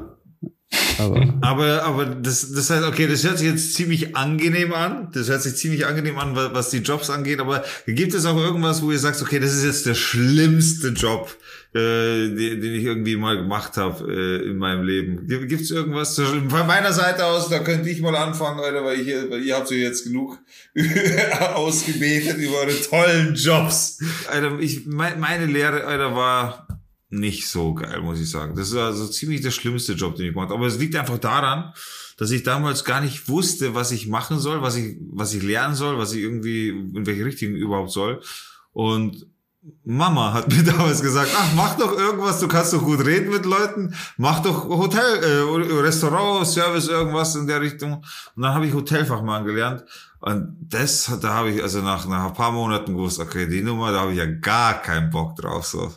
Aber 0.98 1.34
Aber, 1.42 1.84
aber 1.84 2.06
das, 2.06 2.52
das 2.52 2.70
heißt, 2.70 2.84
okay, 2.86 3.08
das 3.08 3.24
hört 3.24 3.38
sich 3.38 3.48
jetzt 3.48 3.74
ziemlich 3.76 4.16
angenehm 4.18 4.74
an. 4.74 5.10
Das 5.14 5.30
hört 5.30 5.42
sich 5.42 5.56
ziemlich 5.56 5.86
angenehm 5.86 6.18
an, 6.18 6.36
wa- 6.36 6.50
was 6.54 6.70
die 6.70 6.80
Jobs 6.80 7.10
angeht. 7.10 7.40
Aber 7.40 7.64
gibt 7.86 8.14
es 8.14 8.26
auch 8.26 8.36
irgendwas, 8.38 8.82
wo 8.82 8.92
ihr 8.92 9.00
sagt, 9.00 9.22
okay, 9.22 9.40
das 9.40 9.54
ist 9.56 9.64
jetzt 9.64 9.86
der 9.86 9.94
schlimmste 9.96 10.90
Job, 10.90 11.34
äh, 11.78 12.30
den, 12.30 12.62
den 12.62 12.74
ich 12.74 12.84
irgendwie 12.84 13.16
mal 13.16 13.38
gemacht 13.38 13.78
habe 13.78 14.12
äh, 14.12 14.50
in 14.50 14.58
meinem 14.58 14.84
Leben? 14.84 15.28
Gibt 15.28 15.62
es 15.62 15.72
irgendwas? 15.72 16.16
Von 16.16 16.48
meiner 16.48 16.92
Seite 16.92 17.26
aus, 17.26 17.50
da 17.50 17.60
könnte 17.60 17.90
ich 17.90 18.02
mal 18.02 18.16
anfangen, 18.16 18.60
Alter, 18.60 18.84
weil, 18.84 19.00
ich, 19.00 19.08
weil 19.30 19.44
ihr 19.44 19.56
habt 19.56 19.68
so 19.68 19.76
jetzt 19.76 20.04
genug 20.04 20.40
ausgebetet 21.54 22.38
über 22.38 22.58
eure 22.62 22.82
tollen 22.82 23.36
Jobs. 23.36 24.00
Alter, 24.30 24.60
ich, 24.60 24.86
mein, 24.88 25.20
meine 25.20 25.46
Lehre, 25.46 25.84
Alter, 25.84 26.16
war 26.16 26.68
nicht 27.10 27.48
so 27.48 27.74
geil, 27.74 28.02
muss 28.02 28.20
ich 28.20 28.30
sagen. 28.30 28.56
Das 28.56 28.70
ist 28.70 28.76
also 28.76 29.08
ziemlich 29.08 29.42
der 29.42 29.52
schlimmste 29.52 29.94
Job, 29.94 30.16
den 30.16 30.26
ich 30.26 30.34
gemacht 30.34 30.50
habe. 30.50 30.60
Aber 30.60 30.68
es 30.68 30.80
liegt 30.80 30.96
einfach 30.96 31.20
daran, 31.20 31.74
dass 32.18 32.32
ich 32.32 32.44
damals 32.44 32.84
gar 32.84 33.02
nicht 33.02 33.30
wusste, 33.30 33.76
was 33.76 33.92
ich 33.92 34.08
machen 34.08 34.40
soll, 34.40 34.62
was 34.62 34.76
ich, 34.76 34.98
was 35.12 35.34
ich 35.34 35.44
lernen 35.44 35.76
soll, 35.76 35.98
was 35.98 36.14
ich 36.14 36.24
irgendwie, 36.24 36.70
in 36.70 37.06
welche 37.06 37.26
Richtung 37.26 37.52
überhaupt 37.52 37.92
soll. 37.92 38.22
Und 38.74 39.28
Mama 39.84 40.34
hat 40.34 40.50
mir 40.50 40.64
damals 40.72 41.02
gesagt, 41.02 41.30
ach, 41.36 41.54
mach 41.56 41.76
doch 41.76 41.98
irgendwas, 41.98 42.40
du 42.40 42.48
kannst 42.48 42.74
doch 42.74 42.84
gut 42.84 43.06
reden 43.06 43.30
mit 43.30 43.46
Leuten, 43.46 43.94
mach 44.18 44.42
doch 44.42 44.68
Hotel, 44.68 45.24
äh, 45.24 45.74
Restaurant, 45.82 46.48
Service, 46.48 46.88
irgendwas 46.88 47.36
in 47.36 47.48
der 47.48 47.62
Richtung. 47.62 48.04
Und 48.36 48.44
dann 48.44 48.54
habe 48.54 48.66
ich 48.68 48.74
Hotelfachmann 48.74 49.46
gelernt. 49.46 49.84
Und 50.20 50.58
das, 50.62 51.12
da 51.22 51.34
habe 51.34 51.52
ich 51.52 51.62
also 51.62 51.82
nach, 51.82 52.08
nach 52.08 52.28
ein 52.28 52.34
paar 52.34 52.52
Monaten 52.52 52.96
gewusst, 52.96 53.20
okay, 53.20 53.48
die 53.48 53.62
Nummer, 53.62 53.92
da 53.92 54.02
habe 54.02 54.12
ich 54.12 54.18
ja 54.18 54.26
gar 54.26 54.82
keinen 54.82 55.10
Bock 55.10 55.36
drauf. 55.36 55.66
So. 55.66 55.92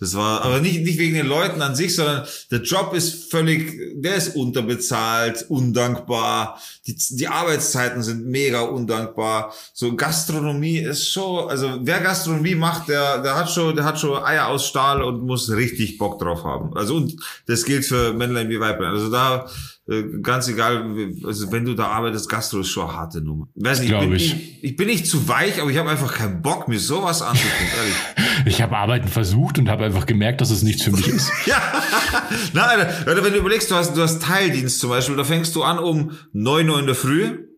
Das 0.00 0.16
war, 0.16 0.42
aber 0.42 0.60
nicht, 0.60 0.80
nicht 0.80 0.98
wegen 0.98 1.14
den 1.14 1.26
Leuten 1.26 1.60
an 1.60 1.76
sich, 1.76 1.94
sondern 1.94 2.26
der 2.50 2.62
Job 2.62 2.94
ist 2.94 3.30
völlig, 3.30 4.00
der 4.00 4.16
ist 4.16 4.34
unterbezahlt, 4.34 5.44
undankbar. 5.48 6.58
Die, 6.86 6.96
die 6.96 7.28
Arbeitszeiten 7.28 8.02
sind 8.02 8.26
mega 8.26 8.62
undankbar. 8.62 9.52
So 9.74 9.94
Gastronomie 9.94 10.78
ist 10.78 11.08
schon, 11.08 11.50
also 11.50 11.78
wer 11.82 12.00
Gastronomie 12.00 12.54
macht, 12.54 12.88
der, 12.88 13.18
der 13.18 13.36
hat 13.36 13.50
schon, 13.50 13.76
der 13.76 13.84
hat 13.84 14.00
schon 14.00 14.24
Eier 14.24 14.48
aus 14.48 14.66
Stahl 14.66 15.02
und 15.02 15.26
muss 15.26 15.50
richtig 15.50 15.98
Bock 15.98 16.18
drauf 16.18 16.44
haben. 16.44 16.74
Also 16.76 16.96
und 16.96 17.16
das 17.46 17.64
gilt 17.64 17.84
für 17.84 18.14
Männlein 18.14 18.48
wie 18.48 18.58
Weiblein. 18.58 18.92
Also 18.92 19.10
da, 19.10 19.46
ganz 20.22 20.46
egal, 20.48 20.84
also 21.24 21.50
wenn 21.50 21.64
du 21.64 21.74
da 21.74 21.86
arbeitest, 21.86 22.28
Gastro 22.28 22.60
ist 22.60 22.68
schon 22.68 22.88
eine 22.88 22.96
harte 22.96 23.20
Nummer. 23.20 23.48
Weiß 23.56 23.80
nicht, 23.80 23.90
ich, 23.90 23.98
bin, 23.98 24.12
ich. 24.12 24.34
ich, 24.34 24.64
ich 24.64 24.76
bin 24.76 24.86
nicht 24.86 25.06
zu 25.06 25.26
weich, 25.26 25.60
aber 25.60 25.70
ich 25.70 25.78
habe 25.78 25.90
einfach 25.90 26.12
keinen 26.14 26.42
Bock, 26.42 26.68
mir 26.68 26.78
sowas 26.78 27.22
anzutun, 27.22 27.50
ehrlich. 27.76 27.94
Ich 28.46 28.62
habe 28.62 28.74
Arbeiten 28.74 29.08
versucht 29.08 29.58
und 29.58 29.68
habe 29.68 29.84
einfach 29.84 30.06
gemerkt, 30.06 30.40
dass 30.40 30.50
es 30.50 30.62
nichts 30.62 30.82
für 30.82 30.92
mich 30.92 31.08
ist. 31.08 31.30
ja, 31.46 31.60
nein, 32.54 32.86
Alter, 33.04 33.22
wenn 33.22 33.34
du 33.34 33.38
überlegst, 33.38 33.70
du 33.70 33.74
hast, 33.74 33.94
du 33.94 34.00
hast 34.00 34.22
Teildienst 34.22 34.80
zum 34.80 34.88
Beispiel, 34.88 35.14
da 35.14 35.24
fängst 35.24 35.54
du 35.56 35.62
an 35.62 35.78
um 35.78 36.12
neun 36.32 36.70
Uhr 36.70 36.78
in 36.78 36.86
der 36.86 36.94
Früh, 36.94 37.50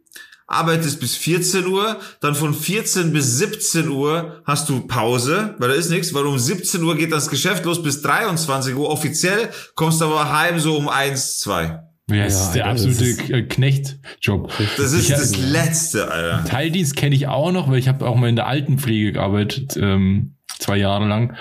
arbeitest 0.48 0.98
bis 0.98 1.16
14 1.16 1.66
Uhr, 1.66 2.00
dann 2.20 2.34
von 2.34 2.52
14 2.52 3.12
bis 3.12 3.38
17 3.38 3.90
Uhr 3.90 4.42
hast 4.44 4.68
du 4.68 4.80
Pause, 4.80 5.54
weil 5.58 5.68
da 5.68 5.74
ist 5.74 5.90
nichts, 5.90 6.12
weil 6.14 6.26
um 6.26 6.38
17 6.38 6.82
Uhr 6.82 6.96
geht 6.96 7.12
das 7.12 7.30
Geschäft 7.30 7.64
los 7.64 7.80
bis 7.80 8.02
23 8.02 8.74
Uhr 8.74 8.90
offiziell, 8.90 9.50
kommst 9.76 10.02
aber 10.02 10.32
heim 10.32 10.58
so 10.58 10.76
um 10.76 10.88
1, 10.88 11.38
2. 11.38 11.91
Ja, 12.14 12.24
das 12.24 12.34
Ja, 12.34 12.46
ist 12.46 12.52
der 12.52 12.66
Alter, 12.66 12.88
absolute 12.88 13.32
äh, 13.34 13.42
Knechtjob. 13.42 14.52
Das 14.76 14.92
ist 14.92 15.08
Ich- 15.08 15.14
das 15.14 15.36
Letzte, 15.52 16.10
Alter. 16.10 16.44
Teildienst 16.48 16.96
kenne 16.96 17.14
ich 17.14 17.26
auch 17.28 17.52
noch, 17.52 17.70
weil 17.70 17.78
ich 17.78 17.88
habe 17.88 18.06
auch 18.06 18.16
mal 18.16 18.28
in 18.28 18.36
der 18.36 18.46
Altenpflege 18.46 19.12
gearbeitet, 19.12 19.76
ähm, 19.80 20.36
zwei 20.58 20.76
Jahre 20.76 21.06
lang. 21.08 21.36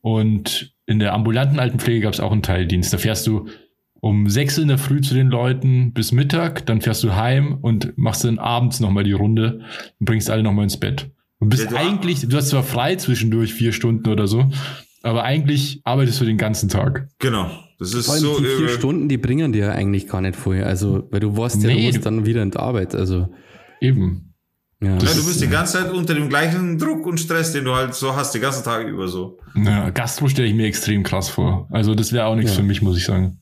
Und 0.00 0.74
in 0.86 0.98
der 0.98 1.14
ambulanten 1.14 1.58
Altenpflege 1.58 2.00
gab 2.00 2.12
es 2.14 2.20
auch 2.20 2.32
einen 2.32 2.42
Teildienst. 2.42 2.92
Da 2.92 2.98
fährst 2.98 3.26
du 3.26 3.48
um 4.00 4.28
sechs 4.28 4.58
in 4.58 4.68
der 4.68 4.76
Früh 4.76 5.00
zu 5.00 5.14
den 5.14 5.28
Leuten 5.28 5.94
bis 5.94 6.12
Mittag, 6.12 6.66
dann 6.66 6.82
fährst 6.82 7.02
du 7.04 7.14
heim 7.14 7.56
und 7.62 7.96
machst 7.96 8.22
dann 8.24 8.38
abends 8.38 8.78
nochmal 8.80 9.02
die 9.04 9.12
Runde 9.12 9.60
und 9.98 10.04
bringst 10.04 10.28
alle 10.28 10.42
nochmal 10.42 10.64
ins 10.64 10.78
Bett. 10.78 11.10
Und 11.38 11.48
bist 11.48 11.70
Ja, 11.70 11.78
eigentlich, 11.78 12.20
du 12.28 12.36
hast 12.36 12.50
zwar 12.50 12.62
frei 12.64 12.96
zwischendurch 12.96 13.54
vier 13.54 13.72
Stunden 13.72 14.06
oder 14.10 14.26
so, 14.26 14.50
aber 15.02 15.24
eigentlich 15.24 15.80
arbeitest 15.84 16.20
du 16.20 16.26
den 16.26 16.36
ganzen 16.36 16.68
Tag. 16.68 17.08
Genau. 17.18 17.50
Das 17.78 17.92
ist 17.92 18.06
Vor 18.06 18.14
allem 18.14 18.22
so 18.24 18.38
die 18.38 18.46
vier. 18.46 18.68
Stunden, 18.68 19.08
die 19.08 19.18
bringen 19.18 19.52
dir 19.52 19.66
ja 19.66 19.72
eigentlich 19.72 20.06
gar 20.08 20.20
nicht 20.20 20.36
vorher. 20.36 20.66
Also, 20.66 21.08
weil 21.10 21.20
du 21.20 21.34
ja, 21.36 21.48
Nee, 21.56 21.90
du 21.90 21.96
musst 21.96 22.06
dann 22.06 22.24
wieder 22.26 22.42
in 22.42 22.50
die 22.50 22.58
Arbeit. 22.58 22.94
Also, 22.94 23.28
Eben. 23.80 24.34
ja. 24.80 24.90
Ja, 24.90 24.98
du 24.98 25.24
bist 25.26 25.40
die 25.42 25.48
ganze 25.48 25.74
Zeit 25.78 25.92
unter 25.92 26.14
dem 26.14 26.28
gleichen 26.28 26.78
Druck 26.78 27.04
und 27.06 27.18
Stress, 27.18 27.52
den 27.52 27.64
du 27.64 27.74
halt 27.74 27.94
so 27.94 28.14
hast, 28.14 28.32
die 28.34 28.40
ganzen 28.40 28.62
Tage 28.64 28.88
über 28.88 29.08
so. 29.08 29.38
Ja, 29.56 29.90
Gastro 29.90 30.28
stelle 30.28 30.48
ich 30.48 30.54
mir 30.54 30.66
extrem 30.66 31.02
krass 31.02 31.28
vor. 31.28 31.68
Also 31.70 31.94
das 31.94 32.12
wäre 32.12 32.26
auch 32.26 32.36
nichts 32.36 32.52
Ja. 32.52 32.58
für 32.58 32.62
mich, 32.66 32.80
muss 32.82 32.96
ich 32.96 33.04
sagen. 33.04 33.40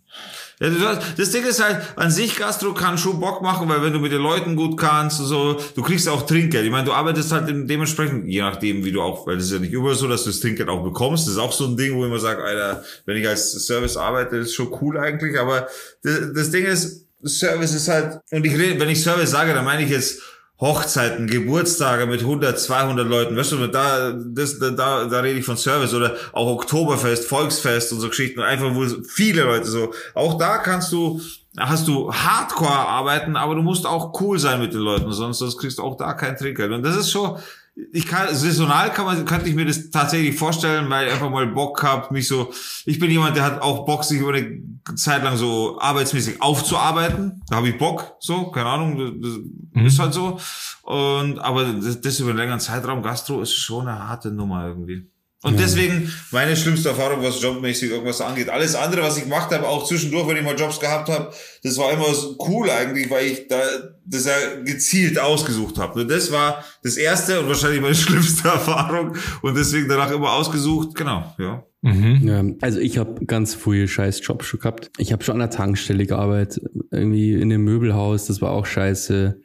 Ja, 0.62 0.98
das 1.16 1.30
Ding 1.32 1.44
ist 1.44 1.60
halt, 1.60 1.80
an 1.96 2.12
sich 2.12 2.36
Gastro 2.36 2.72
kann 2.72 2.96
schon 2.96 3.18
Bock 3.18 3.42
machen, 3.42 3.68
weil 3.68 3.82
wenn 3.82 3.92
du 3.92 3.98
mit 3.98 4.12
den 4.12 4.22
Leuten 4.22 4.54
gut 4.54 4.78
kannst 4.78 5.18
und 5.18 5.26
so, 5.26 5.60
du 5.74 5.82
kriegst 5.82 6.08
auch 6.08 6.24
Trinkgeld. 6.24 6.64
Ich 6.64 6.70
meine, 6.70 6.84
du 6.84 6.92
arbeitest 6.92 7.32
halt 7.32 7.48
dementsprechend, 7.68 8.28
je 8.28 8.42
nachdem, 8.42 8.84
wie 8.84 8.92
du 8.92 9.02
auch, 9.02 9.26
weil 9.26 9.36
das 9.36 9.46
ist 9.46 9.52
ja 9.52 9.58
nicht 9.58 9.72
überall 9.72 9.96
so, 9.96 10.06
dass 10.06 10.22
du 10.22 10.30
das 10.30 10.38
Trinkgeld 10.38 10.68
auch 10.68 10.84
bekommst. 10.84 11.26
Das 11.26 11.34
ist 11.34 11.40
auch 11.40 11.52
so 11.52 11.66
ein 11.66 11.76
Ding, 11.76 11.96
wo 11.96 12.04
ich 12.04 12.10
immer 12.10 12.20
sage, 12.20 12.44
Alter, 12.44 12.84
wenn 13.06 13.16
ich 13.16 13.26
als 13.26 13.50
Service 13.66 13.96
arbeite, 13.96 14.36
ist 14.36 14.54
schon 14.54 14.72
cool 14.80 14.98
eigentlich, 14.98 15.38
aber 15.38 15.66
das, 16.04 16.32
das 16.32 16.50
Ding 16.52 16.64
ist, 16.64 17.06
Service 17.24 17.74
ist 17.74 17.88
halt, 17.88 18.20
und 18.30 18.44
ich 18.46 18.56
rede, 18.56 18.78
wenn 18.78 18.88
ich 18.88 19.02
Service 19.02 19.30
sage, 19.30 19.54
dann 19.54 19.64
meine 19.64 19.82
ich 19.82 19.90
jetzt 19.90 20.20
Hochzeiten, 20.62 21.26
Geburtstage 21.26 22.06
mit 22.06 22.20
100, 22.20 22.58
200 22.58 23.06
Leuten, 23.06 23.36
weißt 23.36 23.50
du, 23.50 23.66
da, 23.66 24.12
das, 24.12 24.60
da, 24.60 24.70
da, 24.70 25.04
da 25.06 25.18
rede 25.18 25.40
ich 25.40 25.44
von 25.44 25.56
Service 25.56 25.92
oder 25.92 26.14
auch 26.32 26.46
Oktoberfest, 26.46 27.24
Volksfest 27.28 27.92
und 27.92 27.98
so 27.98 28.08
Geschichten, 28.08 28.40
einfach 28.40 28.72
wo 28.72 28.86
viele 29.02 29.42
Leute 29.42 29.66
so, 29.66 29.92
auch 30.14 30.38
da 30.38 30.58
kannst 30.58 30.92
du, 30.92 31.20
hast 31.58 31.88
du 31.88 32.14
Hardcore 32.14 32.70
arbeiten, 32.70 33.34
aber 33.34 33.56
du 33.56 33.62
musst 33.62 33.86
auch 33.86 34.18
cool 34.20 34.38
sein 34.38 34.60
mit 34.60 34.72
den 34.72 34.82
Leuten, 34.82 35.10
sonst, 35.10 35.38
sonst 35.38 35.58
kriegst 35.58 35.78
du 35.78 35.82
auch 35.82 35.96
da 35.96 36.14
kein 36.14 36.36
Trinkgeld. 36.36 36.70
Und 36.70 36.84
das 36.84 36.96
ist 36.96 37.10
schon, 37.10 37.38
ich 37.74 38.06
kann, 38.06 38.34
saisonal 38.34 38.92
kann 38.92 39.06
man, 39.06 39.24
könnte 39.24 39.48
ich 39.48 39.54
mir 39.54 39.64
das 39.64 39.90
tatsächlich 39.90 40.36
vorstellen, 40.36 40.90
weil 40.90 41.06
ich 41.06 41.12
einfach 41.12 41.30
mal 41.30 41.46
Bock 41.46 41.82
hab, 41.82 42.10
mich 42.10 42.28
so, 42.28 42.52
ich 42.84 42.98
bin 42.98 43.10
jemand, 43.10 43.36
der 43.36 43.44
hat 43.44 43.62
auch 43.62 43.86
Bock, 43.86 44.04
sich 44.04 44.20
über 44.20 44.34
eine 44.34 44.62
Zeit 44.94 45.22
lang 45.22 45.36
so 45.36 45.78
arbeitsmäßig 45.80 46.42
aufzuarbeiten. 46.42 47.42
Da 47.48 47.56
habe 47.56 47.70
ich 47.70 47.78
Bock, 47.78 48.16
so, 48.20 48.50
keine 48.50 48.68
Ahnung, 48.68 49.20
das, 49.22 49.32
das 49.74 49.92
ist 49.94 49.98
halt 49.98 50.12
so. 50.12 50.38
Und, 50.82 51.38
aber 51.38 51.64
das, 51.64 52.00
das 52.00 52.20
über 52.20 52.30
einen 52.30 52.38
längeren 52.38 52.60
Zeitraum, 52.60 53.02
Gastro 53.02 53.40
ist 53.40 53.54
schon 53.54 53.88
eine 53.88 54.06
harte 54.06 54.30
Nummer 54.30 54.66
irgendwie. 54.66 55.10
Und 55.44 55.58
deswegen 55.58 56.12
meine 56.30 56.56
schlimmste 56.56 56.90
Erfahrung, 56.90 57.22
was 57.22 57.42
jobmäßig 57.42 57.90
irgendwas 57.90 58.20
angeht. 58.20 58.48
Alles 58.48 58.76
andere, 58.76 59.02
was 59.02 59.16
ich 59.16 59.24
gemacht 59.24 59.50
habe, 59.50 59.66
auch 59.66 59.86
zwischendurch, 59.86 60.28
wenn 60.28 60.36
ich 60.36 60.44
mal 60.44 60.56
Jobs 60.56 60.78
gehabt 60.78 61.08
habe, 61.08 61.32
das 61.64 61.76
war 61.78 61.92
immer 61.92 62.14
so 62.14 62.36
cool 62.46 62.70
eigentlich, 62.70 63.10
weil 63.10 63.26
ich 63.26 63.48
da 63.48 63.60
das 64.04 64.26
ja 64.26 64.34
gezielt 64.64 65.18
ausgesucht 65.18 65.78
habe. 65.78 65.98
Nur 65.98 66.08
das 66.08 66.30
war 66.30 66.64
das 66.84 66.96
erste 66.96 67.40
und 67.40 67.48
wahrscheinlich 67.48 67.80
meine 67.80 67.94
schlimmste 67.96 68.48
Erfahrung 68.48 69.16
und 69.42 69.56
deswegen 69.56 69.88
danach 69.88 70.12
immer 70.12 70.32
ausgesucht. 70.32 70.94
Genau, 70.94 71.34
ja. 71.38 71.64
Mhm. 71.82 72.28
Ja, 72.28 72.44
also 72.60 72.78
ich 72.78 72.96
habe 72.98 73.24
ganz 73.26 73.54
frühe 73.54 73.88
scheiß 73.88 74.20
Jobs 74.24 74.46
schon 74.46 74.60
gehabt. 74.60 74.90
Ich 74.98 75.12
habe 75.12 75.24
schon 75.24 75.34
an 75.34 75.40
der 75.40 75.50
Tankstelle 75.50 76.06
gearbeitet, 76.06 76.62
irgendwie 76.92 77.32
in 77.32 77.50
dem 77.50 77.64
Möbelhaus, 77.64 78.26
das 78.26 78.40
war 78.40 78.52
auch 78.52 78.66
scheiße. 78.66 79.40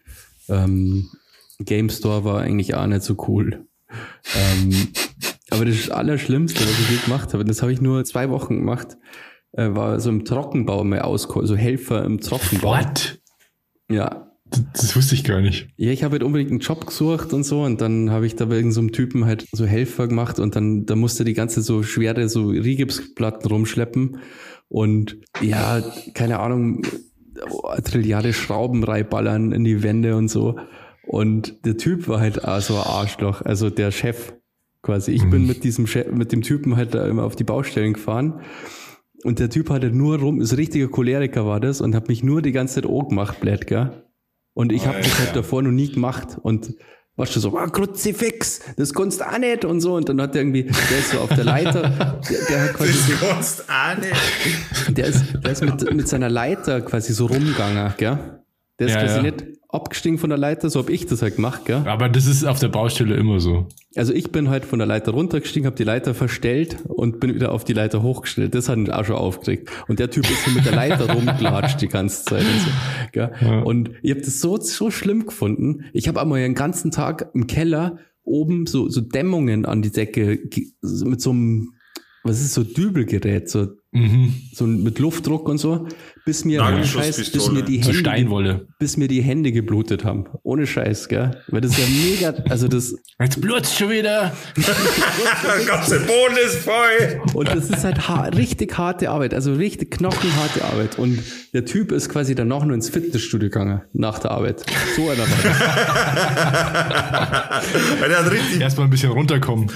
Ähm, 0.50 1.10
Game 1.60 1.90
Store 1.90 2.24
war 2.24 2.42
eigentlich 2.42 2.76
auch 2.76 2.86
nicht 2.86 3.02
so 3.02 3.16
cool. 3.28 3.66
Ähm, 4.36 4.90
aber 5.50 5.66
das 5.66 5.90
Allerschlimmste, 5.90 6.60
was 6.62 6.80
ich 6.80 6.90
je 6.90 6.98
gemacht 7.06 7.34
habe, 7.34 7.46
das 7.46 7.62
habe 7.62 7.72
ich 7.72 7.82
nur 7.82 8.04
zwei 8.06 8.30
Wochen 8.30 8.58
gemacht, 8.58 8.98
äh, 9.54 9.70
war 9.72 10.00
so 10.00 10.10
im 10.10 10.26
Trockenbau 10.26 10.84
mal 10.84 11.02
ausko, 11.02 11.46
so 11.46 11.56
Helfer 11.56 12.04
im 12.06 12.20
Trockenbau. 12.20 12.70
What? 12.78 13.20
Ja, 13.90 14.32
Das, 14.50 14.64
das 14.74 14.96
wusste 14.96 15.16
ich 15.16 15.24
gar 15.24 15.42
nicht. 15.42 15.70
ja, 15.78 15.92
ich 15.92 16.04
habe 16.04 16.14
halt 16.14 16.24
unbedingt 16.24 16.52
einen 16.52 16.60
Job 16.60 16.86
gesucht 16.86 17.34
und 17.34 17.44
so 17.44 17.64
und 17.64 17.82
dann 17.82 18.12
habe 18.12 18.26
ich 18.26 18.36
da 18.36 18.46
bei 18.46 18.56
irgendeinem 18.56 18.74
so 18.74 18.82
einem 18.82 18.92
Typen 18.92 19.26
halt 19.26 19.46
so 19.52 19.66
Helfer 19.66 20.08
gemacht 20.08 20.40
und 20.40 20.56
dann 20.56 20.86
da 20.86 20.96
musste 20.96 21.24
die 21.26 21.34
ganze 21.34 21.62
so 21.62 21.84
schwere 21.84 22.30
so 22.30 22.48
Rigipsplatten 22.48 23.50
rumschleppen 23.50 24.18
und 24.70 25.18
ja, 25.42 25.82
keine 26.14 26.40
Ahnung, 26.40 26.82
Trilliarde 27.84 28.34
Schrauben 28.34 28.84
reinballern 28.84 29.52
in 29.52 29.64
die 29.64 29.84
Wände 29.84 30.16
und 30.16 30.28
so 30.30 30.58
und 31.04 31.66
der 31.66 31.78
Typ 31.78 32.08
war 32.08 32.20
halt 32.20 32.44
auch 32.44 32.60
so 32.62 32.76
ein 32.76 32.84
Arschloch, 32.84 33.42
also 33.42 33.70
der 33.70 33.92
Chef 33.92 34.34
quasi. 34.88 35.12
Ich 35.12 35.30
bin 35.30 35.46
mit 35.46 35.64
diesem 35.64 35.86
mit 36.14 36.32
dem 36.32 36.42
Typen 36.42 36.76
halt 36.78 36.96
da 36.96 37.06
immer 37.08 37.24
auf 37.24 37.36
die 37.36 37.44
Baustellen 37.44 37.94
gefahren 37.94 38.40
und 39.24 39.40
der 39.40 39.50
Typ 39.50 39.70
hatte 39.70 39.92
nur 39.92 40.20
rum, 40.20 40.42
ist 40.42 40.58
richtiger 40.58 40.88
Choleriker 40.88 41.46
war 41.46 41.60
das 41.60 41.82
und 41.82 41.94
hat 41.94 42.08
mich 42.08 42.24
nur 42.24 42.42
die 42.42 42.52
ganze 42.54 42.76
Zeit 42.82 42.90
angemacht, 42.90 43.40
blöd, 43.40 43.68
gell? 43.68 44.04
Und 44.54 44.72
ich 44.72 44.88
habe 44.88 44.98
das 44.98 45.08
Alter. 45.12 45.20
halt 45.26 45.36
davor 45.36 45.62
noch 45.62 45.72
nie 45.72 45.92
gemacht. 45.92 46.38
Und 46.42 46.74
warst 47.16 47.36
du 47.36 47.40
so, 47.40 47.56
ah, 47.58 47.68
Kruzifix, 47.68 48.62
das 48.78 48.94
kannst 48.94 49.20
du 49.20 49.26
auch 49.28 49.38
nicht 49.38 49.66
und 49.66 49.82
so. 49.82 49.96
Und 49.96 50.08
dann 50.10 50.22
hat 50.22 50.34
der 50.36 50.42
irgendwie, 50.44 50.64
der 50.64 50.98
ist 51.00 51.12
so 51.12 51.20
auf 51.20 51.30
der 51.30 51.44
Leiter, 51.44 51.82
der, 52.30 52.46
der 52.50 52.64
hat 52.64 52.74
quasi 52.74 52.94
so, 52.94 53.14
Das 53.14 53.30
kannst 53.30 53.64
auch 53.70 53.98
nicht. 53.98 54.98
der 54.98 55.06
ist, 55.08 55.24
der 55.44 55.52
ist 55.52 55.64
mit, 55.64 55.94
mit 55.94 56.08
seiner 56.08 56.30
Leiter 56.30 56.82
quasi 56.82 57.14
so 57.14 57.26
rumgegangen, 57.26 57.94
gell? 57.98 58.18
Der 58.80 58.88
ist 58.88 58.94
Ja, 58.94 59.02
quasi 59.02 59.16
ja. 59.18 59.22
nicht 59.24 59.46
abgestiegen 59.70 60.18
von 60.18 60.30
der 60.30 60.40
Leiter, 60.40 60.70
so 60.70 60.80
hab 60.80 60.90
ich 60.90 61.06
das 61.06 61.22
halt 61.22 61.36
gemacht, 61.36 61.66
gell? 61.66 61.84
Aber 61.86 62.08
das 62.10 62.26
ist 62.26 62.46
auf 62.46 62.60
der 62.60 62.70
Baustelle 62.70 63.16
immer 63.16 63.40
so. 63.40 63.68
Also 63.96 64.14
ich 64.14 64.32
bin 64.32 64.50
halt 64.50 64.66
von 64.66 64.80
der 64.80 64.88
Leiter 64.88 65.12
runtergestiegen, 65.12 65.66
habe 65.66 65.76
die 65.76 65.84
Leiter 65.84 66.14
verstellt 66.14 66.78
und 66.88 67.20
bin 67.20 67.36
wieder 67.36 67.52
auf 67.52 67.64
die 67.64 67.74
Leiter 67.74 68.02
hochgestellt. 68.02 68.56
Das 68.56 68.70
hat 68.70 68.78
mich 68.78 68.94
auch 68.94 69.04
schon 69.04 69.16
aufgeregt. 69.16 69.70
Und 69.88 70.00
der 70.00 70.10
Typ 70.10 70.30
ist 70.30 70.46
so 70.46 70.52
mit 70.52 70.66
der 70.66 70.76
Leiter 70.76 71.12
rumgelatscht 71.14 71.82
die 71.82 71.88
ganze 71.90 72.24
Zeit. 72.24 72.44
Und, 72.44 72.62
so, 72.62 72.70
gell? 73.12 73.32
Ja. 73.42 73.60
und 73.62 73.92
ich 74.02 74.12
habe 74.12 74.22
das 74.22 74.40
so, 74.40 74.58
so 74.58 74.90
schlimm 74.92 75.26
gefunden. 75.26 75.86
Ich 75.94 76.08
habe 76.08 76.22
einmal 76.22 76.40
den 76.40 76.56
ganzen 76.56 76.92
Tag 76.92 77.30
im 77.34 77.48
Keller 77.48 77.98
oben 78.24 78.68
so, 78.68 78.90
so 78.90 79.02
Dämmungen 79.02 79.66
an 79.66 79.82
die 79.82 79.92
Decke 79.92 80.40
mit 80.82 81.22
so 81.22 81.32
einem, 81.32 81.74
was 82.24 82.40
ist 82.42 82.54
so 82.54 82.64
Dübelgerät, 82.64 83.50
so, 83.50 83.68
Mhm. 83.92 84.34
So 84.58 84.66
mit 84.66 84.98
Luftdruck 85.00 85.48
und 85.48 85.58
so, 85.60 85.88
bis 86.26 86.44
mir, 86.46 86.64
ohne 86.64 86.86
Scheiß, 86.86 87.30
bis 87.32 87.52
mir 87.52 87.62
die 87.62 87.78
So 87.82 87.90
Hände 87.90 88.00
Steinwolle. 88.00 88.68
bis 88.80 88.98
mir 88.98 89.08
die 89.08 89.22
Hände 89.22 89.52
geblutet 89.52 90.04
haben. 90.04 90.26
Ohne 90.44 90.66
Scheiß, 90.66 91.10
gell? 91.10 91.44
Weil 91.48 91.62
das 91.62 91.78
ja 91.78 91.86
mega, 91.88 92.34
also 92.50 92.68
das, 92.68 92.96
Jetzt 93.20 93.42
blutzt 93.42 93.76
schon 93.78 93.90
wieder. 93.90 94.32
Der 94.58 95.66
ganze 95.66 96.00
Boden 96.02 96.38
ist 96.46 96.58
voll. 96.58 97.22
Und 97.34 97.50
das 97.50 97.70
ist 97.70 97.84
halt 97.84 98.08
ha 98.08 98.26
richtig 98.26 98.78
harte 98.78 99.10
Arbeit, 99.10 99.34
also 99.34 99.54
richtig 99.54 99.92
knochenharte 99.92 100.64
Arbeit. 100.66 101.00
Und 101.00 101.20
der 101.54 101.66
Typ 101.66 101.92
ist 101.92 102.10
quasi 102.10 102.36
danach 102.36 102.64
nur 102.64 102.76
ins 102.76 102.90
Fitnessstudio 102.90 103.50
gegangen, 103.50 103.82
nach 103.94 104.20
der 104.20 104.32
Arbeit. 104.32 104.64
So 104.96 105.10
einer 105.10 105.20
war 105.20 105.28
Weil 108.00 108.10
der 108.10 108.26
hat 108.26 108.32
richtig, 108.32 108.62
Erstmal 108.62 108.88
ein 108.88 108.90
bisschen 108.90 109.12
runterkommen. 109.12 109.70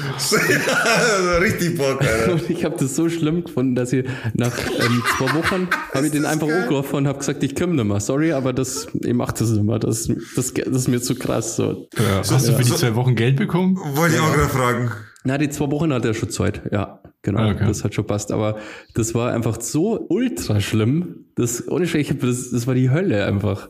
richtig 1.41 1.77
Bock. 1.77 2.01
Alter. 2.01 2.33
Und 2.33 2.49
ich 2.49 2.65
habe 2.65 2.75
das 2.77 2.95
so 2.95 3.09
schlimm 3.09 3.43
gefunden, 3.43 3.75
dass 3.75 3.93
ich 3.93 4.05
nach 4.33 4.51
ähm, 4.79 5.03
zwei 5.17 5.33
Wochen 5.35 5.67
habe 5.93 6.05
ich 6.05 6.11
den 6.11 6.25
einfach 6.25 6.47
angerufen 6.47 6.95
und 6.97 7.07
habe 7.07 7.19
gesagt, 7.19 7.43
ich 7.43 7.55
komme 7.55 7.73
nicht 7.75 7.85
mehr. 7.85 7.99
Sorry, 7.99 8.31
aber 8.33 8.53
das, 8.53 8.87
ich 8.93 9.13
mach 9.13 9.31
das 9.31 9.51
nicht 9.51 9.63
mehr. 9.63 9.79
Das, 9.79 10.07
das, 10.35 10.53
das 10.53 10.67
ist 10.67 10.87
mir 10.87 11.01
zu 11.01 11.15
krass. 11.15 11.55
So. 11.55 11.87
Ja. 11.97 12.19
Hast 12.19 12.47
du 12.47 12.53
für 12.53 12.63
die 12.63 12.71
zwei 12.71 12.95
Wochen 12.95 13.15
Geld 13.15 13.35
bekommen? 13.37 13.77
Wollte 13.95 14.15
ich 14.15 14.21
auch 14.21 14.33
gerade 14.33 14.49
fragen. 14.49 14.91
Na, 15.23 15.37
die 15.37 15.49
zwei 15.49 15.69
Wochen 15.71 15.93
hat 15.93 16.05
er 16.05 16.13
schon 16.13 16.29
Zeit. 16.29 16.61
Ja, 16.71 17.01
genau. 17.21 17.41
Ah, 17.41 17.51
okay. 17.51 17.65
Das 17.67 17.83
hat 17.83 17.93
schon 17.93 18.07
passt. 18.07 18.31
Aber 18.31 18.57
das 18.95 19.13
war 19.13 19.31
einfach 19.31 19.61
so 19.61 20.05
ultra 20.09 20.59
schlimm. 20.61 21.25
Das, 21.35 21.67
ohne 21.67 21.85
hab 21.85 22.19
das, 22.19 22.51
das 22.51 22.67
war 22.67 22.73
die 22.73 22.89
Hölle 22.89 23.25
einfach. 23.25 23.69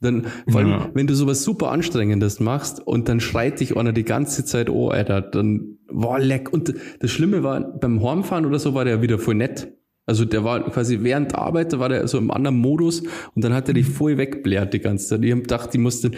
Dann, 0.00 0.26
vor 0.48 0.60
allem, 0.60 0.70
Ja. 0.70 0.90
wenn 0.94 1.06
du 1.06 1.14
sowas 1.14 1.44
super 1.44 1.70
Anstrengendes 1.70 2.40
machst 2.40 2.80
und 2.84 3.08
dann 3.08 3.20
schreit 3.20 3.60
dich 3.60 3.76
einer 3.76 3.92
die 3.92 4.04
ganze 4.04 4.44
Zeit, 4.44 4.68
oh, 4.68 4.88
Alter, 4.88 5.20
dann, 5.20 5.78
boah, 5.88 6.18
leck. 6.18 6.52
Und 6.52 6.74
das 6.98 7.10
Schlimme 7.10 7.42
war, 7.44 7.60
beim 7.60 8.00
Hornfahren 8.00 8.46
oder 8.46 8.58
so 8.58 8.74
war 8.74 8.84
der 8.84 9.02
wieder 9.02 9.18
voll 9.18 9.34
nett. 9.36 9.72
Also 10.10 10.24
der 10.24 10.42
war 10.42 10.68
quasi 10.68 10.98
während 11.02 11.30
der 11.30 11.38
Arbeit, 11.38 11.72
da 11.72 11.78
war 11.78 11.88
der 11.88 12.08
so 12.08 12.18
im 12.18 12.32
anderen 12.32 12.56
Modus 12.56 13.00
und 13.36 13.44
dann 13.44 13.54
hat 13.54 13.68
er 13.68 13.74
die 13.74 13.84
voll 13.84 14.18
wegblärt 14.18 14.74
die 14.74 14.80
ganze 14.80 15.06
Zeit. 15.06 15.22
Ich 15.22 15.30
hab 15.30 15.42
gedacht, 15.42 15.72
die 15.72 15.78
musste, 15.78 16.10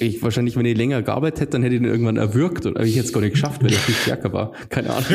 ich 0.00 0.20
wahrscheinlich, 0.20 0.56
wenn 0.56 0.66
ich 0.66 0.76
länger 0.76 1.00
gearbeitet 1.02 1.42
hätte, 1.42 1.52
dann 1.52 1.62
hätte 1.62 1.76
ich 1.76 1.80
den 1.80 1.88
irgendwann 1.88 2.16
erwürgt 2.16 2.66
oder 2.66 2.82
ich 2.82 2.96
hätte 2.96 3.06
es 3.06 3.12
gar 3.12 3.20
nicht 3.20 3.34
geschafft, 3.34 3.62
weil 3.62 3.70
der 3.70 3.78
viel 3.78 3.94
stärker 3.94 4.32
war. 4.32 4.50
Keine 4.68 4.90
Ahnung. 4.90 5.06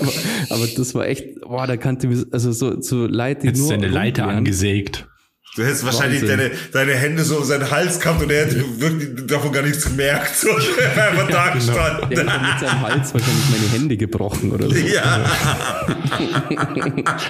aber, 0.00 0.12
aber 0.50 0.68
das 0.76 0.94
war 0.94 1.08
echt, 1.08 1.40
boah, 1.40 1.66
da 1.66 1.76
kannte 1.76 2.06
mich, 2.06 2.24
also 2.30 2.52
so, 2.52 2.80
so 2.80 3.08
Leid, 3.08 3.42
die 3.42 3.48
Jetzt 3.48 3.58
nur 3.58 3.66
seine 3.66 3.88
Leiter 3.88 4.28
angesägt. 4.28 5.08
Du 5.54 5.62
hättest 5.62 5.84
wahrscheinlich 5.84 6.22
Wahnsinn. 6.22 6.38
deine, 6.38 6.50
deine 6.72 6.92
Hände 6.94 7.24
so 7.24 7.36
um 7.36 7.44
seinen 7.44 7.70
Hals 7.70 8.00
gehabt 8.00 8.22
und 8.22 8.30
er 8.32 8.46
hätte 8.46 8.64
wirklich 8.80 9.26
davon 9.26 9.52
gar 9.52 9.62
nichts 9.62 9.84
gemerkt. 9.84 10.34
So, 10.34 10.48
einfach 10.50 11.28
da 11.28 11.44
Der 11.46 11.54
gestanden. 11.54 12.08
hätte 12.08 12.24
dann 12.24 12.40
mit 12.42 12.58
seinem 12.60 12.80
Hals 12.80 13.12
wahrscheinlich 13.12 13.50
meine 13.50 13.72
Hände 13.72 13.96
gebrochen 13.98 14.50
oder 14.52 14.70
so. 14.70 14.74
Ja. 14.76 15.26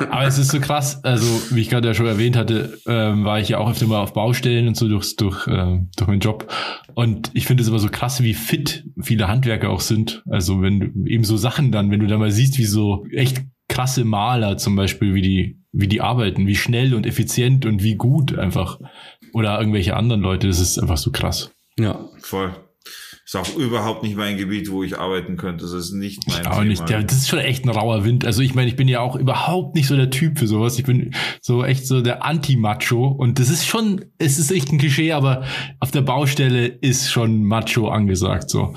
Aber 0.11 0.25
es 0.27 0.39
ist 0.39 0.51
so 0.53 0.61
krass, 0.61 1.03
also 1.05 1.27
wie 1.51 1.61
ich 1.62 1.70
gerade 1.70 1.89
ja 1.89 1.95
schon 1.95 2.07
erwähnt 2.07 2.37
hatte, 2.37 2.79
ähm, 2.87 3.25
war 3.25 3.41
ich 3.41 3.49
ja 3.49 3.59
auch 3.59 3.70
öfter 3.70 3.87
mal 3.87 4.01
auf 4.01 4.12
Baustellen 4.12 4.68
und 4.68 4.77
so 4.77 4.89
durch, 4.89 5.16
durch, 5.16 5.47
ähm, 5.49 5.89
durch 5.97 6.09
meinen 6.09 6.20
Job. 6.20 6.53
Und 6.95 7.31
ich 7.35 7.47
finde 7.47 7.62
es 7.62 7.68
immer 7.68 7.79
so 7.79 7.89
krass, 7.89 8.23
wie 8.23 8.35
fit 8.35 8.85
viele 9.01 9.29
Handwerker 9.29 9.70
auch 9.70 9.81
sind. 9.81 10.23
Also 10.31 10.62
wenn 10.62 10.81
du 10.81 11.07
eben 11.11 11.25
so 11.25 11.37
Sachen 11.37 11.73
dann, 11.73 11.91
wenn 11.91 12.01
du 12.01 12.07
da 12.07 12.18
mal 12.18 12.31
siehst, 12.31 12.59
wie 12.59 12.64
so 12.66 13.07
echt 13.12 13.43
krasse 13.68 14.05
Maler 14.05 14.59
zum 14.59 14.77
Beispiel, 14.77 15.14
wie 15.14 15.23
die, 15.23 15.59
wie 15.73 15.89
die 15.89 16.01
arbeiten, 16.01 16.47
wie 16.47 16.57
schnell 16.57 16.95
und 16.95 17.07
effizient 17.07 17.66
und 17.66 17.83
wie 17.83 17.97
gut 17.97 18.39
einfach. 18.39 18.79
Oder 19.33 19.59
irgendwelche 19.59 19.97
anderen 19.97 20.20
Leute, 20.20 20.47
das 20.47 20.61
ist 20.61 20.79
einfach 20.79 20.99
so 20.99 21.11
krass. 21.11 21.51
Ja. 21.79 22.09
Voll. 22.20 22.55
Ist 23.25 23.37
auch 23.37 23.57
überhaupt 23.57 24.03
nicht 24.03 24.16
mein 24.16 24.37
Gebiet, 24.37 24.70
wo 24.70 24.83
ich 24.83 24.99
arbeiten 24.99 25.37
könnte. 25.37 25.64
Das 25.64 25.73
ist 25.73 25.93
nicht 25.93 26.29
mein 26.29 26.45
Aber 26.45 26.64
nicht, 26.64 26.87
der, 26.89 27.03
das 27.03 27.18
ist 27.18 27.29
schon 27.29 27.39
echt 27.39 27.64
ein 27.64 27.70
rauer 27.70 28.05
Wind. 28.05 28.27
Also 28.27 28.43
ich 28.43 28.55
meine, 28.55 28.68
ich 28.68 28.77
bin 28.77 28.89
ja 28.89 29.01
auch 29.01 29.16
überhaupt 29.16 29.75
nicht 29.75 29.87
so 29.87 29.97
der 29.97 30.11
Typ 30.11 30.39
für 30.39 30.47
sowas. 30.47 30.79
Ich 30.79 30.85
bin 30.85 31.14
so 31.41 31.64
echt 31.64 31.87
so 31.87 32.03
der 32.03 32.25
Anti-Macho. 32.25 33.07
Und 33.07 33.39
das 33.39 33.49
ist 33.49 33.64
schon, 33.64 34.05
es 34.18 34.39
ist 34.39 34.51
echt 34.51 34.73
ein 34.73 34.79
Klischee, 34.79 35.12
aber 35.12 35.45
auf 35.79 35.93
der 35.93 36.03
Baustelle 36.03 36.66
ist 36.66 37.11
schon 37.11 37.45
Macho 37.45 37.89
angesagt 37.89 38.51
so. 38.51 38.75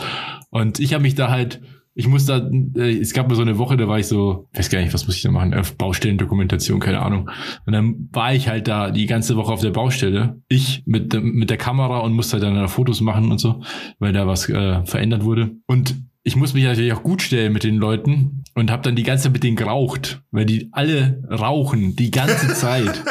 Und 0.51 0.79
ich 0.79 0.93
habe 0.93 1.01
mich 1.01 1.15
da 1.15 1.29
halt, 1.29 1.61
ich 1.97 2.07
muss 2.07 2.25
da, 2.25 2.49
äh, 2.75 2.99
es 2.99 3.13
gab 3.13 3.29
mal 3.29 3.35
so 3.35 3.41
eine 3.41 3.57
Woche, 3.57 3.77
da 3.77 3.87
war 3.87 3.97
ich 3.97 4.07
so, 4.07 4.49
weiß 4.53 4.69
gar 4.69 4.81
nicht, 4.81 4.93
was 4.93 5.07
muss 5.07 5.15
ich 5.15 5.21
da 5.21 5.31
machen, 5.31 5.53
auf 5.53 5.77
Baustellendokumentation, 5.77 6.81
keine 6.81 7.01
Ahnung. 7.01 7.29
Und 7.65 7.73
dann 7.73 8.09
war 8.11 8.33
ich 8.33 8.49
halt 8.49 8.67
da 8.67 8.91
die 8.91 9.05
ganze 9.05 9.37
Woche 9.37 9.53
auf 9.53 9.61
der 9.61 9.71
Baustelle, 9.71 10.41
ich 10.49 10.83
mit, 10.85 11.13
mit 11.23 11.49
der 11.49 11.57
Kamera 11.57 11.99
und 11.99 12.13
musste 12.13 12.33
halt 12.33 12.43
dann 12.43 12.55
da 12.55 12.67
Fotos 12.67 12.99
machen 12.99 13.31
und 13.31 13.39
so, 13.39 13.63
weil 13.99 14.11
da 14.11 14.27
was 14.27 14.49
äh, 14.49 14.85
verändert 14.85 15.23
wurde. 15.23 15.51
Und 15.67 15.95
ich 16.23 16.35
muss 16.35 16.53
mich 16.53 16.65
natürlich 16.65 16.91
auch 16.91 17.03
gut 17.03 17.21
stellen 17.21 17.53
mit 17.53 17.63
den 17.63 17.77
Leuten 17.77 18.43
und 18.55 18.71
habe 18.71 18.81
dann 18.83 18.95
die 18.95 19.03
ganze 19.03 19.25
Zeit 19.25 19.33
mit 19.33 19.43
denen 19.43 19.57
geraucht, 19.57 20.21
weil 20.31 20.45
die 20.45 20.69
alle 20.71 21.21
rauchen 21.29 21.95
die 21.95 22.09
ganze 22.09 22.47
Zeit. 22.55 23.03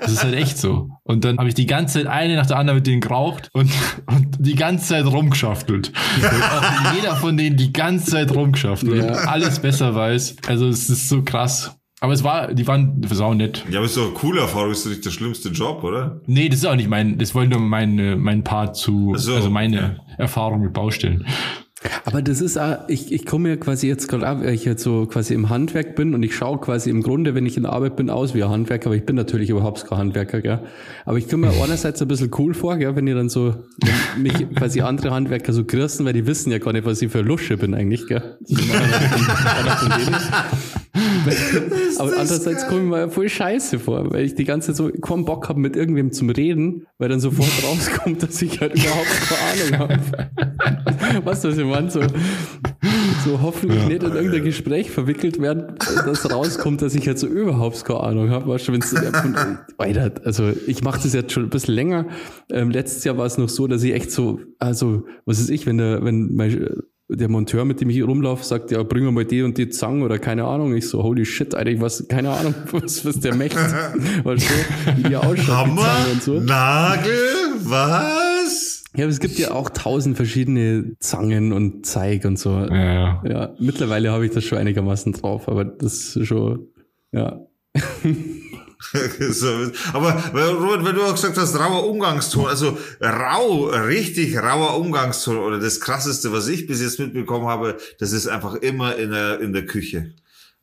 Das 0.00 0.12
ist 0.12 0.22
halt 0.22 0.34
echt 0.34 0.58
so. 0.58 0.90
Und 1.02 1.24
dann 1.24 1.38
habe 1.38 1.48
ich 1.48 1.54
die 1.54 1.66
ganze 1.66 1.94
Zeit 2.00 2.06
eine 2.06 2.36
nach 2.36 2.46
der 2.46 2.58
anderen 2.58 2.76
mit 2.78 2.86
denen 2.86 3.00
geraucht 3.00 3.48
und, 3.54 3.70
und 4.06 4.36
die 4.38 4.54
ganze 4.54 4.86
Zeit 4.88 5.06
rumgeschaftelt. 5.06 5.88
Und 6.16 6.96
jeder 6.96 7.16
von 7.16 7.36
denen 7.36 7.56
die 7.56 7.72
ganze 7.72 8.10
Zeit 8.12 8.34
rumgeschaftelt 8.34 9.02
Ja. 9.02 9.08
und 9.08 9.28
alles 9.28 9.58
besser 9.58 9.94
weiß. 9.94 10.36
Also 10.46 10.68
es 10.68 10.88
ist 10.90 11.08
so 11.08 11.22
krass. 11.22 11.76
Aber 12.00 12.12
es 12.12 12.22
war, 12.22 12.52
die 12.52 12.66
waren 12.66 13.00
sau 13.10 13.32
nett. 13.32 13.64
Ja, 13.70 13.78
aber 13.78 13.86
ist 13.86 13.96
doch 13.96 14.02
eine 14.04 14.12
coole 14.12 14.42
Erfahrung, 14.42 14.70
ist 14.72 14.84
doch 14.84 14.90
nicht 14.90 15.06
der 15.06 15.10
schlimmste 15.10 15.48
Job, 15.48 15.82
oder? 15.84 16.20
Nee, 16.26 16.50
das 16.50 16.58
ist 16.58 16.66
auch 16.66 16.74
nicht 16.76 16.90
mein, 16.90 17.16
das 17.16 17.34
wollte 17.34 17.52
nur 17.56 17.60
mein, 17.60 18.20
mein 18.20 18.44
Part 18.44 18.76
zu, 18.76 19.14
so, 19.16 19.34
also 19.34 19.48
meine 19.48 20.00
Erfahrung 20.18 20.60
mit 20.60 20.74
Baustellen. 20.74 21.26
Aber 22.04 22.22
das 22.22 22.40
ist, 22.40 22.58
ich, 22.88 23.12
ich 23.12 23.26
komme 23.26 23.50
mir 23.50 23.56
quasi 23.58 23.88
jetzt 23.88 24.08
gerade 24.08 24.26
ab, 24.26 24.38
weil 24.42 24.54
ich 24.54 24.64
jetzt 24.64 24.82
so 24.82 25.06
quasi 25.06 25.34
im 25.34 25.50
Handwerk 25.50 25.96
bin 25.96 26.14
und 26.14 26.22
ich 26.22 26.34
schaue 26.34 26.58
quasi 26.58 26.90
im 26.90 27.02
Grunde, 27.02 27.34
wenn 27.34 27.46
ich 27.46 27.56
in 27.56 27.66
Arbeit 27.66 27.96
bin, 27.96 28.10
aus 28.10 28.34
wie 28.34 28.42
ein 28.42 28.50
Handwerker, 28.50 28.86
aber 28.86 28.96
ich 28.96 29.04
bin 29.04 29.16
natürlich 29.16 29.50
überhaupt 29.50 29.84
kein 29.86 29.98
Handwerker, 29.98 30.40
gell. 30.40 30.60
Aber 31.04 31.18
ich 31.18 31.28
komme 31.28 31.48
mir 31.48 31.62
einerseits 31.62 32.00
ein 32.00 32.08
bisschen 32.08 32.30
cool 32.38 32.54
vor, 32.54 32.76
gell, 32.76 32.96
wenn 32.96 33.06
ihr 33.06 33.14
dann 33.14 33.28
so, 33.28 33.54
mich 34.16 34.34
quasi 34.54 34.80
andere 34.80 35.10
Handwerker 35.10 35.52
so 35.52 35.64
grüßen, 35.64 36.04
weil 36.04 36.12
die 36.12 36.26
wissen 36.26 36.50
ja 36.50 36.58
gar 36.58 36.72
nicht, 36.72 36.86
was 36.86 37.02
ich 37.02 37.10
für 37.10 37.20
Lusche 37.20 37.56
bin 37.56 37.74
eigentlich, 37.74 38.06
gell. 38.06 38.38
Aber 41.98 42.10
andererseits 42.18 42.66
komme 42.66 42.82
ich 42.82 42.88
mir 42.88 43.10
voll 43.10 43.28
scheiße 43.28 43.78
vor, 43.78 44.12
weil 44.12 44.24
ich 44.24 44.34
die 44.34 44.44
ganze 44.44 44.68
Zeit 44.68 44.76
so 44.76 44.90
kaum 45.00 45.24
Bock 45.24 45.48
habe, 45.48 45.60
mit 45.60 45.76
irgendwem 45.76 46.12
zum 46.12 46.30
Reden, 46.30 46.86
weil 46.98 47.08
dann 47.08 47.20
sofort 47.20 47.50
rauskommt, 47.64 48.22
dass 48.22 48.40
ich 48.42 48.60
halt 48.60 48.74
überhaupt 48.74 49.06
keine 49.28 49.80
Ahnung 49.80 49.90
habe. 49.90 51.24
Weißt 51.24 51.44
du, 51.44 51.48
was 51.48 51.58
ich 51.58 51.64
meine? 51.64 51.90
So, 51.90 52.00
so 53.24 53.40
hoffentlich 53.40 53.86
nicht 53.86 54.02
in 54.02 54.12
irgendein 54.12 54.44
Gespräch 54.44 54.90
verwickelt 54.90 55.40
werden, 55.40 55.76
dass 55.78 56.30
rauskommt, 56.30 56.82
dass 56.82 56.94
ich 56.94 57.06
halt 57.06 57.18
so 57.18 57.26
überhaupt 57.26 57.84
keine 57.84 58.00
Ahnung 58.00 58.30
habe. 58.30 58.48
Weißt 58.48 58.68
du, 58.68 58.72
wenn's, 58.72 58.94
Alter, 59.78 60.12
also 60.24 60.52
ich 60.66 60.82
mache 60.82 61.02
das 61.02 61.12
jetzt 61.12 61.32
schon 61.32 61.44
ein 61.44 61.50
bisschen 61.50 61.74
länger. 61.74 62.06
Ähm, 62.50 62.70
letztes 62.70 63.04
Jahr 63.04 63.16
war 63.18 63.26
es 63.26 63.38
noch 63.38 63.48
so, 63.48 63.66
dass 63.66 63.82
ich 63.82 63.92
echt 63.92 64.10
so, 64.10 64.40
also, 64.58 65.04
was 65.24 65.38
ist 65.38 65.50
ich, 65.50 65.66
wenn 65.66 65.78
der, 65.78 66.04
wenn 66.04 66.34
mein, 66.34 66.68
der 67.08 67.28
Monteur, 67.28 67.64
mit 67.64 67.80
dem 67.80 67.90
ich 67.90 67.96
hier 67.96 68.06
rumlaufe, 68.06 68.44
sagt, 68.44 68.70
ja, 68.70 68.82
bring 68.82 69.04
mir 69.04 69.12
mal 69.12 69.24
die 69.24 69.42
und 69.42 69.58
die 69.58 69.68
Zangen 69.68 70.02
oder 70.02 70.18
keine 70.18 70.44
Ahnung. 70.44 70.74
Ich 70.74 70.88
so, 70.88 71.02
holy 71.02 71.24
shit, 71.24 71.54
Alter, 71.54 71.70
ich 71.70 71.80
weiß, 71.80 72.08
keine 72.08 72.30
Ahnung, 72.30 72.54
was, 72.72 73.04
was 73.04 73.20
der 73.20 73.34
möchte. 73.34 73.58
Weißt 74.24 74.48
du, 74.48 74.96
wie 74.96 75.08
die 75.08 75.16
ausschaut, 75.16 75.38
die 75.38 75.50
Hammer, 75.50 75.82
Zange 75.82 76.12
und 76.12 76.22
so. 76.22 76.40
Nagel, 76.40 77.12
was? 77.58 78.84
Ja, 78.96 79.04
aber 79.04 79.10
es 79.10 79.20
gibt 79.20 79.38
ja 79.38 79.50
auch 79.50 79.70
tausend 79.70 80.16
verschiedene 80.16 80.96
Zangen 81.00 81.52
und 81.52 81.84
Zeig 81.84 82.24
und 82.24 82.38
so. 82.38 82.50
Ja, 82.50 82.74
ja. 82.74 83.22
Ja, 83.28 83.54
mittlerweile 83.58 84.12
habe 84.12 84.24
ich 84.24 84.32
das 84.32 84.44
schon 84.44 84.58
einigermaßen 84.58 85.12
drauf, 85.12 85.48
aber 85.48 85.64
das 85.64 86.16
ist 86.16 86.26
schon, 86.26 86.68
ja. 87.12 87.40
aber 89.92 90.22
weil, 90.32 90.48
Robert, 90.50 90.84
wenn 90.84 90.94
du 90.94 91.02
auch 91.02 91.14
gesagt 91.14 91.36
hast, 91.36 91.58
rauer 91.58 91.88
Umgangston, 91.88 92.46
also 92.46 92.78
rau, 93.00 93.66
richtig 93.66 94.36
rauer 94.36 94.78
Umgangston 94.78 95.38
oder 95.38 95.58
das 95.58 95.80
krasseste, 95.80 96.32
was 96.32 96.48
ich 96.48 96.66
bis 96.66 96.80
jetzt 96.80 96.98
mitbekommen 96.98 97.46
habe, 97.46 97.78
das 97.98 98.12
ist 98.12 98.26
einfach 98.26 98.54
immer 98.54 98.96
in 98.96 99.10
der, 99.10 99.40
in 99.40 99.52
der 99.52 99.66
Küche. 99.66 100.14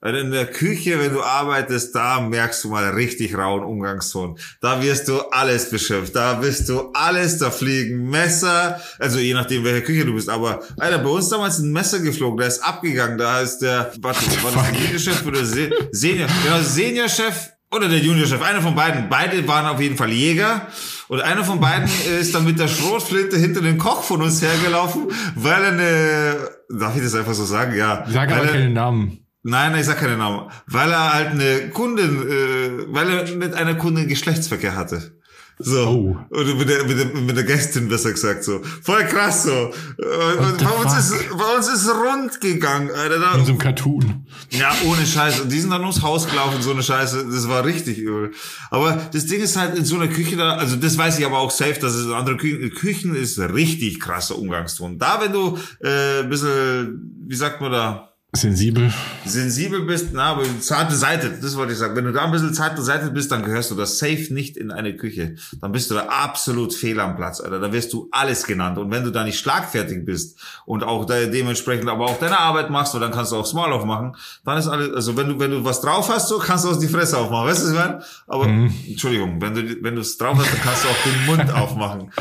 Also 0.04 0.18
in 0.18 0.32
der 0.32 0.48
Küche, 0.48 1.00
wenn 1.00 1.14
du 1.14 1.22
arbeitest, 1.22 1.94
da 1.94 2.20
merkst 2.22 2.64
du 2.64 2.70
mal 2.70 2.90
richtig 2.90 3.38
rauen 3.38 3.64
Umgangston. 3.64 4.36
Da 4.60 4.82
wirst 4.82 5.08
du 5.08 5.20
alles 5.30 5.70
beschimpft. 5.70 6.16
Da 6.16 6.34
bist 6.34 6.68
du 6.70 6.90
alles, 6.94 7.38
da 7.38 7.52
fliegen 7.52 8.10
Messer, 8.10 8.82
also 8.98 9.20
je 9.20 9.36
nachdem, 9.36 9.64
welche 9.64 9.84
Küche 9.84 10.06
du 10.06 10.16
bist. 10.16 10.28
Aber, 10.28 10.64
Alter, 10.80 10.98
bei 10.98 11.10
uns 11.10 11.30
damals 11.30 11.60
ein 11.60 11.72
Messer 11.72 12.00
geflogen, 12.00 12.38
der 12.38 12.48
ist 12.48 12.64
abgegangen. 12.64 13.20
Da 13.20 13.42
ist 13.42 13.60
der, 13.60 13.94
warte, 14.00 14.26
war 14.42 14.52
das 14.52 14.72
der 14.72 14.82
Juniorchef 14.82 15.26
oder 15.26 15.46
Se 15.46 15.70
Senior? 15.92 16.28
Genau, 16.44 16.62
Seniorchef 16.64 17.52
oder 17.72 17.88
der 17.88 18.00
Juniorchef. 18.00 18.42
Einer 18.42 18.62
von 18.62 18.76
beiden. 18.76 19.10
Beide 19.10 19.48
waren 19.48 19.66
auf 19.66 19.80
jeden 19.80 19.98
Fall 19.98 20.12
Jäger. 20.12 20.68
Und 21.08 21.22
einer 21.22 21.44
von 21.44 21.60
beiden 21.60 21.90
ist 22.20 22.36
dann 22.36 22.46
mit 22.46 22.60
der 22.60 22.68
Schrotflinte 22.68 23.38
hinter 23.38 23.62
den 23.62 23.78
Koch 23.78 24.04
von 24.04 24.22
uns 24.22 24.42
hergelaufen, 24.42 25.08
weil 25.36 25.64
er 25.64 25.72
eine, 25.72 26.50
darf 26.70 26.96
ich 26.96 27.04
das 27.04 27.16
einfach 27.16 27.34
so 27.34 27.46
sagen? 27.46 27.76
Ja. 27.76 28.06
Sag 28.10 28.32
aber 28.32 28.46
er, 28.46 28.52
keinen 28.52 28.74
Namen. 28.74 29.26
Nein, 29.44 29.76
ich 29.76 29.86
sag 29.86 30.00
keinen 30.00 30.20
Namen. 30.20 30.52
Weil 30.68 30.92
er 30.92 31.14
halt 31.14 31.32
eine 31.32 31.70
Kundin, 31.70 32.22
äh, 32.30 32.94
weil 32.94 33.10
er 33.10 33.36
mit 33.36 33.54
einer 33.54 33.76
Kundin 33.76 34.08
Geschlechtsverkehr 34.08 34.76
hatte. 34.76 35.21
So. 35.60 35.88
Oh. 35.88 36.36
Oder 36.36 36.56
mit 36.56 36.70
der, 36.70 36.84
mit, 36.86 36.98
der, 36.98 37.06
mit 37.06 37.38
der 37.38 37.44
Gästin 37.44 37.88
besser 37.88 38.12
gesagt 38.12 38.44
so. 38.44 38.62
Voll 38.82 39.04
krass 39.06 39.44
so. 39.44 39.52
Und, 39.52 40.58
bei 40.58 40.72
uns 40.72 40.98
ist, 40.98 41.30
bei 41.38 41.56
uns 41.56 41.68
ist 41.68 41.90
rund 41.90 42.42
gegangen, 42.42 42.90
Alter. 42.90 43.20
Da, 43.20 43.36
In 43.36 43.46
so 43.46 43.52
einem 43.52 43.60
Cartoon. 43.60 44.26
ja, 44.50 44.74
ohne 44.86 45.06
Scheiß. 45.06 45.42
Und 45.42 45.52
die 45.52 45.60
sind 45.60 45.70
dann 45.70 45.82
ums 45.82 46.02
Haus 46.02 46.28
gelaufen, 46.28 46.62
so 46.62 46.72
eine 46.72 46.84
Scheiße. 46.84 47.28
Das 47.32 47.48
war 47.48 47.64
richtig 47.66 48.00
übel. 48.00 48.32
Aber 48.72 49.00
das 49.14 49.26
Ding 49.28 49.42
ist 49.42 49.56
halt 49.56 49.78
in 49.78 49.86
so 49.86 49.96
einer 49.96 50.08
Küche 50.08 50.36
da, 50.36 50.56
also 50.56 50.76
das 50.76 50.98
weiß 50.98 51.20
ich 51.20 51.26
aber 51.26 51.38
auch 51.40 51.52
safe, 51.52 51.80
dass 51.80 51.94
es 51.94 52.06
in 52.06 52.14
anderen 52.14 52.38
Küchen, 52.40 52.70
Küchen 52.72 53.16
ist 53.16 53.40
richtig 53.40 54.00
krasser 54.00 54.38
Umgangston. 54.38 54.98
Da, 54.98 55.22
wenn 55.22 55.32
du 55.32 55.58
äh, 55.84 56.22
ein 56.22 56.30
bisschen, 56.30 57.24
wie 57.28 57.36
sagt 57.36 57.62
man 57.62 57.72
da, 57.72 58.11
Sensibel. 58.34 58.94
sensibel 59.26 59.82
bist, 59.82 60.14
na, 60.14 60.32
aber 60.32 60.44
zarte 60.62 60.96
Seite, 60.96 61.38
das 61.42 61.58
wollte 61.58 61.74
ich 61.74 61.80
sagen. 61.80 61.98
Wenn 61.98 62.06
du 62.06 62.14
da 62.14 62.24
ein 62.24 62.32
bisschen 62.32 62.54
zarte 62.54 62.82
Seite 62.82 63.12
bist, 63.12 63.30
dann 63.30 63.44
gehörst 63.44 63.72
du 63.72 63.76
das 63.76 64.00
safe 64.00 64.34
nicht 64.34 64.56
in 64.56 64.72
eine 64.72 64.96
Küche. 64.96 65.36
Dann 65.60 65.74
bist 65.74 65.92
du 65.92 65.96
da 65.96 66.06
absolut 66.06 66.74
fehl 66.74 66.98
am 67.02 67.18
Platz, 67.18 67.42
Alter. 67.42 67.60
Da 67.60 67.74
wirst 67.74 67.92
du 67.92 68.08
alles 68.10 68.46
genannt. 68.46 68.78
Und 68.78 68.90
wenn 68.90 69.04
du 69.04 69.12
da 69.12 69.26
nicht 69.26 69.38
schlagfertig 69.38 70.06
bist 70.06 70.40
und 70.66 70.82
auch 70.82 71.04
da 71.04 71.26
dementsprechend 71.26 71.90
aber 71.90 72.06
auch 72.06 72.20
deine 72.20 72.40
Arbeit 72.40 72.70
machst, 72.70 72.96
und 72.96 73.02
dann 73.02 73.12
kannst 73.12 73.34
du 73.34 73.36
auch 73.36 73.46
Small 73.46 73.74
aufmachen, 73.74 74.16
dann 74.46 74.58
ist 74.58 74.70
alles, 74.70 74.96
also 74.96 75.18
wenn 75.18 75.28
du, 75.28 75.40
wenn 75.40 75.52
du 75.52 75.66
was 75.66 75.82
drauf 75.82 76.08
hast, 76.10 76.30
so 76.30 76.38
kannst 76.38 76.64
du 76.64 76.70
auch 76.70 76.80
die 76.80 76.88
Fresse 76.88 77.18
aufmachen. 77.18 77.50
Weißt 77.50 77.64
du, 77.64 77.66
was 77.66 77.74
ich 77.74 77.80
meine? 77.80 78.02
Aber, 78.28 78.46
Entschuldigung, 78.46 79.42
wenn 79.42 79.56
du, 79.56 79.84
wenn 79.84 79.96
du 79.96 80.02
es 80.02 80.18
drauf 80.18 80.38
hast, 80.38 80.54
dann 80.54 80.62
kannst 80.62 80.86
du 80.86 80.88
auch 80.88 81.04
den 81.04 81.26
Mund 81.26 81.54
aufmachen. 81.62 82.12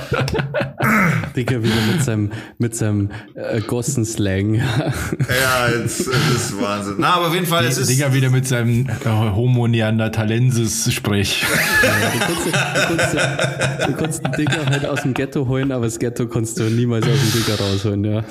Digga 1.37 1.63
wieder 1.63 1.81
mit 1.93 2.03
seinem, 2.03 2.33
mit 2.59 2.75
seinem 2.75 3.11
äh, 3.35 3.61
Gossen-Slang. 3.61 4.55
Ja, 4.55 5.69
jetzt, 5.69 6.00
das 6.07 6.51
ist 6.51 6.61
Wahnsinn. 6.61 6.95
Na, 6.99 7.15
aber 7.15 7.29
auf 7.29 7.35
jeden 7.35 7.47
Fall, 7.47 7.65
es 7.65 7.79
ist, 7.79 7.89
Digga 7.91 8.13
wieder 8.13 8.31
mit 8.31 8.47
seinem 8.47 8.87
äh, 8.89 8.93
Homo 9.35 9.67
Neanderthalensis-Sprech. 9.69 11.45
Ja, 11.83 13.87
du, 13.87 13.93
konntest, 13.95 14.25
den 14.25 14.33
Digger 14.33 14.67
halt 14.67 14.87
aus 14.87 15.03
dem 15.03 15.15
Ghetto 15.15 15.47
holen, 15.49 15.73
aber 15.73 15.87
das 15.87 15.99
Ghetto 15.99 16.27
konntest 16.27 16.59
du 16.59 16.65
niemals 16.65 17.07
aus 17.07 17.19
dem 17.19 17.33
Digger 17.41 17.59
rausholen, 17.61 18.05
ja. 18.05 18.25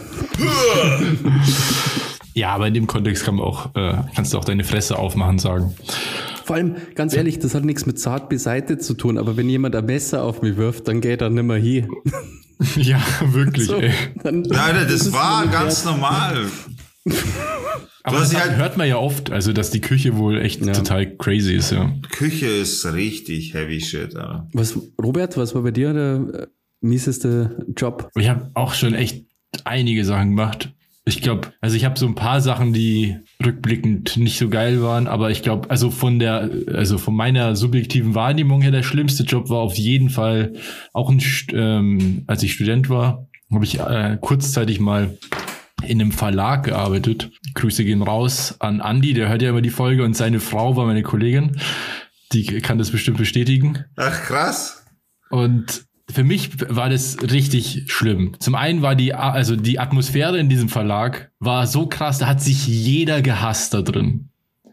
Ja, 2.33 2.49
aber 2.51 2.67
in 2.67 2.73
dem 2.73 2.87
Kontext 2.87 3.25
kann 3.25 3.35
man 3.35 3.45
auch, 3.45 3.75
äh, 3.75 3.93
kannst 4.15 4.33
du 4.33 4.37
auch 4.37 4.45
deine 4.45 4.63
Fresse 4.63 4.97
aufmachen 4.97 5.39
sagen. 5.39 5.73
Vor 6.45 6.55
allem, 6.55 6.75
ganz 6.95 7.13
ehrlich, 7.13 7.39
das 7.39 7.53
hat 7.53 7.65
nichts 7.65 7.85
mit 7.85 7.99
zart 7.99 8.29
beseitet 8.29 8.83
zu 8.83 8.93
tun, 8.93 9.17
aber 9.17 9.37
wenn 9.37 9.49
jemand 9.49 9.75
ein 9.75 9.85
Messer 9.85 10.23
auf 10.23 10.41
mich 10.41 10.57
wirft, 10.57 10.87
dann 10.87 11.01
geht 11.01 11.21
er 11.21 11.29
nimmer 11.29 11.55
hier. 11.55 11.87
Ja, 12.75 12.99
wirklich, 13.31 13.67
So, 13.67 13.77
ey. 13.77 13.93
dann, 14.21 14.41
Nein, 14.41 14.75
nein, 14.75 14.83
das 14.89 15.03
ist 15.05 15.13
war 15.13 15.47
ganz 15.47 15.85
wert. 15.85 15.95
normal. 15.95 16.45
Aber 18.09 18.19
hast 18.19 18.33
das 18.33 18.41
halt- 18.41 18.57
hört 18.57 18.77
man 18.77 18.87
ja 18.87 18.97
oft, 18.97 19.31
also 19.31 19.53
dass 19.53 19.71
die 19.71 19.81
Küche 19.81 20.17
wohl 20.17 20.39
echt 20.39 20.65
Ja. 20.65 20.73
total 20.73 21.15
crazy 21.17 21.53
ist, 21.53 21.71
ja. 21.71 21.91
Küche 22.11 22.45
ist 22.47 22.85
richtig 22.93 23.53
heavy 23.53 23.79
shit, 23.81 24.15
Alter. 24.15 24.47
Was, 24.53 24.77
Robert, 25.01 25.37
was 25.37 25.55
war 25.55 25.61
bei 25.63 25.71
dir 25.71 25.93
der 25.93 26.41
äh, 26.43 26.47
mieseste 26.81 27.65
Job? 27.77 28.09
Ich 28.15 28.29
habe 28.29 28.51
auch 28.53 28.73
schon 28.73 28.93
echt 28.93 29.25
einige 29.63 30.05
Sachen 30.05 30.29
gemacht. 30.29 30.71
Ich 31.05 31.21
glaube, 31.21 31.47
also 31.59 31.75
ich 31.75 31.85
habe 31.85 31.97
so 31.97 32.05
ein 32.05 32.13
paar 32.13 32.39
Sachen, 32.39 32.71
die 32.71 33.17
rückblickend 33.43 34.17
nicht 34.17 34.37
so 34.37 34.47
geil 34.47 34.83
waren, 34.83 35.07
aber 35.07 35.31
ich 35.31 35.41
glaube, 35.41 35.69
also 35.71 35.89
von 35.89 36.19
der, 36.19 36.49
also 36.71 36.99
von 36.99 37.15
meiner 37.15 37.55
subjektiven 37.55 38.13
Wahrnehmung 38.13 38.61
her, 38.61 38.69
der 38.71 38.83
schlimmste 38.83 39.23
Job 39.23 39.49
war 39.49 39.59
auf 39.59 39.75
jeden 39.75 40.09
Fall 40.09 40.53
auch 40.93 41.09
ein, 41.09 41.19
ähm, 41.53 42.23
als 42.27 42.43
ich 42.43 42.53
Student 42.53 42.89
war, 42.89 43.27
habe 43.51 43.65
ich 43.65 43.79
äh, 43.79 44.17
kurzzeitig 44.21 44.79
mal 44.79 45.17
in 45.83 46.01
einem 46.01 46.11
Verlag 46.11 46.63
gearbeitet. 46.65 47.31
Grüße 47.55 47.83
gehen 47.85 48.01
raus 48.01 48.55
an 48.59 48.79
Andy, 48.79 49.13
der 49.13 49.29
hört 49.29 49.41
ja 49.41 49.49
immer 49.49 49.61
die 49.61 49.69
Folge 49.69 50.03
und 50.03 50.15
seine 50.15 50.39
Frau 50.39 50.75
war 50.75 50.85
meine 50.85 51.03
Kollegin. 51.03 51.57
Die 52.31 52.45
kann 52.61 52.77
das 52.77 52.91
bestimmt 52.91 53.17
bestätigen. 53.17 53.85
Ach, 53.95 54.21
krass. 54.23 54.85
Und 55.29 55.85
für 56.11 56.23
mich 56.23 56.51
war 56.69 56.89
das 56.89 57.17
richtig 57.21 57.91
schlimm. 57.91 58.35
Zum 58.39 58.55
einen 58.55 58.81
war 58.81 58.95
die, 58.95 59.13
also 59.13 59.55
die 59.55 59.79
Atmosphäre 59.79 60.39
in 60.39 60.49
diesem 60.49 60.69
Verlag 60.69 61.31
war 61.39 61.67
so 61.67 61.87
krass, 61.87 62.17
da 62.17 62.27
hat 62.27 62.41
sich 62.41 62.67
jeder 62.67 63.21
gehasst 63.21 63.73
da 63.73 63.81
drin. 63.81 64.29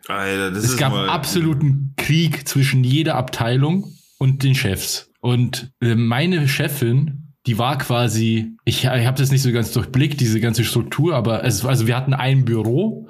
Alter, 0.08 0.50
das 0.50 0.64
Es 0.64 0.70
ist 0.72 0.76
gab 0.78 0.92
mal. 0.92 1.08
absoluten 1.08 1.94
Krieg 1.96 2.46
zwischen 2.46 2.84
jeder 2.84 3.16
Abteilung 3.16 3.92
und 4.18 4.42
den 4.44 4.54
Chefs. 4.54 5.10
Und 5.20 5.72
äh, 5.80 5.94
meine 5.94 6.46
Chefin, 6.48 7.25
die 7.46 7.58
war 7.58 7.78
quasi, 7.78 8.56
ich, 8.64 8.84
ich 8.84 9.06
habe 9.06 9.18
das 9.18 9.30
nicht 9.30 9.42
so 9.42 9.52
ganz 9.52 9.72
durchblickt, 9.72 10.20
diese 10.20 10.40
ganze 10.40 10.64
Struktur, 10.64 11.14
aber 11.14 11.44
es, 11.44 11.64
also 11.64 11.86
wir 11.86 11.96
hatten 11.96 12.12
ein 12.12 12.44
Büro 12.44 13.08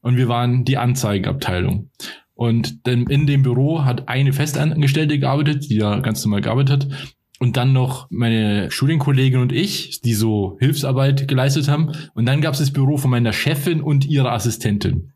und 0.00 0.16
wir 0.16 0.28
waren 0.28 0.64
die 0.64 0.76
Anzeigenabteilung. 0.76 1.90
Und 2.34 2.86
dann 2.86 3.06
in 3.06 3.26
dem 3.26 3.42
Büro 3.42 3.84
hat 3.84 4.08
eine 4.08 4.32
Festangestellte 4.32 5.18
gearbeitet, 5.18 5.68
die 5.70 5.78
da 5.78 5.98
ganz 6.00 6.24
normal 6.24 6.42
gearbeitet 6.42 6.84
hat. 6.84 7.10
Und 7.40 7.56
dann 7.56 7.72
noch 7.72 8.08
meine 8.10 8.70
Studienkollegin 8.70 9.40
und 9.40 9.52
ich, 9.52 10.02
die 10.02 10.14
so 10.14 10.56
Hilfsarbeit 10.60 11.26
geleistet 11.26 11.68
haben. 11.68 11.92
Und 12.14 12.26
dann 12.26 12.40
gab 12.40 12.54
es 12.54 12.60
das 12.60 12.72
Büro 12.72 12.96
von 12.96 13.10
meiner 13.10 13.32
Chefin 13.32 13.80
und 13.80 14.06
ihrer 14.06 14.32
Assistentin. 14.32 15.12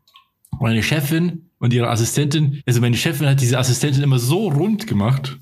Meine 0.59 0.83
Chefin 0.83 1.49
und 1.59 1.73
ihre 1.73 1.89
Assistentin, 1.89 2.61
also 2.65 2.81
meine 2.81 2.97
Chefin 2.97 3.27
hat 3.27 3.41
diese 3.41 3.57
Assistentin 3.57 4.03
immer 4.03 4.19
so 4.19 4.49
rund 4.49 4.87
gemacht, 4.87 5.37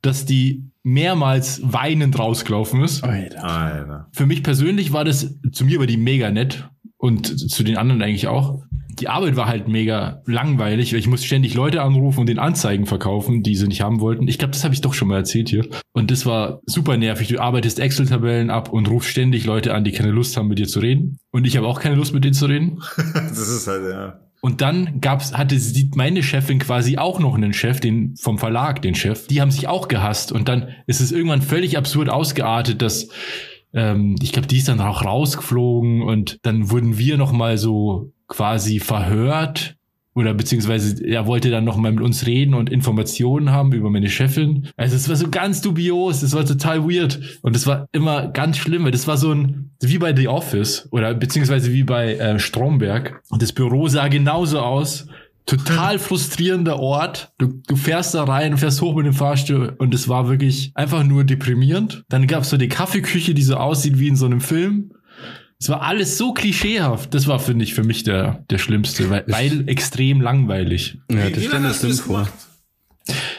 dass 0.00 0.24
die 0.24 0.64
mehrmals 0.88 1.60
weinend 1.62 2.18
rausgelaufen 2.18 2.82
ist. 2.82 3.04
Alter. 3.04 3.44
Alter. 3.44 4.08
Für 4.12 4.26
mich 4.26 4.42
persönlich 4.42 4.92
war 4.92 5.04
das, 5.04 5.34
zu 5.52 5.64
mir 5.64 5.78
war 5.78 5.86
die 5.86 5.98
mega 5.98 6.30
nett 6.30 6.68
und 6.96 7.26
zu 7.26 7.62
den 7.62 7.76
anderen 7.76 8.02
eigentlich 8.02 8.26
auch. 8.26 8.62
Die 8.98 9.08
Arbeit 9.08 9.36
war 9.36 9.46
halt 9.46 9.68
mega 9.68 10.22
langweilig. 10.26 10.92
weil 10.92 10.98
Ich 10.98 11.06
musste 11.06 11.26
ständig 11.26 11.54
Leute 11.54 11.82
anrufen 11.82 12.20
und 12.20 12.28
den 12.28 12.40
Anzeigen 12.40 12.86
verkaufen, 12.86 13.42
die 13.44 13.54
sie 13.54 13.68
nicht 13.68 13.82
haben 13.82 14.00
wollten. 14.00 14.26
Ich 14.26 14.38
glaube, 14.38 14.52
das 14.52 14.64
habe 14.64 14.74
ich 14.74 14.80
doch 14.80 14.94
schon 14.94 15.06
mal 15.06 15.18
erzählt 15.18 15.50
hier. 15.50 15.66
Und 15.92 16.10
das 16.10 16.26
war 16.26 16.60
super 16.66 16.96
nervig. 16.96 17.28
Du 17.28 17.38
arbeitest 17.38 17.78
Excel-Tabellen 17.78 18.50
ab 18.50 18.72
und 18.72 18.90
rufst 18.90 19.10
ständig 19.10 19.44
Leute 19.44 19.74
an, 19.74 19.84
die 19.84 19.92
keine 19.92 20.10
Lust 20.10 20.36
haben, 20.36 20.48
mit 20.48 20.58
dir 20.58 20.66
zu 20.66 20.80
reden. 20.80 21.18
Und 21.30 21.46
ich 21.46 21.56
habe 21.56 21.68
auch 21.68 21.80
keine 21.80 21.94
Lust, 21.94 22.12
mit 22.12 22.24
denen 22.24 22.34
zu 22.34 22.46
reden. 22.46 22.80
Das 23.14 23.48
ist 23.48 23.68
halt, 23.68 23.84
ja. 23.88 24.20
Und 24.48 24.62
dann 24.62 25.02
gab's, 25.02 25.34
hatte 25.34 25.58
sie, 25.58 25.90
meine 25.94 26.22
Chefin 26.22 26.58
quasi 26.58 26.96
auch 26.96 27.20
noch 27.20 27.34
einen 27.34 27.52
Chef, 27.52 27.80
den 27.80 28.16
vom 28.16 28.38
Verlag, 28.38 28.80
den 28.80 28.94
Chef. 28.94 29.26
Die 29.26 29.42
haben 29.42 29.50
sich 29.50 29.68
auch 29.68 29.88
gehasst. 29.88 30.32
Und 30.32 30.48
dann 30.48 30.70
ist 30.86 31.00
es 31.00 31.12
irgendwann 31.12 31.42
völlig 31.42 31.76
absurd 31.76 32.08
ausgeartet, 32.08 32.80
dass 32.80 33.10
ähm, 33.74 34.16
ich 34.22 34.32
glaube, 34.32 34.48
die 34.48 34.56
ist 34.56 34.68
dann 34.68 34.80
auch 34.80 35.04
rausgeflogen 35.04 36.00
und 36.00 36.38
dann 36.46 36.70
wurden 36.70 36.96
wir 36.96 37.18
noch 37.18 37.30
mal 37.30 37.58
so 37.58 38.14
quasi 38.26 38.80
verhört 38.80 39.76
oder 40.18 40.34
beziehungsweise 40.34 41.04
er 41.04 41.26
wollte 41.26 41.48
dann 41.48 41.64
noch 41.64 41.76
mal 41.76 41.92
mit 41.92 42.02
uns 42.02 42.26
reden 42.26 42.54
und 42.54 42.70
Informationen 42.70 43.52
haben 43.52 43.72
über 43.72 43.88
meine 43.88 44.10
Chefin. 44.10 44.68
Also 44.76 44.96
es 44.96 45.08
war 45.08 45.14
so 45.14 45.30
ganz 45.30 45.60
dubios, 45.60 46.22
es 46.22 46.34
war 46.34 46.44
total 46.44 46.82
weird 46.82 47.38
und 47.42 47.54
es 47.54 47.68
war 47.68 47.86
immer 47.92 48.26
ganz 48.26 48.56
schlimm, 48.56 48.84
weil 48.84 48.90
das 48.90 49.06
war 49.06 49.16
so 49.16 49.32
ein 49.32 49.70
wie 49.80 49.98
bei 49.98 50.14
The 50.14 50.26
Office 50.26 50.88
oder 50.90 51.14
beziehungsweise 51.14 51.72
wie 51.72 51.84
bei 51.84 52.14
äh, 52.14 52.40
Stromberg 52.40 53.22
und 53.30 53.42
das 53.42 53.52
Büro 53.52 53.86
sah 53.86 54.08
genauso 54.08 54.58
aus. 54.58 55.06
Total 55.46 55.98
frustrierender 56.00 56.80
Ort. 56.80 57.32
Du, 57.38 57.62
du 57.68 57.76
fährst 57.76 58.14
da 58.14 58.24
rein, 58.24 58.58
fährst 58.58 58.82
hoch 58.82 58.96
mit 58.96 59.06
dem 59.06 59.14
Fahrstuhl 59.14 59.76
und 59.78 59.94
es 59.94 60.08
war 60.08 60.28
wirklich 60.28 60.72
einfach 60.74 61.04
nur 61.04 61.22
deprimierend. 61.22 62.04
Dann 62.08 62.26
gab 62.26 62.42
es 62.42 62.50
so 62.50 62.56
die 62.56 62.68
Kaffeeküche, 62.68 63.34
die 63.34 63.42
so 63.42 63.54
aussieht 63.54 64.00
wie 64.00 64.08
in 64.08 64.16
so 64.16 64.26
einem 64.26 64.40
Film. 64.40 64.90
Es 65.60 65.68
war 65.68 65.82
alles 65.82 66.16
so 66.16 66.32
klischeehaft. 66.32 67.12
Das 67.14 67.26
war, 67.26 67.40
finde 67.40 67.64
ich, 67.64 67.74
für 67.74 67.82
mich 67.82 68.04
der, 68.04 68.44
der 68.48 68.58
Schlimmste, 68.58 69.10
weil, 69.10 69.24
weil 69.26 69.68
extrem 69.68 70.20
langweilig. 70.20 70.98
Ja, 71.10 71.30
das 71.30 71.44
stelle 71.44 71.74
schlimm 71.74 71.90
das 71.90 72.00
vor. 72.00 72.28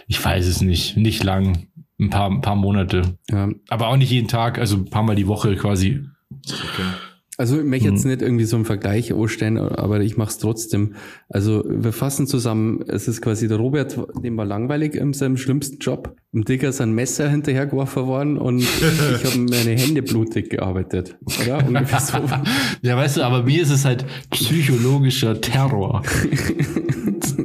Ich 0.08 0.24
weiß 0.24 0.46
es 0.48 0.62
nicht. 0.62 0.98
Nicht 0.98 1.24
lang. 1.24 1.68
Ein 2.00 2.10
paar, 2.10 2.30
ein 2.30 2.42
paar 2.42 2.56
Monate. 2.56 3.18
Ja. 3.30 3.50
Aber 3.70 3.88
auch 3.88 3.98
nicht 3.98 4.12
jeden 4.12 4.28
Tag, 4.28 4.58
also 4.58 4.78
ein 4.78 4.90
paar 4.90 5.04
Mal 5.04 5.16
die 5.16 5.28
Woche 5.28 5.56
quasi. 5.56 6.02
Okay. 6.46 6.84
Also 7.40 7.58
ich 7.58 7.64
möchte 7.64 7.88
jetzt 7.88 8.04
Mhm. 8.04 8.12
nicht 8.12 8.22
irgendwie 8.22 8.44
so 8.44 8.58
einen 8.58 8.66
Vergleich 8.66 9.14
anstellen, 9.14 9.58
aber 9.58 10.02
ich 10.02 10.18
mache 10.18 10.30
es 10.30 10.40
trotzdem. 10.40 10.96
Also 11.30 11.64
wir 11.70 11.94
fassen 11.94 12.28
zusammen, 12.28 12.84
es 12.86 13.08
ist 13.08 13.22
quasi 13.22 13.48
der 13.48 13.56
Robert, 13.56 13.98
dem 14.22 14.36
war 14.36 14.44
langweilig 14.44 14.94
in 14.94 15.14
seinem 15.14 15.38
schlimmsten 15.38 15.78
Job. 15.78 16.18
Im 16.34 16.44
Dicker 16.44 16.68
ist 16.68 16.82
ein 16.82 16.92
Messer 16.92 17.30
hinterhergeworfen 17.30 18.08
worden 18.08 18.38
und 18.38 18.60
ich 18.60 19.24
habe 19.26 19.38
meine 19.40 19.72
Hände 19.72 20.02
blutig 20.02 20.50
gearbeitet. 20.50 21.18
Oder? 21.42 21.66
Ungefähr 21.66 22.02
so. 22.02 22.18
Ja, 22.82 22.98
weißt 22.98 23.16
du, 23.18 23.22
aber 23.24 23.44
mir 23.44 23.62
ist 23.62 23.72
es 23.72 23.86
halt 23.86 24.06
psychologischer 24.32 25.40
Terror. 25.40 26.04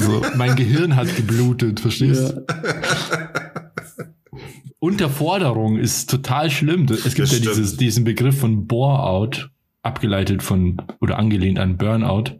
so, 0.00 0.22
mein 0.36 0.54
Gehirn 0.54 0.94
hat 0.94 1.08
geblutet, 1.16 1.80
verstehst 1.80 2.34
du? 2.36 2.44
Unterforderung 4.84 5.78
ist 5.78 6.10
total 6.10 6.50
schlimm. 6.50 6.86
Es 6.90 7.14
gibt 7.14 7.32
Das 7.32 7.32
ja 7.32 7.38
dieses, 7.38 7.78
diesen 7.78 8.04
Begriff 8.04 8.38
von 8.38 8.66
Bore-out, 8.66 9.50
abgeleitet 9.82 10.42
von 10.42 10.76
oder 11.00 11.18
angelehnt 11.18 11.58
an 11.58 11.78
Burnout, 11.78 12.38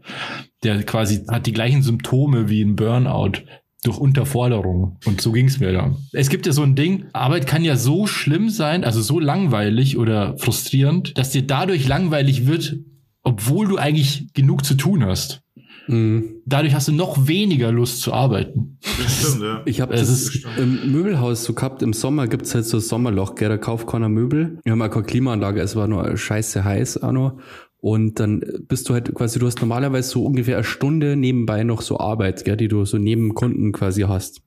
der 0.63 0.83
quasi 0.83 1.25
hat 1.27 1.47
die 1.47 1.53
gleichen 1.53 1.81
Symptome 1.81 2.47
wie 2.47 2.61
ein 2.61 2.75
Burnout 2.75 3.41
durch 3.83 3.97
Unterforderung. 3.97 4.99
Und 5.05 5.21
so 5.21 5.31
ging 5.31 5.47
es 5.47 5.59
mir 5.59 5.71
da. 5.71 5.95
Es 6.11 6.29
gibt 6.29 6.45
ja 6.45 6.51
so 6.51 6.61
ein 6.61 6.75
Ding, 6.75 7.05
Arbeit 7.13 7.47
kann 7.47 7.63
ja 7.63 7.77
so 7.77 8.05
schlimm 8.05 8.49
sein, 8.49 8.83
also 8.83 9.01
so 9.01 9.19
langweilig 9.19 9.97
oder 9.97 10.37
frustrierend, 10.37 11.17
dass 11.17 11.31
dir 11.31 11.47
dadurch 11.47 11.87
langweilig 11.87 12.45
wird, 12.45 12.77
obwohl 13.23 13.67
du 13.67 13.77
eigentlich 13.77 14.33
genug 14.33 14.65
zu 14.65 14.75
tun 14.75 15.03
hast. 15.03 15.41
Mhm. 15.87 16.41
Dadurch 16.45 16.73
hast 16.73 16.87
du 16.87 16.91
noch 16.93 17.27
weniger 17.27 17.71
Lust 17.71 18.01
zu 18.01 18.13
arbeiten. 18.13 18.77
Das 18.81 19.19
stimmt, 19.29 19.43
ja. 19.43 19.61
Ich 19.65 19.81
habe 19.81 19.93
Es 19.93 20.01
das 20.01 20.09
ist- 20.09 20.45
im 20.57 20.91
Möbelhaus 20.91 21.43
so 21.43 21.53
gehabt, 21.53 21.81
im 21.83 21.93
Sommer 21.93 22.27
gibt's 22.27 22.53
halt 22.55 22.65
so 22.65 22.77
ein 22.77 22.81
Sommerloch, 22.81 23.35
gell, 23.35 23.49
da 23.49 23.57
kauft 23.57 23.87
keiner 23.87 24.09
Möbel. 24.09 24.59
Wir 24.63 24.71
haben 24.71 24.81
auch 24.81 24.89
keine 24.89 25.05
Klimaanlage, 25.05 25.61
es 25.61 25.75
war 25.75 25.87
nur 25.87 26.15
scheiße 26.17 26.63
heiß 26.63 27.03
auch 27.03 27.11
noch. 27.11 27.37
Und 27.79 28.19
dann 28.19 28.41
bist 28.67 28.89
du 28.89 28.93
halt 28.93 29.13
quasi, 29.13 29.37
du 29.37 29.45
hast 29.45 29.59
normalerweise 29.61 30.09
so 30.09 30.23
ungefähr 30.25 30.55
eine 30.57 30.63
Stunde 30.63 31.15
nebenbei 31.15 31.63
noch 31.63 31.81
so 31.81 31.99
Arbeit, 31.99 32.43
gell, 32.43 32.57
die 32.57 32.67
du 32.67 32.83
so 32.85 32.97
neben 32.97 33.35
Kunden 33.35 33.71
quasi 33.73 34.01
hast. 34.01 34.41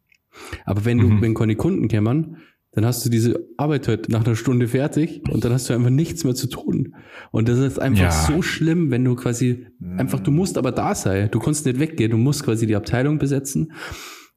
Aber 0.64 0.84
wenn 0.84 0.99
du, 0.99 1.07
Mhm. 1.09 1.22
wenn 1.22 1.34
keine 1.34 1.55
Kunden 1.57 1.86
kämmern, 1.89 2.39
dann 2.72 2.84
hast 2.84 3.04
du 3.04 3.08
diese 3.08 3.38
Arbeit 3.56 3.88
halt 3.88 4.08
nach 4.08 4.24
einer 4.24 4.36
Stunde 4.36 4.68
fertig 4.68 5.22
und 5.30 5.44
dann 5.44 5.52
hast 5.52 5.68
du 5.68 5.74
einfach 5.74 5.90
nichts 5.90 6.24
mehr 6.24 6.34
zu 6.34 6.48
tun. 6.48 6.94
Und 7.30 7.48
das 7.48 7.58
ist 7.58 7.78
einfach 7.78 8.04
Ja. 8.04 8.10
so 8.10 8.42
schlimm, 8.42 8.90
wenn 8.90 9.04
du 9.04 9.14
quasi 9.16 9.66
einfach, 9.96 10.20
du 10.20 10.30
musst 10.30 10.58
aber 10.58 10.70
da 10.70 10.94
sein. 10.94 11.30
Du 11.30 11.38
kannst 11.38 11.64
nicht 11.66 11.80
weggehen, 11.80 12.10
du 12.10 12.16
musst 12.18 12.42
quasi 12.44 12.66
die 12.66 12.76
Abteilung 12.76 13.18
besetzen. 13.18 13.72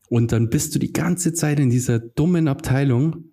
Und 0.10 0.32
dann 0.32 0.50
bist 0.50 0.74
du 0.76 0.80
die 0.80 0.92
ganze 0.94 1.34
Zeit 1.34 1.60
in 1.60 1.70
dieser 1.70 2.00
dummen 2.00 2.48
Abteilung 2.48 3.31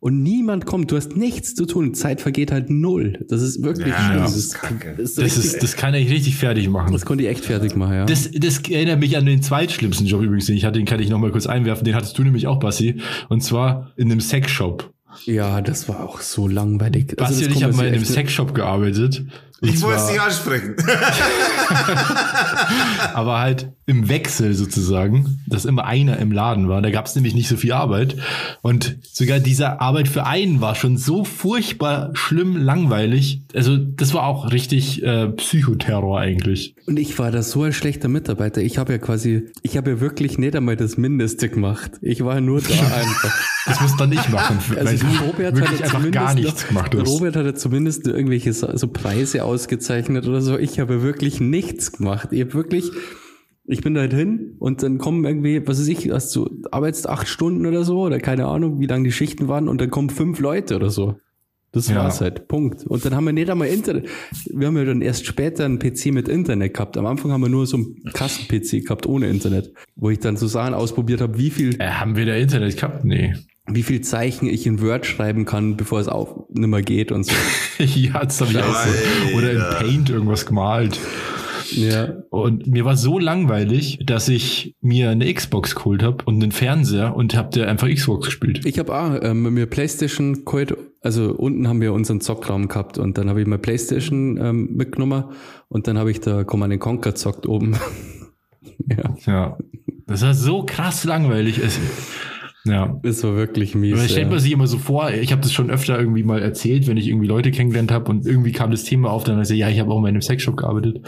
und 0.00 0.22
niemand 0.22 0.66
kommt. 0.66 0.90
Du 0.90 0.96
hast 0.96 1.14
nichts 1.16 1.54
zu 1.54 1.66
tun. 1.66 1.94
Zeit 1.94 2.20
vergeht 2.20 2.50
halt 2.52 2.70
null. 2.70 3.24
Das 3.28 3.42
ist 3.42 3.62
wirklich 3.62 3.88
Ja, 3.88 3.98
schlimm. 4.06 4.22
das 4.22 4.32
Das, 4.34 4.36
ist 4.44 4.54
kacke. 4.54 4.94
das, 4.96 5.10
ist 5.10 5.18
Das, 5.18 5.24
richtig, 5.26 5.44
ist, 5.44 5.62
das 5.62 5.76
kann 5.76 5.94
ich 5.94 6.10
richtig 6.10 6.36
fertig 6.36 6.68
machen. 6.68 6.92
das 6.92 7.04
konnte 7.04 7.24
ich 7.24 7.30
echt 7.30 7.44
fertig 7.44 7.76
machen, 7.76 7.94
ja. 7.94 8.06
Das, 8.06 8.30
das 8.32 8.58
erinnert 8.68 8.98
mich 9.00 9.16
an 9.16 9.26
den 9.26 9.42
zweitschlimmsten 9.42 10.06
Job 10.06 10.22
übrigens, 10.22 10.46
den 10.46 10.56
ich 10.56 10.64
hatte, 10.64 10.78
den 10.78 10.86
kann 10.86 11.00
ich 11.00 11.10
noch 11.10 11.18
mal 11.18 11.30
kurz 11.30 11.46
einwerfen. 11.46 11.84
Den 11.84 11.94
hattest 11.94 12.16
du 12.18 12.22
nämlich 12.24 12.46
auch, 12.46 12.58
Bassi. 12.58 13.00
Und 13.28 13.42
zwar 13.42 13.92
in 13.96 14.10
einem 14.10 14.20
Sexshop. 14.20 14.90
ja, 15.26 15.60
das 15.60 15.88
war 15.88 16.08
auch 16.08 16.20
so 16.20 16.48
langweilig. 16.48 17.14
Also 17.20 17.34
Basti 17.34 17.44
das 17.44 17.48
und 17.48 17.56
ich 17.58 17.64
haben 17.64 17.76
mal 17.76 17.86
in 17.88 17.94
einem 17.94 18.04
Sexshop 18.04 18.54
gearbeitet. 18.54 19.24
Und 19.60 19.68
Ich 19.68 19.82
wollte 19.82 20.00
es 20.00 20.10
nicht 20.10 20.20
ansprechen. 20.20 20.76
aber 23.14 23.40
halt 23.40 23.72
im 23.86 24.08
Wechsel 24.08 24.54
sozusagen, 24.54 25.40
dass 25.48 25.64
immer 25.64 25.84
einer 25.84 26.18
im 26.18 26.32
Laden 26.32 26.68
war. 26.68 26.80
Da 26.80 26.90
gab 26.90 27.06
es 27.06 27.14
nämlich 27.14 27.34
nicht 27.34 27.48
so 27.48 27.56
viel 27.56 27.72
Arbeit. 27.72 28.16
Und 28.62 28.98
sogar 29.02 29.40
diese 29.40 29.80
Arbeit 29.80 30.08
für 30.08 30.24
einen 30.24 30.60
war 30.60 30.74
schon 30.76 30.96
so 30.96 31.24
furchtbar 31.24 32.10
schlimm 32.14 32.56
langweilig. 32.56 33.42
Also 33.54 33.76
das 33.76 34.14
war 34.14 34.24
auch 34.24 34.52
richtig 34.52 35.02
äh, 35.02 35.28
Psychoterror 35.28 36.20
eigentlich. 36.20 36.74
Und 36.86 36.98
ich 36.98 37.18
war 37.18 37.30
da 37.30 37.42
so 37.42 37.64
ein 37.64 37.72
schlechter 37.72 38.08
Mitarbeiter. 38.08 38.62
Ich 38.62 38.78
habe 38.78 38.92
ja 38.92 38.98
quasi, 38.98 39.48
ich 39.62 39.76
habe 39.76 39.90
ja 39.90 40.00
wirklich 40.00 40.38
nicht 40.38 40.56
einmal 40.56 40.76
das 40.76 40.96
Mindeste 40.96 41.48
gemacht. 41.48 41.92
Ich 42.00 42.24
war 42.24 42.40
nur 42.40 42.60
da 42.60 42.74
einfach. 42.74 43.34
Das 43.66 43.80
muss 43.80 43.98
man 43.98 44.08
nicht 44.08 44.28
machen, 44.30 44.58
weil 44.68 44.86
Also 44.86 45.06
du 45.06 45.24
Robert 45.24 45.60
hat 45.60 45.78
ja 45.78 45.84
einfach 45.84 45.98
zumindest 45.98 46.12
gar 46.12 46.34
nichts 46.34 46.62
noch, 46.62 46.68
gemacht. 46.68 46.94
Robert 46.94 47.36
hat 47.36 47.44
ja 47.44 47.54
zumindest 47.54 48.06
irgendwelche 48.06 48.52
so 48.52 48.76
so 48.76 48.88
Preise 48.88 49.44
ausgezeichnet 49.50 50.26
oder 50.28 50.40
so. 50.40 50.58
Ich 50.58 50.78
habe 50.80 51.02
wirklich 51.02 51.40
nichts 51.40 51.92
gemacht. 51.92 52.28
Ich 52.32 52.40
habe 52.40 52.54
wirklich, 52.54 52.90
ich 53.64 53.80
bin 53.82 53.94
da 53.94 54.00
halt 54.00 54.14
hin 54.14 54.54
und 54.58 54.82
dann 54.82 54.98
kommen 54.98 55.24
irgendwie, 55.24 55.66
was 55.66 55.78
weiß 55.80 55.88
ich, 55.88 56.10
hast 56.10 56.34
du 56.36 56.48
arbeitest 56.70 57.08
acht 57.08 57.28
Stunden 57.28 57.66
oder 57.66 57.84
so 57.84 58.00
oder 58.00 58.18
keine 58.18 58.46
Ahnung, 58.46 58.80
wie 58.80 58.86
lange 58.86 59.04
die 59.04 59.12
Schichten 59.12 59.48
waren 59.48 59.68
und 59.68 59.80
dann 59.80 59.90
kommen 59.90 60.10
fünf 60.10 60.38
Leute 60.40 60.76
oder 60.76 60.90
so. 60.90 61.16
Das 61.72 61.88
Ja. 61.88 61.96
war's 61.96 62.20
halt. 62.20 62.48
Punkt. 62.48 62.84
Und 62.84 63.04
dann 63.04 63.14
haben 63.14 63.26
wir 63.26 63.32
nicht 63.32 63.48
einmal 63.48 63.68
Internet. 63.68 64.08
Wir 64.52 64.66
haben 64.66 64.76
ja 64.76 64.84
dann 64.84 65.02
erst 65.02 65.24
später 65.26 65.64
einen 65.64 65.78
PC 65.78 66.06
mit 66.06 66.26
Internet 66.28 66.74
gehabt. 66.74 66.96
Am 66.96 67.06
Anfang 67.06 67.30
haben 67.30 67.42
wir 67.42 67.48
nur 67.48 67.64
so 67.66 67.76
einen 67.76 67.94
Kasten-PC 68.12 68.80
gehabt 68.86 69.06
ohne 69.06 69.28
Internet, 69.28 69.72
wo 69.94 70.10
ich 70.10 70.18
dann 70.18 70.36
so 70.36 70.48
Sachen 70.48 70.74
ausprobiert 70.74 71.20
habe, 71.20 71.38
wie 71.38 71.50
viel 71.50 71.76
Äh, 71.80 71.90
haben 71.90 72.16
wir 72.16 72.26
da 72.26 72.34
Internet 72.34 72.76
gehabt? 72.76 73.04
Nee. 73.04 73.34
Wie 73.72 73.82
viel 73.82 74.00
Zeichen 74.00 74.46
ich 74.46 74.66
in 74.66 74.80
Word 74.80 75.06
schreiben 75.06 75.44
kann, 75.44 75.76
bevor 75.76 76.00
es 76.00 76.08
auch 76.08 76.46
nimmer 76.50 76.82
geht 76.82 77.12
und 77.12 77.24
so. 77.24 77.32
ja, 77.84 78.24
das 78.24 78.40
habe 78.40 78.52
ich 78.52 78.58
auch 78.58 78.74
so. 78.74 79.36
Oder 79.36 79.52
in. 79.52 79.60
Paint 79.78 80.10
irgendwas 80.10 80.46
gemalt. 80.46 80.98
ja. 81.72 82.14
Und 82.30 82.66
mir 82.66 82.84
war 82.84 82.96
so 82.96 83.18
langweilig, 83.18 84.00
dass 84.04 84.28
ich 84.28 84.76
mir 84.80 85.10
eine 85.10 85.32
Xbox 85.32 85.74
geholt 85.74 86.02
habe 86.02 86.24
und 86.24 86.42
einen 86.42 86.52
Fernseher 86.52 87.14
und 87.14 87.36
hab 87.36 87.50
der 87.52 87.68
einfach 87.68 87.88
Xbox 87.88 88.26
gespielt. 88.26 88.64
Ich 88.66 88.78
habe 88.78 88.94
auch 88.94 89.18
ähm, 89.22 89.42
mit 89.42 89.52
mir 89.52 89.66
Playstation 89.66 90.44
geholt, 90.44 90.76
also 91.02 91.32
unten 91.32 91.68
haben 91.68 91.80
wir 91.80 91.92
unseren 91.92 92.20
Zockraum 92.20 92.68
gehabt 92.68 92.98
und 92.98 93.16
dann 93.18 93.28
habe 93.28 93.40
ich 93.40 93.46
mal 93.46 93.58
Playstation 93.58 94.36
ähm, 94.36 94.76
mitgenommen 94.76 95.24
und 95.68 95.86
dann 95.86 95.98
habe 95.98 96.10
ich 96.10 96.20
da 96.20 96.44
Command 96.44 96.78
Conquer 96.80 97.14
zockt 97.14 97.46
oben. 97.46 97.76
ja, 98.88 99.14
Ja. 99.26 99.58
Das 100.10 100.22
war 100.22 100.34
so 100.34 100.64
krass 100.66 101.04
langweilig. 101.04 101.60
Ja. 102.64 102.98
das 103.02 103.22
war 103.24 103.36
wirklich 103.36 103.74
mies. 103.74 103.94
Aber 103.98 104.08
stellt 104.08 104.28
man 104.30 104.38
sich 104.38 104.52
immer 104.52 104.66
so 104.66 104.78
vor, 104.78 105.10
ich 105.10 105.32
habe 105.32 105.40
das 105.42 105.52
schon 105.52 105.70
öfter 105.70 105.98
irgendwie 105.98 106.22
mal 106.22 106.40
erzählt, 106.42 106.86
wenn 106.86 106.96
ich 106.96 107.08
irgendwie 107.08 107.26
Leute 107.26 107.50
kennengelernt 107.50 107.90
habe 107.90 108.10
und 108.10 108.26
irgendwie 108.26 108.52
kam 108.52 108.70
das 108.70 108.84
Thema 108.84 109.10
auf, 109.10 109.24
dann 109.24 109.34
habe 109.36 109.42
ich 109.42 109.48
gesagt, 109.48 109.58
ja, 109.60 109.68
ich 109.70 109.80
habe 109.80 109.90
auch 109.90 110.00
mal 110.00 110.08
in 110.08 110.14
einem 110.16 110.22
Sexshop 110.22 110.56
gearbeitet. 110.56 110.98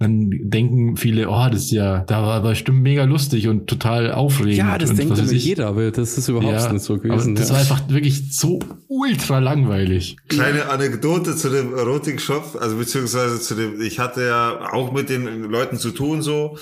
Dann 0.00 0.28
denken 0.42 0.96
viele, 0.96 1.28
oh, 1.30 1.46
das 1.50 1.66
ist 1.66 1.70
ja, 1.70 2.00
da 2.00 2.22
war 2.22 2.42
bestimmt 2.42 2.82
mega 2.82 3.04
lustig 3.04 3.46
und 3.48 3.68
total 3.68 4.10
aufregend. 4.12 4.58
ja, 4.58 4.76
das 4.76 4.90
und 4.90 4.98
denkt 4.98 5.16
immer 5.18 5.32
jeder, 5.32 5.68
aber 5.68 5.90
das 5.92 6.18
ist 6.18 6.28
überhaupt 6.28 6.52
Ja, 6.52 6.72
nicht 6.72 6.82
so 6.82 6.94
aber 6.94 7.02
gewesen. 7.04 7.34
das 7.36 7.48
ja. 7.48 7.54
war 7.54 7.60
einfach 7.60 7.88
wirklich 7.88 8.36
so 8.36 8.58
ultra 8.88 9.38
langweilig. 9.38 10.16
Kleine 10.28 10.68
Anekdote 10.68 11.36
zu 11.36 11.48
dem 11.48 11.74
Erotikshop, 11.74 12.56
also 12.60 12.76
beziehungsweise 12.76 13.40
zu 13.40 13.54
dem, 13.54 13.80
ich 13.80 14.00
hatte 14.00 14.22
ja 14.26 14.72
auch 14.72 14.92
mit 14.92 15.10
den 15.10 15.44
Leuten 15.44 15.76
zu 15.76 15.92
tun 15.92 16.22
so 16.22 16.56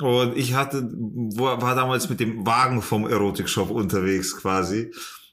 und 0.00 0.36
ich 0.36 0.54
hatte, 0.54 0.82
war 0.82 1.74
damals 1.74 2.08
mit 2.08 2.20
dem 2.20 2.46
Wagen 2.46 2.82
vom 2.82 3.08
Erotikshop 3.08 3.70
unterwegs 3.70 4.36
quasi 4.36 4.92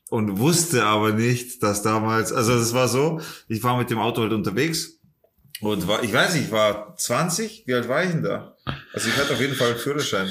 und 0.10 0.40
wusste 0.40 0.86
aber 0.86 1.12
nicht, 1.12 1.64
dass 1.64 1.82
damals, 1.82 2.34
also 2.34 2.54
es 2.54 2.74
war 2.74 2.88
so, 2.88 3.22
ich 3.48 3.64
war 3.64 3.78
mit 3.78 3.90
dem 3.90 4.00
Auto 4.00 4.22
halt 4.22 4.34
unterwegs 4.34 5.00
und 5.62 5.88
war, 5.88 6.04
ich 6.04 6.14
weiß 6.14 6.34
nicht, 6.34 6.46
ich 6.46 6.52
war 6.52 6.96
20, 6.96 7.64
wie 7.66 7.74
alt 7.74 7.88
war 7.88 8.04
ich 8.04 8.12
denn 8.12 8.24
da? 8.24 8.56
Also 8.94 9.10
ich 9.10 9.18
hatte 9.18 9.34
auf 9.34 9.42
jeden 9.42 9.56
Fall 9.56 9.72
einen 9.72 9.80
Führerschein. 9.80 10.30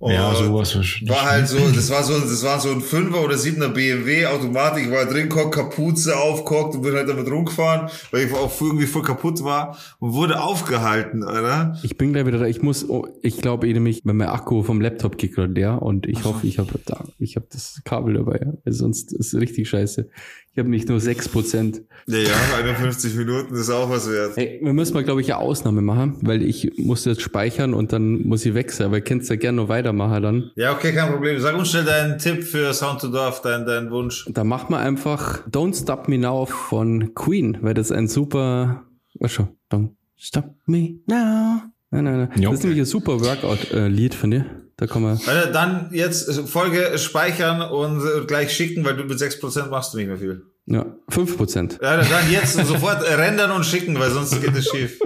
Und 0.00 0.14
ja, 0.14 0.34
sowas 0.34 0.74
war 0.76 1.30
halt 1.30 1.46
so, 1.46 1.58
das 1.58 1.90
war 1.90 2.02
so, 2.02 2.18
das 2.18 2.42
war 2.42 2.58
so 2.58 2.70
ein 2.70 2.80
Fünfer 2.80 3.22
oder 3.22 3.36
Siebener 3.36 3.68
BMW 3.68 4.24
Automatik, 4.24 4.90
war 4.90 5.04
drin, 5.04 5.28
guckt, 5.28 5.54
Kapuze 5.54 6.16
aufguckt 6.16 6.74
und 6.74 6.80
bin 6.80 6.94
halt 6.94 7.06
damit 7.06 7.30
rumgefahren, 7.30 7.90
weil 8.10 8.26
ich 8.26 8.32
auch 8.32 8.50
irgendwie 8.62 8.86
voll 8.86 9.02
kaputt 9.02 9.44
war 9.44 9.76
und 9.98 10.14
wurde 10.14 10.40
aufgehalten, 10.40 11.22
oder? 11.22 11.78
Ich 11.82 11.98
bin 11.98 12.14
gleich 12.14 12.24
wieder 12.24 12.38
da. 12.38 12.46
Ich 12.46 12.62
muss, 12.62 12.88
oh, 12.88 13.08
ich 13.20 13.42
glaube 13.42 13.68
eh 13.68 13.74
nämlich, 13.74 14.00
wenn 14.04 14.16
mein 14.16 14.28
Akku 14.28 14.62
vom 14.62 14.80
Laptop 14.80 15.18
geht 15.18 15.34
gerade 15.34 15.52
leer 15.52 15.82
und 15.82 16.06
ich 16.06 16.24
hoffe, 16.24 16.46
ich 16.46 16.58
habe 16.58 16.80
da, 16.86 17.04
ich 17.18 17.36
habe 17.36 17.46
das 17.52 17.82
Kabel 17.84 18.14
dabei, 18.14 18.40
ja. 18.42 18.54
weil 18.64 18.72
sonst 18.72 19.12
ist 19.12 19.34
es 19.34 19.38
richtig 19.38 19.68
scheiße. 19.68 20.08
Ich 20.52 20.58
habe 20.58 20.68
nicht 20.68 20.88
nur 20.88 20.98
6%. 20.98 21.82
Ja, 22.06 22.18
ja, 22.18 22.34
51 22.58 23.14
Minuten 23.14 23.54
ist 23.54 23.70
auch 23.70 23.88
was 23.88 24.10
wert. 24.10 24.36
Hey, 24.36 24.58
wir 24.60 24.72
müssen 24.72 24.94
mal, 24.94 25.04
glaube 25.04 25.20
ich, 25.20 25.32
eine 25.32 25.40
Ausnahme 25.40 25.80
machen, 25.80 26.18
weil 26.22 26.42
ich 26.42 26.72
muss 26.76 27.04
jetzt 27.04 27.22
speichern 27.22 27.72
und 27.72 27.92
dann 27.92 28.26
muss 28.26 28.44
ich 28.44 28.54
weg 28.54 28.72
sein, 28.72 28.88
aber 28.88 28.96
ihr 28.96 29.04
könnt 29.04 29.28
ja 29.28 29.36
gerne 29.36 29.62
noch 29.62 29.68
weitermachen 29.68 30.22
dann. 30.22 30.50
Ja, 30.56 30.72
okay, 30.72 30.92
kein 30.92 31.12
Problem. 31.12 31.38
Sag 31.38 31.56
uns 31.56 31.70
schnell 31.70 31.84
deinen 31.84 32.18
Tipp 32.18 32.42
für 32.42 32.74
Sound 32.74 33.00
to 33.00 33.08
Dorf, 33.08 33.42
dein, 33.42 33.64
dein 33.64 33.92
Wunsch. 33.92 34.26
Da 34.28 34.42
machen 34.42 34.70
wir 34.70 34.78
einfach 34.78 35.46
Don't 35.48 35.80
Stop 35.80 36.08
Me 36.08 36.18
Now 36.18 36.46
von 36.46 37.14
Queen, 37.14 37.58
weil 37.60 37.74
das 37.74 37.92
ein 37.92 38.08
super, 38.08 38.86
was 39.20 39.30
schon, 39.30 39.50
Don't 39.70 39.90
Stop 40.16 40.56
Me 40.66 40.96
Now. 41.06 41.69
Nein, 41.90 42.04
nein, 42.04 42.28
nein. 42.28 42.42
Jo. 42.42 42.50
Das 42.50 42.60
ist 42.60 42.64
nämlich 42.64 42.80
ein 42.80 42.86
super 42.86 43.20
Workout-Lied, 43.20 44.14
finde 44.14 44.36
ich. 44.38 44.42
Da 44.76 44.86
kann 44.86 45.02
man, 45.02 45.20
Alter, 45.26 45.52
dann 45.52 45.90
jetzt 45.92 46.48
Folge 46.48 46.96
speichern 46.98 47.60
und 47.60 48.00
äh, 48.00 48.24
gleich 48.26 48.50
schicken, 48.52 48.82
weil 48.84 48.96
du 48.96 49.04
mit 49.04 49.18
6% 49.18 49.68
machst 49.68 49.92
du 49.92 49.98
nicht 49.98 50.06
mehr 50.06 50.16
viel. 50.16 50.42
ja, 50.66 50.86
5%. 51.10 51.82
Ja, 51.82 51.96
dann 51.98 52.30
jetzt 52.32 52.54
sofort 52.66 53.02
rendern 53.02 53.50
und 53.50 53.66
schicken, 53.66 53.98
weil 53.98 54.10
sonst 54.10 54.40
geht 54.40 54.56
es 54.56 54.70
schief. 54.70 54.98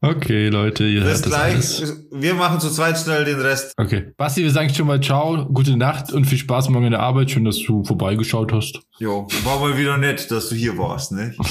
Okay, 0.00 0.48
Leute, 0.48 0.84
ihr 0.84 1.02
Bis 1.04 1.20
gleich. 1.22 1.54
alles. 1.54 2.06
Wir 2.10 2.32
machen 2.34 2.60
zu 2.60 2.70
zweit 2.70 2.98
schnell 2.98 3.24
den 3.26 3.40
Rest. 3.40 3.74
Okay. 3.76 4.12
Basti, 4.16 4.42
wir 4.42 4.50
sagen 4.50 4.72
schon 4.72 4.86
mal 4.86 5.00
ciao, 5.02 5.44
gute 5.52 5.76
Nacht 5.76 6.10
und 6.12 6.24
viel 6.24 6.38
Spaß 6.38 6.70
morgen 6.70 6.86
in 6.86 6.90
der 6.92 7.00
Arbeit. 7.00 7.30
Schön, 7.30 7.44
dass 7.44 7.58
du 7.62 7.84
vorbeigeschaut 7.84 8.52
hast. 8.54 8.80
Jo, 8.98 9.28
war 9.44 9.60
mal 9.60 9.76
wieder 9.76 9.98
nett, 9.98 10.30
dass 10.30 10.48
du 10.48 10.54
hier 10.54 10.78
warst, 10.78 11.12
ne? 11.12 11.34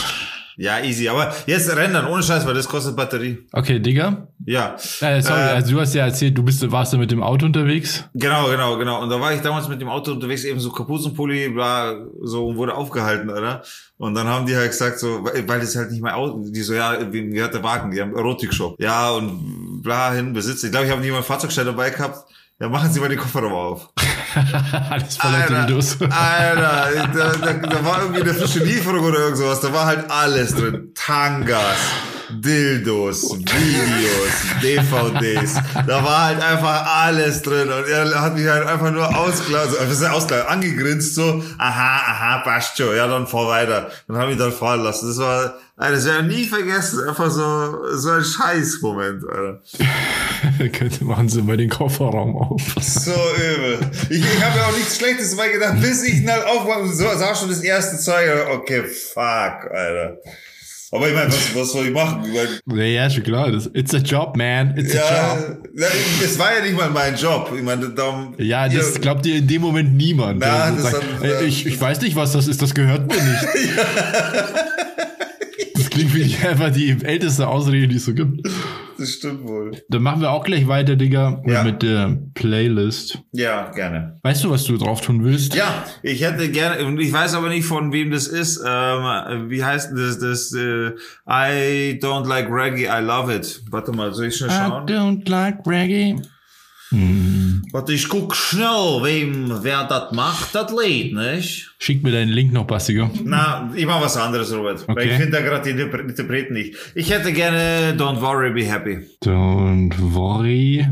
Ja, 0.58 0.80
easy. 0.80 1.08
Aber 1.08 1.34
jetzt 1.47 1.76
rendern, 1.76 2.08
ohne 2.08 2.24
Scheiß, 2.24 2.45
weil 2.45 2.54
das 2.54 2.68
kostet 2.68 2.95
Batterie. 2.95 3.39
Okay, 3.52 3.80
Digga. 3.80 4.28
Ja. 4.45 4.76
Äh, 5.02 5.22
sorry, 5.22 5.39
Äh, 5.39 5.54
also 5.56 5.72
du 5.74 5.80
hast 5.80 5.93
ja 5.93 6.06
erzählt, 6.06 6.38
du 6.38 6.43
bist, 6.43 6.70
warst 6.72 6.93
da 6.93 6.97
mit 6.97 7.12
dem 7.12 7.22
Auto 7.24 7.45
unterwegs. 7.45 8.06
Genau, 8.14 8.49
genau, 8.49 8.78
genau. 8.78 9.02
Und 9.02 9.10
da 9.10 9.20
war 9.20 9.34
ich 9.34 9.41
damals 9.41 9.68
mit 9.68 9.82
dem 9.82 9.89
Auto 9.89 10.12
unterwegs, 10.12 10.43
eben 10.43 10.60
so 10.60 10.72
Kapuzenpulli, 10.72 11.49
bla, 11.49 11.95
so, 12.22 12.47
und 12.47 12.58
wurde 12.58 12.76
aufgehalten, 12.76 13.30
oder? 13.30 13.64
Und 13.97 14.16
dann 14.16 14.28
haben 14.28 14.45
die 14.45 14.56
halt 14.56 14.72
gesagt, 14.72 14.99
so, 14.99 15.24
weil 15.24 15.60
das 15.60 15.76
halt 15.76 15.91
nicht 15.91 16.02
mein 16.02 16.14
Auto, 16.14 16.43
die 16.49 16.62
so, 16.62 16.74
ja, 16.74 16.97
wie, 17.12 17.41
hat 17.41 17.54
der 17.54 17.64
Wagen? 17.64 17.91
Die 17.91 18.02
haben 18.02 18.16
Erotikshop. 18.16 18.82
Ja, 18.82 19.12
und 19.12 19.82
bla, 19.84 20.12
hin, 20.14 20.34
besitzt. 20.34 20.64
Ich 20.64 20.72
glaube, 20.72 20.88
ich 20.88 20.91
habe 20.91 21.02
nicht 21.02 21.12
mal 21.12 21.18
einen 21.18 21.26
Fahrzeugschein 21.26 21.66
dabei 21.66 21.91
gehabt. 21.91 22.26
Ja, 22.62 22.70
machen 22.70 22.91
Sie 22.91 22.99
mal 22.99 23.09
den 23.09 23.18
Kofferraum 23.18 23.53
auf. 23.53 23.89
Alles 24.91 25.18
voller 25.18 25.47
Dildos. 25.47 25.97
Alter, 25.99 26.89
da, 27.12 27.32
da, 27.32 27.53
da 27.53 27.84
war 27.84 28.03
irgendwie 28.03 28.22
eine 28.22 28.36
frische 28.36 28.59
Lieferung 28.59 29.03
oder 29.03 29.18
irgend 29.18 29.38
sowas. 29.38 29.62
Da 29.62 29.74
war 29.74 29.88
halt 29.88 30.12
alles 30.12 30.53
drin. 30.53 30.91
Tangas, 30.93 31.80
Dildos, 32.30 33.34
Videos, 33.34 34.62
DVDs. 34.62 35.55
Da 35.88 36.03
war 36.03 36.26
halt 36.26 36.43
einfach 36.43 36.86
alles 36.86 37.41
drin. 37.41 37.72
Und 37.72 37.88
er 37.88 38.22
hat 38.22 38.36
mich 38.36 38.45
halt 38.45 38.68
einfach 38.68 38.91
nur 38.91 39.07
ausgelassen, 39.07 39.78
also, 39.80 40.05
ausgelassen, 40.05 40.47
angegrinst 40.47 41.16
so. 41.16 41.43
Aha, 41.57 42.12
aha, 42.12 42.38
passt 42.43 42.78
schon. 42.78 42.95
Ja, 42.95 43.07
dann 43.07 43.26
fahr 43.26 43.47
weiter. 43.47 43.89
Dann 44.07 44.18
haben 44.18 44.30
wir 44.30 44.38
dann 44.38 44.51
fahren 44.51 44.84
lassen. 44.84 45.07
Das 45.07 45.18
war, 45.18 45.55
Alter, 45.82 45.95
das 45.95 46.05
werde 46.05 46.27
ich 46.29 46.36
nie 46.38 46.45
vergessen. 46.45 46.99
Einfach 47.09 47.32
so, 47.32 47.95
so 47.97 48.09
ein 48.11 48.23
Scheißmoment, 48.23 49.23
Alter. 49.27 49.61
Könnte 50.77 51.03
machen 51.05 51.27
sie 51.27 51.41
mal 51.41 51.57
den 51.57 51.69
Kofferraum 51.69 52.36
auf. 52.38 52.61
So 52.79 53.11
übel. 53.11 53.79
Ich, 54.09 54.19
ich 54.19 54.43
habe 54.45 54.59
ja 54.59 54.65
auch 54.67 54.77
nichts 54.77 54.97
Schlechtes 54.97 55.32
dabei 55.36 55.49
gedacht, 55.49 55.82
bis 55.82 56.03
ich 56.03 56.19
ihn 56.21 56.29
halt 56.29 56.45
aufmache 56.45 56.82
und 56.82 56.93
so, 56.93 57.05
sah 57.17 57.34
schon 57.34 57.49
das 57.49 57.61
erste 57.61 57.97
Zeug. 57.97 58.29
Okay, 58.53 58.84
fuck, 58.84 59.71
Alter. 59.73 60.17
Aber 60.93 61.07
ich 61.07 61.15
meine, 61.15 61.29
was, 61.29 61.55
was 61.55 61.71
soll 61.71 61.86
ich 61.88 61.93
machen? 61.93 62.25
Ich 62.25 62.61
mein, 62.65 62.77
Ja, 62.77 62.84
ja, 62.84 63.09
schon 63.09 63.23
klar. 63.23 63.49
Das, 63.51 63.67
it's 63.73 63.93
a 63.95 63.97
job, 63.99 64.36
man. 64.38 64.77
It's 64.77 64.93
a 64.93 64.97
ja, 64.97 65.36
job. 65.38 65.57
ja, 65.77 65.88
das 66.21 66.38
war 66.38 66.53
ja 66.53 66.61
nicht 66.61 66.75
mal 66.77 66.89
mein 66.91 67.15
Job. 67.15 67.49
Ich 67.55 67.63
meine, 67.63 67.89
darum, 67.89 68.36
Ja, 68.38 68.67
das 68.69 68.95
ihr- 68.95 69.01
glaubt 69.01 69.25
dir 69.25 69.38
in 69.38 69.47
dem 69.47 69.61
Moment 69.61 69.95
niemand. 69.95 70.39
Na, 70.41 70.69
der 70.69 70.77
so 70.77 70.84
das 70.84 70.91
sagt, 70.91 71.03
hat- 71.15 71.23
ey, 71.23 71.45
ich, 71.45 71.65
ich 71.65 71.79
weiß 71.82 72.01
nicht, 72.01 72.15
was 72.17 72.34
das 72.34 72.47
ist, 72.47 72.61
das 72.61 72.75
gehört 72.75 73.07
mir 73.07 73.15
nicht. 73.15 73.47
Das 75.82 75.89
klingt 75.89 76.13
wie 76.15 76.36
einfach 76.47 76.71
die 76.71 76.95
älteste 77.03 77.47
Ausrede, 77.47 77.88
die 77.88 77.95
es 77.97 78.05
so 78.05 78.13
gibt. 78.13 78.47
das 78.97 79.09
stimmt 79.13 79.43
wohl. 79.47 79.71
Dann 79.89 80.01
machen 80.03 80.21
wir 80.21 80.29
auch 80.32 80.43
gleich 80.43 80.67
weiter, 80.67 80.95
Digga, 80.95 81.41
Ja. 81.45 81.63
mit 81.63 81.82
der 81.82 82.19
Playlist. 82.36 83.19
Ja, 83.32 83.71
gerne. 83.71 84.17
Weißt 84.21 84.43
du, 84.43 84.51
was 84.51 84.63
du 84.65 84.77
drauf 84.77 85.01
tun 85.01 85.23
willst? 85.23 85.55
Ja, 85.55 85.86
ich 86.03 86.21
hätte 86.21 86.49
gerne, 86.51 87.01
ich 87.01 87.11
weiß 87.11 87.34
aber 87.34 87.49
nicht, 87.49 87.65
von 87.65 87.91
wem 87.93 88.11
das 88.11 88.27
ist. 88.27 88.57
Ähm, 88.65 89.49
wie 89.49 89.63
heißt 89.63 89.89
denn 89.91 89.97
das? 89.97 90.19
Das 90.19 90.53
äh, 90.53 90.89
I 91.27 91.99
don't 91.99 92.27
like 92.27 92.47
Reggae, 92.49 92.86
I 92.88 93.03
love 93.03 93.34
it. 93.36 93.63
Warte 93.71 93.91
mal, 93.91 94.13
soll 94.13 94.27
ich 94.27 94.39
I 94.41 94.49
schauen? 94.49 94.86
don't 94.88 95.27
like 95.29 95.65
reggae. 95.65 96.15
Hm. 96.89 97.30
Warte, 97.72 97.93
ich 97.93 98.09
guck 98.09 98.36
schnell, 98.36 98.99
wem, 99.01 99.59
wer 99.63 99.86
das 99.86 100.11
macht, 100.11 100.53
das 100.55 100.72
Lied, 100.74 101.13
nicht? 101.15 101.74
Schick 101.80 102.03
mir 102.03 102.11
deinen 102.11 102.30
Link 102.32 102.51
noch, 102.51 102.65
Bastiger. 102.65 103.09
Na, 103.24 103.72
ich 103.76 103.86
mach 103.86 104.01
was 104.01 104.17
anderes, 104.17 104.53
Robert. 104.53 104.86
Weil 104.88 104.97
Okay. 104.97 105.09
ich 105.11 105.15
finde 105.17 105.32
da 105.38 105.41
gerade 105.41 105.63
die 105.74 105.80
Interpre- 105.82 106.07
Interpreten 106.07 106.53
nicht. 106.53 106.76
Ich 106.95 107.09
hätte 107.11 107.32
gerne 107.32 107.95
Don't 107.97 108.19
Worry, 108.22 108.51
Be 108.51 108.65
Happy. 108.65 108.99
Don't 109.24 109.93
worry 110.13 110.86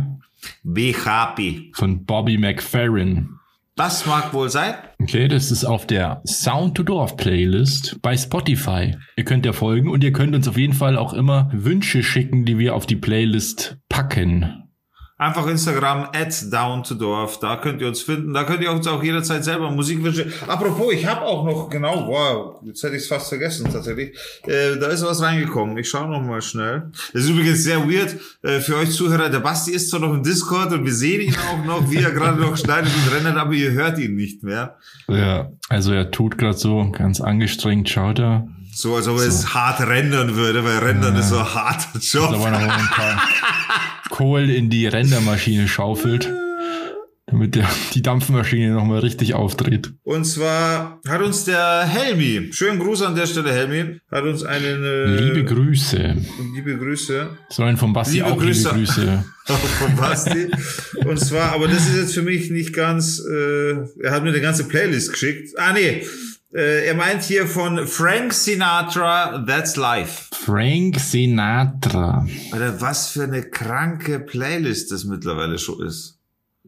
Be 0.64 0.94
Happy. 1.06 1.72
von 1.76 2.06
Bobby 2.06 2.38
McFerrin. 2.38 3.30
Das 3.76 4.06
mag 4.06 4.34
wohl 4.34 4.50
sein. 4.50 4.76
Okay, 5.02 5.28
das 5.30 5.52
ist 5.52 5.64
auf 5.66 5.88
der 5.88 6.22
Sound 6.26 6.76
to 6.76 6.84
Dorf 6.84 7.16
Playlist 7.18 7.98
bei 8.02 8.16
Spotify. 8.18 8.96
Ihr 9.16 9.24
könnt 9.24 9.46
ja 9.46 9.54
folgen 9.54 9.90
und 9.90 10.04
ihr 10.04 10.12
könnt 10.12 10.36
uns 10.36 10.48
auf 10.50 10.58
jeden 10.58 10.74
Fall 10.74 10.98
auch 10.98 11.14
immer 11.14 11.50
Wünsche 11.54 12.04
schicken, 12.04 12.44
die 12.46 12.58
wir 12.58 12.76
auf 12.76 12.86
die 12.86 12.98
Playlist 12.98 13.78
packen. 13.88 14.64
Einfach 15.22 15.48
Instagram 15.48 16.08
at 16.14 16.50
down 16.50 16.82
to 16.82 16.96
Dorf. 16.96 17.40
Da 17.42 17.58
könnt 17.58 17.82
ihr 17.82 17.90
uns 17.90 18.02
finden. 18.02 18.34
Da 18.34 18.46
könnt 18.46 18.62
ihr 18.62 18.72
uns 18.72 18.88
auch 18.88 19.04
jederzeit 19.04 19.44
selber 19.44 19.70
Musikwünsche. 19.70 20.32
Apropos, 20.48 20.94
ich 20.94 21.06
habe 21.06 21.24
auch 21.24 21.44
noch 21.44 21.70
genau, 21.70 22.08
wow, 22.08 22.62
jetzt 22.64 22.82
hätte 22.84 22.96
ich 22.96 23.02
es 23.02 23.10
fast 23.10 23.28
vergessen 23.28 23.68
tatsächlich. 23.70 24.18
Äh, 24.48 24.78
da 24.80 24.88
ist 24.88 25.04
was 25.04 25.22
reingekommen. 25.22 25.78
Ich 25.78 25.90
schaue 25.90 26.10
noch 26.10 26.22
mal 26.22 26.42
schnell. 26.42 26.92
Das 27.12 27.24
ist 27.24 27.30
übrigens 27.32 27.66
sehr 27.66 27.80
weird 27.80 28.16
äh, 28.44 28.62
für 28.62 28.78
euch 28.78 28.92
Zuhörer. 28.92 29.28
Der 29.28 29.42
Basti 29.42 29.72
ist 29.72 29.90
zwar 29.90 30.00
noch 30.00 30.14
im 30.14 30.24
Discord 30.24 30.72
und 30.72 30.86
wir 30.86 30.94
sehen 30.94 31.20
ihn 31.20 31.36
auch 31.52 31.66
noch, 31.66 31.92
wie 31.92 31.98
er 31.98 32.12
gerade 32.12 32.40
noch 32.40 32.56
schneidet 32.56 32.90
und 32.96 33.14
rennt, 33.14 33.38
aber 33.38 33.52
ihr 33.52 33.72
hört 33.72 34.00
ihn 34.00 34.16
nicht 34.16 34.44
mehr. 34.44 34.78
Ja, 35.10 35.52
also 35.68 35.92
er 35.92 36.12
tut 36.12 36.38
gerade 36.38 36.58
so 36.58 36.90
ganz 36.92 37.20
angestrengt, 37.20 37.90
schaut 37.90 38.20
er. 38.20 38.48
So, 38.74 38.96
als 38.96 39.08
ob 39.08 39.20
er 39.20 39.28
es 39.28 39.54
hart 39.54 39.82
rendern 39.82 40.36
würde, 40.36 40.64
weil 40.64 40.78
rendern 40.80 41.16
ist 41.16 41.30
so 41.30 41.38
ein 41.40 41.54
harter 41.54 42.00
Job. 42.00 42.30
aber 42.32 42.52
noch 42.52 42.60
ein 42.62 42.88
paar 42.92 43.28
Kohl 44.10 44.50
in 44.50 44.70
die 44.70 44.88
Rendermaschine 44.88 45.68
schaufelt, 45.68 46.32
damit 47.28 47.56
der, 47.56 47.68
die 47.94 48.02
Dampfmaschine 48.02 48.72
nochmal 48.74 49.00
richtig 49.00 49.34
aufdreht. 49.34 49.92
Und 50.04 50.26
zwar 50.26 51.00
hat 51.08 51.22
uns 51.22 51.46
der 51.46 51.84
Helmi, 51.86 52.50
schönen 52.54 52.80
Gruß 52.80 53.02
an 53.04 53.16
der 53.16 53.26
Stelle, 53.28 53.52
Helmi, 53.52 54.00
hat 54.12 54.24
uns 54.24 54.44
einen 54.44 54.84
äh, 54.84 55.16
Liebe 55.16 55.44
Grüße. 55.46 56.16
liebe 56.54 56.78
Grüße 56.78 57.38
Sollen 57.50 57.78
vom 57.78 57.92
Basti 57.94 58.16
Liebe 58.18 58.28
auch 58.28 58.38
Grüße. 58.38 58.70
liebe 58.76 58.86
Grüße. 58.86 59.26
von 59.80 59.96
Basti. 59.96 60.48
Und 61.06 61.20
zwar, 61.20 61.54
aber 61.54 61.68
das 61.68 61.88
ist 61.88 61.96
jetzt 61.98 62.14
für 62.14 62.22
mich 62.22 62.50
nicht 62.52 62.74
ganz, 62.74 63.20
äh, 63.20 63.72
er 64.02 64.12
hat 64.12 64.24
mir 64.24 64.30
eine 64.30 64.42
ganze 64.42 64.66
Playlist 64.68 65.12
geschickt. 65.12 65.58
Ah 65.58 65.74
nee, 65.74 66.04
er 66.52 66.96
meint 66.96 67.24
hier 67.24 67.46
von 67.48 67.86
Frank 67.88 68.34
Sinatra, 68.34 69.44
That's 69.46 69.76
Life. 69.76 70.26
Frank 70.34 71.00
Sinatra. 71.00 72.26
Alter, 72.52 72.82
was 72.82 73.10
für 73.10 73.24
eine 73.24 73.44
kranke 73.44 74.20
Playlist 74.20 74.92
das 74.92 75.04
mittlerweile 75.06 75.58
schon 75.60 75.86
ist. 75.86 76.18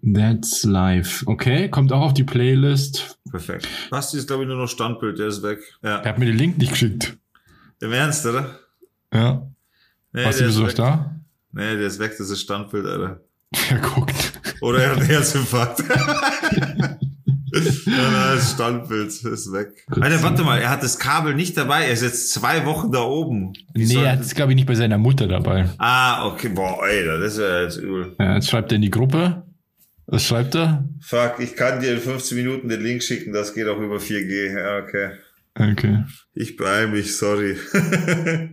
That's 0.04 0.64
life. 0.64 1.24
Okay, 1.28 1.70
kommt 1.70 1.92
auch 1.92 2.02
auf 2.02 2.14
die 2.14 2.24
Playlist. 2.24 3.18
Perfekt. 3.30 3.68
Basti 3.92 4.18
ist, 4.18 4.28
glaube 4.28 4.44
ich, 4.44 4.50
nur 4.50 4.58
noch 4.58 4.68
Standbild, 4.68 5.20
der 5.20 5.28
ist 5.28 5.44
weg. 5.44 5.60
Ja. 5.84 5.98
Er 5.98 6.10
hat 6.10 6.18
mir 6.20 6.26
den 6.26 6.38
Link 6.38 6.58
nicht 6.58 6.72
geschickt. 6.72 7.18
Im 7.82 7.92
Ernst, 7.92 8.26
oder? 8.26 8.60
Ja. 9.14 9.48
Nee, 10.12 10.24
Basti, 10.24 10.44
bist 10.44 10.56
ist 10.56 10.60
du 10.60 10.68
weg. 10.68 10.76
da? 10.76 11.16
Nee, 11.52 11.76
der 11.78 11.88
ist 11.88 12.00
weg, 12.00 12.16
das 12.18 12.30
ist 12.30 12.42
Standbild, 12.42 12.86
Alter. 12.86 13.22
Er 13.70 13.80
guckt. 13.80 14.34
Oder 14.62 14.84
er 14.84 14.90
hat 14.92 14.98
einen 15.00 15.08
Herzinfarkt. 15.08 15.84
ja, 17.86 18.36
das 18.36 18.52
Standbild 18.52 19.08
ist 19.10 19.52
weg. 19.52 19.70
Alter, 19.90 20.24
warte 20.24 20.44
mal, 20.44 20.60
er 20.60 20.70
hat 20.70 20.84
das 20.84 20.98
Kabel 21.00 21.34
nicht 21.34 21.58
dabei. 21.58 21.86
Er 21.86 21.92
ist 21.92 22.04
jetzt 22.04 22.32
zwei 22.32 22.66
Wochen 22.66 22.92
da 22.92 23.02
oben. 23.02 23.54
Wie 23.74 23.86
Nee, 23.86 24.04
er 24.04 24.14
hat 24.14 24.22
es, 24.22 24.34
glaube 24.34 24.52
ich, 24.52 24.56
nicht 24.56 24.68
bei 24.68 24.76
seiner 24.76 24.98
Mutter 24.98 25.28
dabei. 25.28 25.70
Ah, 25.78 26.28
okay, 26.28 26.50
boah, 26.50 26.82
Alter, 26.82 27.20
das 27.20 27.38
wäre 27.38 27.64
jetzt 27.64 27.78
übel. 27.78 28.16
Ja, 28.20 28.36
jetzt 28.36 28.50
schreibt 28.50 28.72
er 28.72 28.78
in 28.78 28.82
die 28.82 28.90
Gruppe. 28.92 29.44
Was 30.08 30.26
schreibt 30.26 30.56
er? 30.56 30.88
Fuck, 31.02 31.36
ich 31.40 31.56
kann 31.56 31.80
dir 31.80 31.94
in 31.94 32.00
15 32.00 32.38
Minuten 32.38 32.68
den 32.70 32.82
Link 32.82 33.02
schicken, 33.04 33.32
das 33.34 33.54
geht 33.54 33.68
auch 33.68 33.80
über 33.80 33.98
4G. 33.98 34.58
Ja, 34.58 34.78
okay. 34.84 35.12
Okay. 35.56 36.04
Ich 36.34 36.56
beeil 36.58 36.88
mich, 36.88 37.18
sorry. 37.18 37.58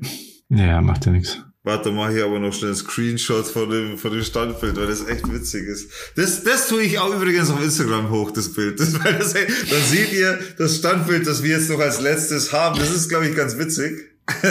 Ja, 0.51 0.81
macht 0.81 1.05
ja 1.05 1.13
nichts. 1.13 1.43
Warte, 1.69 1.91
mach 1.91 2.09
hier 2.09 2.25
aber 2.25 2.39
noch 2.39 2.55
schnell 2.55 2.71
einen 2.71 2.77
Screenshot 2.77 3.47
von 3.47 3.69
dem, 3.69 3.99
von 3.99 4.11
dem 4.11 4.25
Standbild, 4.25 4.75
weil 4.75 4.87
das 4.87 5.07
echt 5.07 5.31
witzig 5.31 5.67
ist. 5.67 5.91
Das, 6.17 6.43
das 6.43 6.67
tue 6.67 6.81
ich 6.81 6.99
auch 6.99 7.15
übrigens 7.15 7.51
auf 7.51 7.63
Instagram 7.63 8.09
hoch, 8.09 8.31
das 8.31 8.55
Bild. 8.55 8.81
Das, 8.81 8.95
weil 9.05 9.19
das, 9.19 9.35
dann 9.35 9.83
seht 9.87 10.11
ihr 10.15 10.39
das 10.57 10.77
Standbild, 10.77 11.27
das 11.27 11.43
wir 11.43 11.59
jetzt 11.59 11.69
noch 11.69 11.79
als 11.79 12.01
letztes 12.01 12.55
haben. 12.55 12.79
Das 12.79 12.91
ist, 12.91 13.11
glaube 13.11 13.29
ich, 13.29 13.37
ganz 13.37 13.59
witzig. 13.59 14.07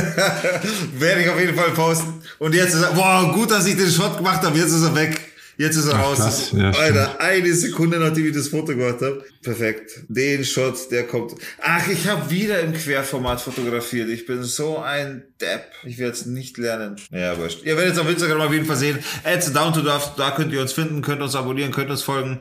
Werde 1.00 1.24
ich 1.24 1.30
auf 1.30 1.40
jeden 1.40 1.56
Fall 1.56 1.72
posten. 1.72 2.22
Und 2.38 2.54
jetzt 2.54 2.76
ist 2.76 2.84
er, 2.84 2.92
boah, 2.92 3.32
gut, 3.34 3.50
dass 3.50 3.66
ich 3.66 3.76
den 3.76 3.90
Shot 3.90 4.18
gemacht 4.18 4.44
habe. 4.44 4.56
Jetzt 4.56 4.74
ist 4.74 4.84
er 4.84 4.94
weg. 4.94 5.20
Jetzt 5.58 5.76
ist 5.76 5.88
er 5.88 5.96
Ach, 5.96 6.04
raus. 6.04 6.18
krass. 6.18 6.52
Ja, 6.52 6.70
Alter, 6.72 7.20
eine 7.20 7.54
Sekunde 7.54 8.00
nachdem 8.00 8.28
ich 8.28 8.34
das 8.34 8.50
Foto 8.50 8.76
gemacht 8.76 9.02
habe. 9.02 9.24
Perfekt. 9.42 10.04
Den 10.08 10.46
Shot, 10.46 10.92
der 10.92 11.08
kommt. 11.08 11.34
Ach, 11.62 11.88
ich 11.88 12.08
habe 12.08 12.30
wieder 12.30 12.60
im 12.60 12.74
Querformat 12.74 13.42
fotografiert. 13.42 14.10
Ich 14.10 14.26
bin 14.26 14.44
so 14.44 14.78
ein 14.78 15.24
Depp. 15.42 15.64
Ich 15.84 15.98
werde 15.98 16.14
es 16.14 16.26
nicht 16.28 16.58
lernen. 16.58 16.98
Ja, 17.12 17.38
wurscht. 17.38 17.64
Ihr 17.64 17.76
werdet 17.76 17.94
es 17.94 18.00
auf 18.00 18.10
Instagram 18.10 18.42
auf 18.42 18.54
jeden 18.54 18.66
Fall 18.66 18.76
sehen. 18.76 19.00
Ads 19.24 19.54
down 19.54 19.74
to 19.74 19.82
Dorf, 19.82 20.14
da 20.16 20.32
könnt 20.32 20.54
ihr 20.54 20.62
uns 20.62 20.74
finden, 20.74 21.02
könnt 21.02 21.22
uns 21.22 21.36
abonnieren, 21.36 21.72
könnt 21.72 21.90
uns 21.90 22.04
folgen. 22.04 22.40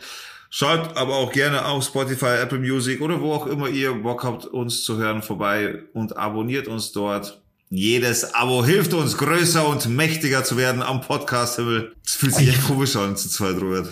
Schaut 0.51 0.97
aber 0.97 1.17
auch 1.17 1.33
gerne 1.33 1.64
auf 1.64 1.85
Spotify, 1.85 2.37
Apple 2.43 2.59
Music 2.59 3.01
oder 3.01 3.21
wo 3.21 3.33
auch 3.33 3.47
immer 3.47 3.69
ihr 3.69 3.93
Bock 3.93 4.25
habt, 4.25 4.47
uns 4.47 4.85
zu 4.85 4.97
hören, 4.97 5.23
vorbei 5.23 5.81
und 5.93 6.17
abonniert 6.17 6.69
uns 6.69 6.93
dort. 6.93 7.43
Jedes 7.69 8.33
Abo 8.35 8.64
hilft 8.64 8.95
uns, 8.95 9.17
größer 9.19 9.67
und 9.67 9.89
mächtiger 9.89 10.45
zu 10.45 10.57
werden 10.57 10.83
am 10.83 11.01
Podcast-Himmel. 11.01 11.95
Das 12.05 12.14
fühlt 12.14 12.35
sich 12.35 12.49
echt 12.49 12.64
komisch 12.67 12.95
an 12.97 13.17
zu 13.17 13.29
zweit, 13.29 13.57
Robert. 13.61 13.89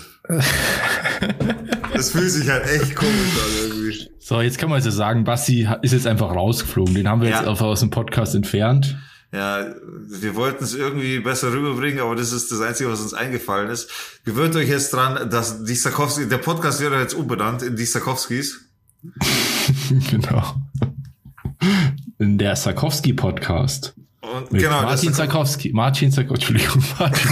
Das 1.93 2.11
fühlt 2.11 2.31
sich 2.31 2.49
halt 2.49 2.67
echt 2.67 2.95
komisch 2.95 3.13
an 3.13 3.69
irgendwie. 3.69 4.09
So, 4.21 4.41
jetzt 4.41 4.59
kann 4.59 4.69
man 4.71 4.77
also 4.77 4.91
sagen, 4.91 5.25
Basti 5.25 5.65
ha- 5.69 5.81
ist 5.83 5.93
jetzt 5.93 6.07
einfach 6.07 6.31
rausgeflogen. 6.35 6.95
Den 6.95 7.09
haben 7.09 7.21
wir 7.21 7.29
jetzt 7.31 7.43
Ja. 7.43 7.49
auf, 7.49 7.61
aus 7.63 7.81
dem 7.81 7.91
Podcast 7.91 8.35
entfernt. 8.35 8.97
Ja, 9.33 9.75
wir 10.09 10.37
wollten 10.37 10.63
es 10.63 10.75
irgendwie 10.75 11.19
besser 11.19 11.53
rüberbringen, 11.53 11.99
aber 12.01 12.15
das 12.15 12.31
ist 12.33 12.53
das 12.53 12.61
Einzige, 12.61 12.91
was 12.91 13.01
uns 13.01 13.13
eingefallen 13.15 13.69
ist. 13.71 13.91
Gewöhnt 14.25 14.55
euch 14.55 14.69
jetzt 14.69 14.93
dran, 14.93 15.29
dass 15.29 15.65
die 15.65 15.75
Sarkowski, 15.75 16.29
der 16.29 16.39
Podcast 16.39 16.81
wird 16.81 16.93
jetzt 16.95 17.15
umbenannt 17.15 17.63
in 17.63 17.75
die 17.75 17.85
Sarkowskis. 17.85 18.61
genau. 20.11 20.55
In 22.19 22.39
der 22.39 22.57
Sarkowski-Podcast. 22.57 23.95
Und 24.21 24.53
Mit 24.53 24.63
genau, 24.63 24.83
Martin 24.83 25.13
Sarkowski. 25.13 25.71
Martin 25.75 26.11
Sarkowski. 26.11 26.53
Entschuldigung, 26.53 26.85
Martin. 26.99 27.31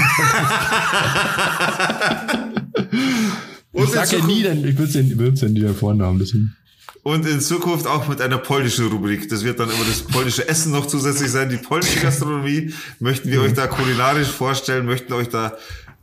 und, 3.72 3.82
Ich 3.84 3.88
in 3.88 3.94
sag 3.94 4.12
ja 4.12 4.24
nie, 4.26 4.42
denn 4.42 4.66
ich 4.66 4.76
würde 4.76 5.00
ja, 5.00 5.18
würd's 5.18 5.40
ja 5.40 5.48
nie 5.48 5.60
den 5.60 5.74
Vornamen, 5.74 6.18
deswegen. 6.18 6.54
und 7.02 7.26
in 7.26 7.40
Zukunft 7.40 7.86
auch 7.86 8.08
mit 8.08 8.20
einer 8.20 8.38
polnischen 8.38 8.88
Rubrik. 8.88 9.28
Das 9.28 9.44
wird 9.44 9.60
dann 9.60 9.70
immer 9.70 9.84
das 9.86 10.02
polnische 10.02 10.46
Essen 10.48 10.72
noch 10.72 10.86
zusätzlich 10.86 11.30
sein. 11.30 11.48
Die 11.48 11.56
polnische 11.56 12.00
Gastronomie 12.00 12.72
möchten 13.00 13.30
wir 13.30 13.40
euch 13.42 13.54
da 13.54 13.66
kulinarisch 13.66 14.28
vorstellen, 14.28 14.86
möchten 14.86 15.12
euch 15.12 15.28
da 15.28 15.56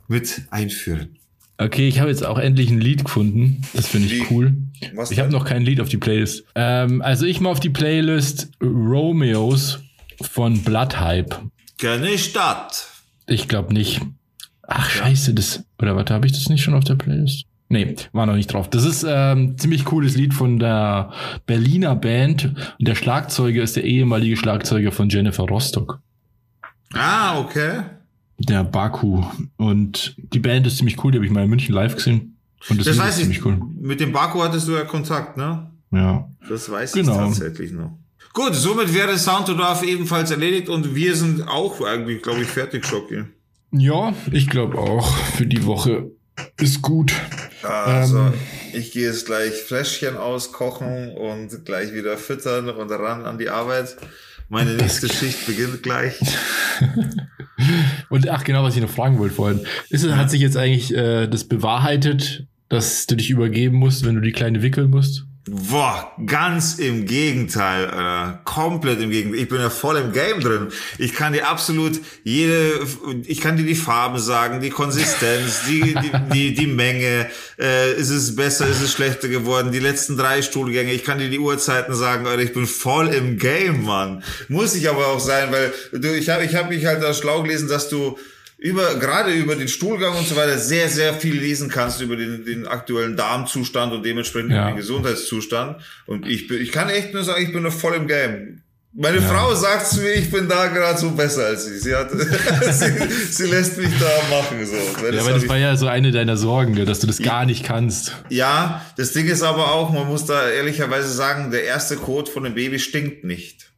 mit 0.08 0.42
einführen. 0.50 1.16
Okay, 1.58 1.86
ich 1.86 2.00
habe 2.00 2.08
jetzt 2.10 2.24
auch 2.24 2.38
endlich 2.38 2.70
ein 2.70 2.80
Lied 2.80 3.04
gefunden. 3.04 3.62
Das 3.74 3.86
finde 3.86 4.08
ich 4.08 4.30
cool. 4.30 4.54
Was 4.94 5.10
Ich 5.10 5.18
habe 5.18 5.30
noch 5.30 5.44
kein 5.44 5.62
Lied 5.62 5.80
auf 5.80 5.88
die 5.88 5.98
Playlist. 5.98 6.44
Ähm, 6.54 7.02
also 7.02 7.26
ich 7.26 7.40
mal 7.40 7.50
auf 7.50 7.60
die 7.60 7.70
Playlist 7.70 8.50
Romeos 8.62 9.80
von 10.20 10.62
Blood 10.62 11.00
Hype. 11.00 11.40
Keine 11.78 12.18
Stadt. 12.18 12.88
Ich 13.26 13.48
glaube 13.48 13.72
nicht. 13.72 14.00
Ach, 14.66 14.88
scheiße, 14.88 15.34
das. 15.34 15.64
Oder 15.80 15.96
warte, 15.96 16.14
habe 16.14 16.26
ich 16.26 16.32
das 16.32 16.48
nicht 16.48 16.62
schon 16.62 16.74
auf 16.74 16.84
der 16.84 16.94
Playlist? 16.94 17.46
Nee, 17.68 17.94
war 18.12 18.26
noch 18.26 18.34
nicht 18.34 18.52
drauf. 18.52 18.68
Das 18.68 18.84
ist 18.84 19.06
ähm, 19.08 19.56
ziemlich 19.56 19.84
cooles 19.84 20.16
Lied 20.16 20.34
von 20.34 20.58
der 20.58 21.12
Berliner 21.46 21.94
Band. 21.94 22.46
Und 22.78 22.88
der 22.88 22.96
Schlagzeuger 22.96 23.62
ist 23.62 23.76
der 23.76 23.84
ehemalige 23.84 24.36
Schlagzeuger 24.36 24.90
von 24.90 25.08
Jennifer 25.08 25.44
Rostock. 25.44 26.00
Ah, 26.92 27.38
okay. 27.38 27.82
Der 28.38 28.64
Baku. 28.64 29.24
Und 29.56 30.16
die 30.18 30.40
Band 30.40 30.66
ist 30.66 30.78
ziemlich 30.78 31.02
cool, 31.04 31.12
die 31.12 31.18
habe 31.18 31.26
ich 31.26 31.32
mal 31.32 31.44
in 31.44 31.50
München 31.50 31.74
live 31.74 31.94
gesehen. 31.94 32.29
Und 32.68 32.78
das, 32.78 32.86
Das 32.86 32.98
weiß 32.98 33.18
ich. 33.20 33.44
cool. 33.44 33.58
Mit 33.80 34.00
dem 34.00 34.12
Baku 34.12 34.42
hattest 34.42 34.68
du 34.68 34.72
ja 34.72 34.84
Kontakt, 34.84 35.36
ne? 35.36 35.70
Ja. 35.90 36.28
Das 36.48 36.70
weiß 36.70 36.92
Genau. 36.92 37.12
ich 37.30 37.38
tatsächlich 37.38 37.72
noch. 37.72 37.98
Gut, 38.32 38.54
somit 38.54 38.94
wäre 38.94 39.18
Sound 39.18 39.46
to 39.46 39.54
Dorf 39.54 39.82
ebenfalls 39.82 40.30
erledigt 40.30 40.68
und 40.68 40.94
wir 40.94 41.16
sind 41.16 41.48
auch 41.48 41.80
eigentlich, 41.84 42.22
glaube 42.22 42.42
ich, 42.42 42.48
fertig, 42.48 42.86
Schocki. 42.86 43.24
Ja, 43.72 44.12
ich 44.30 44.48
glaube 44.48 44.78
auch. 44.78 45.16
Für 45.36 45.46
die 45.46 45.64
Woche 45.66 46.10
ist 46.58 46.80
gut. 46.82 47.12
Also, 47.62 48.18
Ähm. 48.18 48.32
ich 48.72 48.92
gehe 48.92 49.06
jetzt 49.06 49.26
gleich 49.26 49.52
Fläschchen 49.52 50.16
auskochen 50.16 51.10
und 51.16 51.64
gleich 51.64 51.92
wieder 51.92 52.16
füttern 52.18 52.68
und 52.68 52.90
ran 52.90 53.24
an 53.24 53.38
die 53.38 53.48
Arbeit. 53.50 53.96
Meine 54.50 54.74
nächste 54.74 55.08
Schicht 55.08 55.46
beginnt 55.46 55.80
gleich. 55.84 56.18
Und 58.08 58.28
ach 58.28 58.42
genau, 58.42 58.64
was 58.64 58.74
ich 58.74 58.82
noch 58.82 58.90
fragen 58.90 59.16
wollte 59.20 59.36
vorhin. 59.36 59.60
Ist 59.90 60.02
es, 60.02 60.12
hat 60.16 60.28
sich 60.28 60.40
jetzt 60.40 60.56
eigentlich 60.56 60.92
äh, 60.92 61.28
das 61.28 61.44
bewahrheitet, 61.44 62.48
dass 62.68 63.06
du 63.06 63.14
dich 63.14 63.30
übergeben 63.30 63.76
musst, 63.76 64.04
wenn 64.04 64.16
du 64.16 64.20
die 64.20 64.32
Kleine 64.32 64.60
wickeln 64.60 64.90
musst? 64.90 65.24
Boah, 65.52 66.12
ganz 66.26 66.78
im 66.78 67.06
Gegenteil, 67.06 67.86
äh, 67.86 68.38
komplett 68.44 69.00
im 69.00 69.10
Gegenteil. 69.10 69.40
Ich 69.40 69.48
bin 69.48 69.60
ja 69.60 69.68
voll 69.68 69.96
im 69.96 70.12
Game 70.12 70.38
drin. 70.40 70.68
Ich 70.96 71.12
kann 71.12 71.32
dir 71.32 71.48
absolut 71.48 71.98
jede, 72.22 72.78
ich 73.24 73.40
kann 73.40 73.56
dir 73.56 73.64
die 73.64 73.74
Farben 73.74 74.20
sagen, 74.20 74.60
die 74.60 74.70
Konsistenz, 74.70 75.62
die, 75.66 75.80
die, 75.80 76.12
die, 76.32 76.54
die 76.54 76.66
Menge, 76.68 77.28
äh, 77.58 77.92
ist 77.94 78.10
es 78.10 78.36
besser, 78.36 78.68
ist 78.68 78.80
es 78.80 78.92
schlechter 78.92 79.26
geworden, 79.26 79.72
die 79.72 79.80
letzten 79.80 80.16
drei 80.16 80.40
Stuhlgänge, 80.42 80.92
ich 80.92 81.02
kann 81.02 81.18
dir 81.18 81.28
die 81.28 81.40
Uhrzeiten 81.40 81.96
sagen, 81.96 82.28
Alter, 82.28 82.42
ich 82.42 82.52
bin 82.52 82.68
voll 82.68 83.08
im 83.08 83.36
Game, 83.36 83.82
Mann. 83.82 84.22
Muss 84.46 84.76
ich 84.76 84.88
aber 84.88 85.08
auch 85.08 85.20
sein, 85.20 85.50
weil 85.50 85.72
du, 85.90 86.16
ich 86.16 86.28
habe 86.28 86.44
ich 86.44 86.54
hab 86.54 86.68
mich 86.68 86.86
halt 86.86 87.02
da 87.02 87.12
schlau 87.12 87.42
gelesen, 87.42 87.66
dass 87.66 87.88
du 87.88 88.16
über, 88.62 88.94
gerade 88.96 89.32
über 89.32 89.56
den 89.56 89.68
Stuhlgang 89.68 90.16
und 90.18 90.28
so 90.28 90.36
weiter 90.36 90.58
sehr, 90.58 90.88
sehr 90.90 91.14
viel 91.14 91.34
lesen 91.38 91.70
kannst 91.70 92.00
über 92.02 92.14
den, 92.16 92.44
den 92.44 92.66
aktuellen 92.66 93.16
Darmzustand 93.16 93.92
und 93.94 94.04
dementsprechend 94.04 94.52
Ja. 94.52 94.68
den 94.68 94.76
Gesundheitszustand. 94.76 95.80
Und 96.06 96.28
ich 96.28 96.46
bin, 96.46 96.60
ich 96.60 96.70
kann 96.70 96.88
echt 96.90 97.14
nur 97.14 97.24
sagen, 97.24 97.42
ich 97.42 97.52
bin 97.52 97.62
noch 97.62 97.72
voll 97.72 97.94
im 97.94 98.06
Game. 98.06 98.60
Meine 98.92 99.18
Ja. 99.18 99.22
Frau 99.22 99.54
sagt 99.54 99.86
zu 99.86 100.00
mir, 100.00 100.12
ich 100.14 100.30
bin 100.30 100.48
da 100.48 100.66
gerade 100.66 100.98
so 100.98 101.12
besser 101.12 101.46
als 101.46 101.64
sie. 101.64 101.78
Sie 101.78 101.94
hat, 101.94 102.10
sie, 102.72 102.92
sie 103.30 103.46
lässt 103.46 103.78
mich 103.78 103.88
da 103.98 104.10
machen, 104.36 104.66
so. 104.66 104.72
Weil 105.02 105.14
Ja, 105.14 105.20
das 105.20 105.26
aber 105.28 105.38
das 105.38 105.48
war 105.48 105.56
ja 105.56 105.76
so 105.76 105.86
eine 105.86 106.10
deiner 106.10 106.36
Sorgen, 106.36 106.74
dass 106.84 106.98
du 107.00 107.06
das 107.06 107.18
gar 107.22 107.46
nicht 107.46 107.64
kannst. 107.64 108.16
ja, 108.30 108.84
das 108.96 109.12
Ding 109.12 109.26
ist 109.28 109.42
aber 109.42 109.72
auch, 109.72 109.90
man 109.92 110.06
muss 110.08 110.26
da 110.26 110.48
ehrlicherweise 110.50 111.08
sagen, 111.10 111.50
der 111.50 111.64
erste 111.64 111.96
Kot 111.96 112.28
von 112.28 112.42
dem 112.44 112.54
Baby 112.54 112.78
stinkt 112.78 113.24
nicht. 113.24 113.69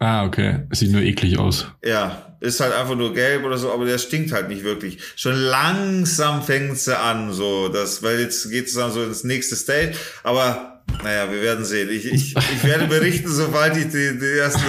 Ah, 0.00 0.24
okay. 0.24 0.60
Es 0.70 0.80
sieht 0.80 0.92
nur 0.92 1.02
eklig 1.02 1.38
aus. 1.38 1.66
Ja, 1.84 2.34
ist 2.40 2.58
halt 2.60 2.72
einfach 2.72 2.96
nur 2.96 3.12
gelb 3.12 3.44
oder 3.44 3.58
so, 3.58 3.70
aber 3.70 3.84
der 3.84 3.98
stinkt 3.98 4.32
halt 4.32 4.48
nicht 4.48 4.64
wirklich. 4.64 4.98
Schon 5.14 5.36
langsam 5.36 6.42
fängt 6.42 6.78
sie 6.78 6.98
an, 6.98 7.32
so, 7.34 7.68
das, 7.68 8.02
weil 8.02 8.18
jetzt 8.18 8.50
geht 8.50 8.66
es 8.66 8.74
dann 8.74 8.90
so 8.90 9.04
ins 9.04 9.24
nächste 9.24 9.56
Stage, 9.56 9.92
aber 10.22 10.82
naja, 11.04 11.30
wir 11.30 11.42
werden 11.42 11.66
sehen. 11.66 11.90
Ich, 11.90 12.06
ich, 12.06 12.34
ich 12.34 12.64
werde 12.64 12.86
berichten, 12.86 13.28
sobald 13.28 13.76
ich 13.76 13.88
die, 13.88 14.18
die 14.18 14.38
erste 14.38 14.66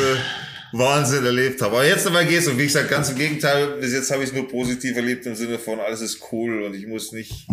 Wahnsinn 0.73 1.25
erlebt 1.25 1.61
habe. 1.61 1.77
Aber 1.77 1.87
jetzt 1.87 2.05
dabei 2.05 2.25
geht's 2.25 2.47
und 2.47 2.57
wie 2.57 2.65
gesagt, 2.65 2.89
ganz 2.89 3.09
im 3.09 3.15
Gegenteil, 3.15 3.77
bis 3.79 3.93
jetzt 3.93 4.11
habe 4.11 4.23
ich 4.23 4.29
es 4.29 4.35
nur 4.35 4.49
positiv 4.49 4.97
erlebt 4.97 5.25
im 5.25 5.35
Sinne 5.35 5.59
von 5.59 5.79
alles 5.79 6.01
ist 6.01 6.21
cool 6.33 6.63
und 6.63 6.75
ich 6.75 6.87
muss 6.87 7.13
nicht 7.13 7.47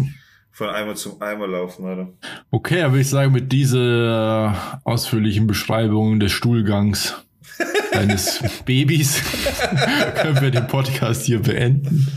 von 0.51 0.69
Eimer 0.69 0.97
zum 0.97 1.23
Eimer 1.23 1.47
laufen, 1.47 1.85
oder? 1.85 2.09
Okay, 2.51 2.83
würde 2.83 3.01
ich 3.01 3.09
sagen, 3.09 3.33
mit 3.33 3.53
dieser 3.53 4.81
ausführlichen 4.83 5.47
Beschreibung 5.47 6.19
des 6.19 6.33
Stuhlgangs 6.33 7.15
deines 7.93 8.41
Babys 8.65 9.23
können 10.17 10.41
wir 10.41 10.51
den 10.51 10.67
Podcast 10.67 11.25
hier 11.25 11.41
beenden. 11.41 12.09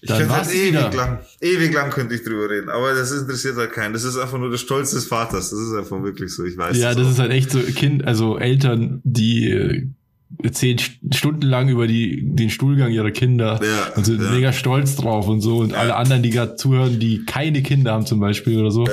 Ich 0.00 0.08
Dann 0.08 0.18
könnte 0.18 0.32
war's 0.32 0.48
halt 0.48 0.56
ewig 0.56 0.68
wieder. 0.70 0.92
lang, 0.94 1.18
ewig 1.40 1.74
lang 1.74 1.90
könnte 1.90 2.14
ich 2.14 2.24
drüber 2.24 2.48
reden, 2.48 2.70
aber 2.70 2.94
das 2.94 3.12
interessiert 3.12 3.56
halt 3.56 3.72
keinen. 3.72 3.92
Das 3.92 4.04
ist 4.04 4.16
einfach 4.16 4.38
nur 4.38 4.50
der 4.50 4.58
Stolz 4.58 4.92
des 4.92 5.06
Vaters. 5.06 5.50
Das 5.50 5.58
ist 5.58 5.74
einfach 5.74 6.02
wirklich 6.02 6.32
so. 6.34 6.44
Ich 6.44 6.56
weiß. 6.56 6.76
Ja, 6.78 6.94
das 6.94 7.06
auch. 7.06 7.10
ist 7.10 7.18
halt 7.18 7.32
echt 7.32 7.50
so 7.50 7.60
Kind, 7.60 8.06
also 8.06 8.38
Eltern, 8.38 9.00
die 9.04 9.90
äh, 10.42 10.46
erzählen 10.46 10.78
st- 10.78 11.14
stundenlang 11.14 11.68
über 11.68 11.86
die, 11.86 12.20
den 12.22 12.50
Stuhlgang 12.50 12.90
ihrer 12.90 13.10
Kinder 13.10 13.60
Ja, 13.62 13.94
und 13.96 14.04
sind 14.06 14.22
ja. 14.22 14.30
mega 14.30 14.52
stolz 14.52 14.96
drauf 14.96 15.28
und 15.28 15.40
so. 15.40 15.58
Und 15.58 15.74
alle 15.74 15.96
anderen, 15.96 16.22
die 16.22 16.30
gerade 16.30 16.56
zuhören, 16.56 16.98
die 17.00 17.24
keine 17.24 17.62
Kinder 17.62 17.92
haben 17.92 18.06
zum 18.06 18.20
Beispiel 18.20 18.58
oder 18.60 18.70
so, 18.70 18.86
Ja, 18.86 18.92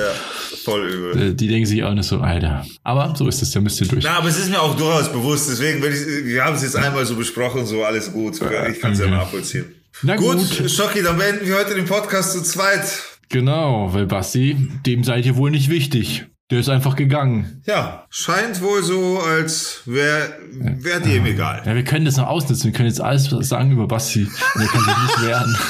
voll 0.64 0.88
übel. 0.88 1.22
äh, 1.30 1.34
die 1.34 1.48
denken 1.48 1.66
sich 1.66 1.82
auch 1.84 1.94
nicht 1.94 2.06
so, 2.06 2.18
Alter. 2.20 2.66
Aber 2.82 3.14
so 3.16 3.28
ist 3.28 3.42
es, 3.42 3.50
da 3.50 3.60
müsst 3.60 3.80
ihr 3.80 3.86
durch. 3.88 4.04
Na, 4.04 4.18
aber 4.18 4.28
es 4.28 4.38
ist 4.38 4.50
mir 4.50 4.60
auch 4.60 4.76
durchaus 4.76 5.12
bewusst. 5.12 5.48
Deswegen, 5.50 5.78
ich, 5.78 6.26
wir 6.26 6.44
haben 6.44 6.56
es 6.56 6.62
jetzt 6.62 6.76
einmal 6.76 7.04
so 7.06 7.14
besprochen, 7.16 7.66
so 7.66 7.84
alles 7.84 8.12
gut. 8.12 8.40
Ich 8.70 8.80
kann 8.80 8.92
es 8.92 8.98
ja 8.98 9.06
nachvollziehen. 9.08 9.64
Na 10.02 10.16
Gut, 10.16 10.36
gut. 10.58 10.70
Schocki, 10.70 11.02
dann 11.02 11.16
beenden 11.16 11.46
wir 11.46 11.56
heute 11.56 11.74
den 11.74 11.86
Podcast 11.86 12.32
zu 12.32 12.42
zweit. 12.42 12.82
Genau, 13.30 13.92
weil 13.92 14.06
Basti, 14.06 14.56
dem 14.86 15.02
seid 15.04 15.24
ihr 15.26 15.36
wohl 15.36 15.50
nicht 15.50 15.70
wichtig. 15.70 16.26
Der 16.50 16.60
ist 16.60 16.68
einfach 16.68 16.94
gegangen. 16.94 17.62
Ja, 17.66 18.06
scheint 18.08 18.60
wohl 18.62 18.82
so, 18.82 19.18
als 19.20 19.82
wäre 19.84 20.32
wär 20.52 21.00
dem 21.00 21.26
egal. 21.26 21.62
Ja, 21.66 21.74
wir 21.74 21.82
können 21.82 22.04
das 22.04 22.16
noch 22.16 22.28
ausnutzen. 22.28 22.66
Wir 22.66 22.72
können 22.72 22.88
jetzt 22.88 23.00
alles 23.00 23.28
sagen 23.48 23.72
über 23.72 23.88
Basti. 23.88 24.28
Und 24.54 24.60
er 24.62 24.68
kann 24.68 24.84
sich 24.84 24.96
nicht 25.02 25.22
wehren. 25.26 25.56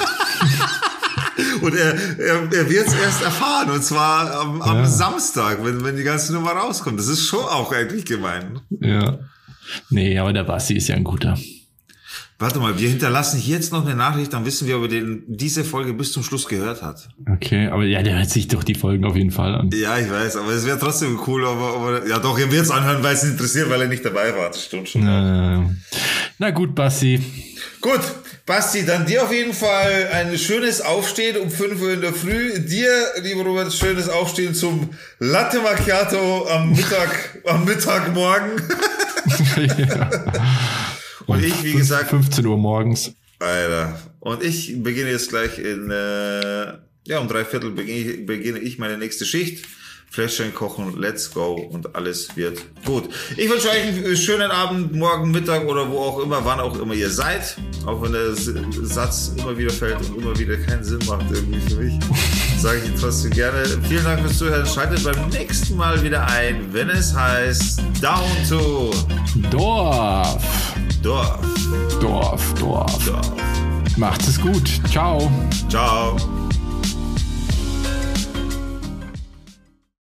Und 1.62 1.74
er, 1.74 1.94
er, 2.18 2.52
er 2.52 2.70
wird 2.70 2.86
es 2.86 2.94
erst 2.94 3.22
erfahren, 3.22 3.70
und 3.70 3.82
zwar 3.82 4.30
am, 4.40 4.60
am 4.62 4.76
Ja. 4.78 4.86
Samstag, 4.86 5.58
wenn, 5.64 5.82
wenn 5.84 5.96
die 5.96 6.02
ganze 6.02 6.32
Nummer 6.32 6.52
rauskommt. 6.52 6.98
Das 6.98 7.08
ist 7.08 7.26
schon 7.26 7.40
auch 7.44 7.72
eigentlich 7.72 8.04
gemein. 8.04 8.60
Ja. 8.80 9.18
Nee, 9.90 10.18
aber 10.18 10.32
der 10.32 10.44
Basti 10.44 10.74
ist 10.76 10.88
ja 10.88 10.96
ein 10.96 11.04
guter. 11.04 11.36
Warte 12.38 12.58
mal, 12.58 12.78
wir 12.78 12.90
hinterlassen 12.90 13.40
hier 13.40 13.56
jetzt 13.56 13.72
noch 13.72 13.86
eine 13.86 13.96
Nachricht, 13.96 14.34
dann 14.34 14.44
wissen 14.44 14.68
wir, 14.68 14.76
ob 14.76 14.82
er 14.82 14.88
den, 14.88 15.24
diese 15.26 15.64
Folge 15.64 15.94
bis 15.94 16.12
zum 16.12 16.22
Schluss 16.22 16.46
gehört 16.46 16.82
hat. 16.82 17.08
Okay, 17.32 17.68
aber 17.68 17.84
ja, 17.84 18.02
der 18.02 18.18
hört 18.18 18.28
sich 18.28 18.46
doch 18.48 18.62
die 18.62 18.74
Folgen 18.74 19.06
auf 19.06 19.16
jeden 19.16 19.30
Fall 19.30 19.54
an. 19.54 19.70
Ja, 19.72 19.98
ich 19.98 20.10
weiß, 20.10 20.36
aber 20.36 20.52
es 20.52 20.66
wäre 20.66 20.78
trotzdem 20.78 21.18
cool, 21.26 21.46
aber, 21.46 21.74
aber 21.74 22.06
ja 22.06 22.18
doch, 22.18 22.38
er 22.38 22.52
wird 22.52 22.64
es 22.64 22.70
anhören, 22.70 23.02
weil 23.02 23.14
es 23.14 23.24
interessiert, 23.24 23.70
weil 23.70 23.80
er 23.80 23.88
nicht 23.88 24.04
dabei 24.04 24.36
war. 24.36 24.48
Das 24.48 24.64
stimmt 24.64 24.86
schon. 24.86 25.06
Äh, 25.06 25.62
na 26.38 26.50
gut, 26.50 26.74
Basti. 26.74 27.22
Gut, 27.80 28.00
Basti, 28.44 28.84
dann 28.84 29.06
dir 29.06 29.22
auf 29.22 29.32
jeden 29.32 29.54
Fall 29.54 30.10
ein 30.12 30.36
schönes 30.36 30.82
Aufstehen 30.82 31.38
um 31.38 31.48
5 31.48 31.80
Uhr 31.80 31.94
in 31.94 32.02
der 32.02 32.12
Früh. 32.12 32.60
Dir, 32.60 32.90
lieber 33.22 33.44
Robert, 33.44 33.72
schönes 33.72 34.10
Aufstehen 34.10 34.54
zum 34.54 34.90
Latte 35.20 35.60
Macchiato 35.60 36.46
am 36.50 36.72
Mittag, 36.72 37.40
am 37.46 37.64
Mittagmorgen. 37.64 38.50
ja. 39.78 40.10
Und 41.26 41.44
ich, 41.44 41.62
wie 41.64 41.72
gesagt, 41.72 42.10
15 42.10 42.46
Uhr 42.46 42.56
morgens. 42.56 43.12
Alter. 43.38 44.00
Und 44.20 44.42
ich 44.42 44.82
beginne 44.82 45.10
jetzt 45.10 45.28
gleich 45.28 45.58
in, 45.58 45.90
äh, 45.90 46.74
ja, 47.06 47.18
um 47.20 47.28
drei 47.28 47.44
Viertel 47.44 47.70
beginne 47.70 47.98
ich, 47.98 48.26
beginne 48.26 48.58
ich 48.58 48.78
meine 48.78 48.98
nächste 48.98 49.24
Schicht. 49.24 49.64
Fläschchen 50.10 50.54
kochen, 50.54 50.98
let's 50.98 51.30
go 51.30 51.54
und 51.54 51.94
alles 51.94 52.34
wird 52.36 52.58
gut. 52.84 53.04
Ich 53.36 53.50
wünsche 53.50 53.68
euch 53.68 53.82
einen 53.82 54.16
schönen 54.16 54.50
Abend, 54.50 54.94
morgen, 54.94 55.30
Mittag 55.30 55.66
oder 55.66 55.90
wo 55.90 55.98
auch 55.98 56.20
immer, 56.20 56.44
wann 56.44 56.60
auch 56.60 56.78
immer 56.78 56.94
ihr 56.94 57.10
seid. 57.10 57.56
Auch 57.84 58.00
wenn 58.02 58.12
der 58.12 58.34
Satz 58.34 59.32
immer 59.36 59.56
wieder 59.58 59.72
fällt 59.72 59.98
und 59.98 60.18
immer 60.18 60.38
wieder 60.38 60.56
keinen 60.56 60.84
Sinn 60.84 61.00
macht 61.06 61.26
irgendwie 61.30 61.60
für 61.60 61.80
mich, 61.80 61.94
sage 62.58 62.78
ich 62.78 62.90
ihn 62.90 62.98
trotzdem 62.98 63.30
gerne. 63.32 63.64
Vielen 63.88 64.04
Dank 64.04 64.20
fürs 64.20 64.38
Zuhören. 64.38 64.66
Schaltet 64.66 65.04
beim 65.04 65.28
nächsten 65.28 65.76
Mal 65.76 66.02
wieder 66.02 66.26
ein, 66.26 66.72
wenn 66.72 66.88
es 66.88 67.14
heißt 67.14 67.82
Down 68.00 68.30
to 68.48 68.94
Dorf. 69.50 70.42
Dorf. 71.02 71.38
Dorf, 72.00 72.54
Dorf. 72.54 73.04
Dorf. 73.04 73.32
Macht 73.96 74.22
es 74.22 74.40
gut. 74.40 74.80
Ciao. 74.90 75.30
Ciao. 75.68 76.16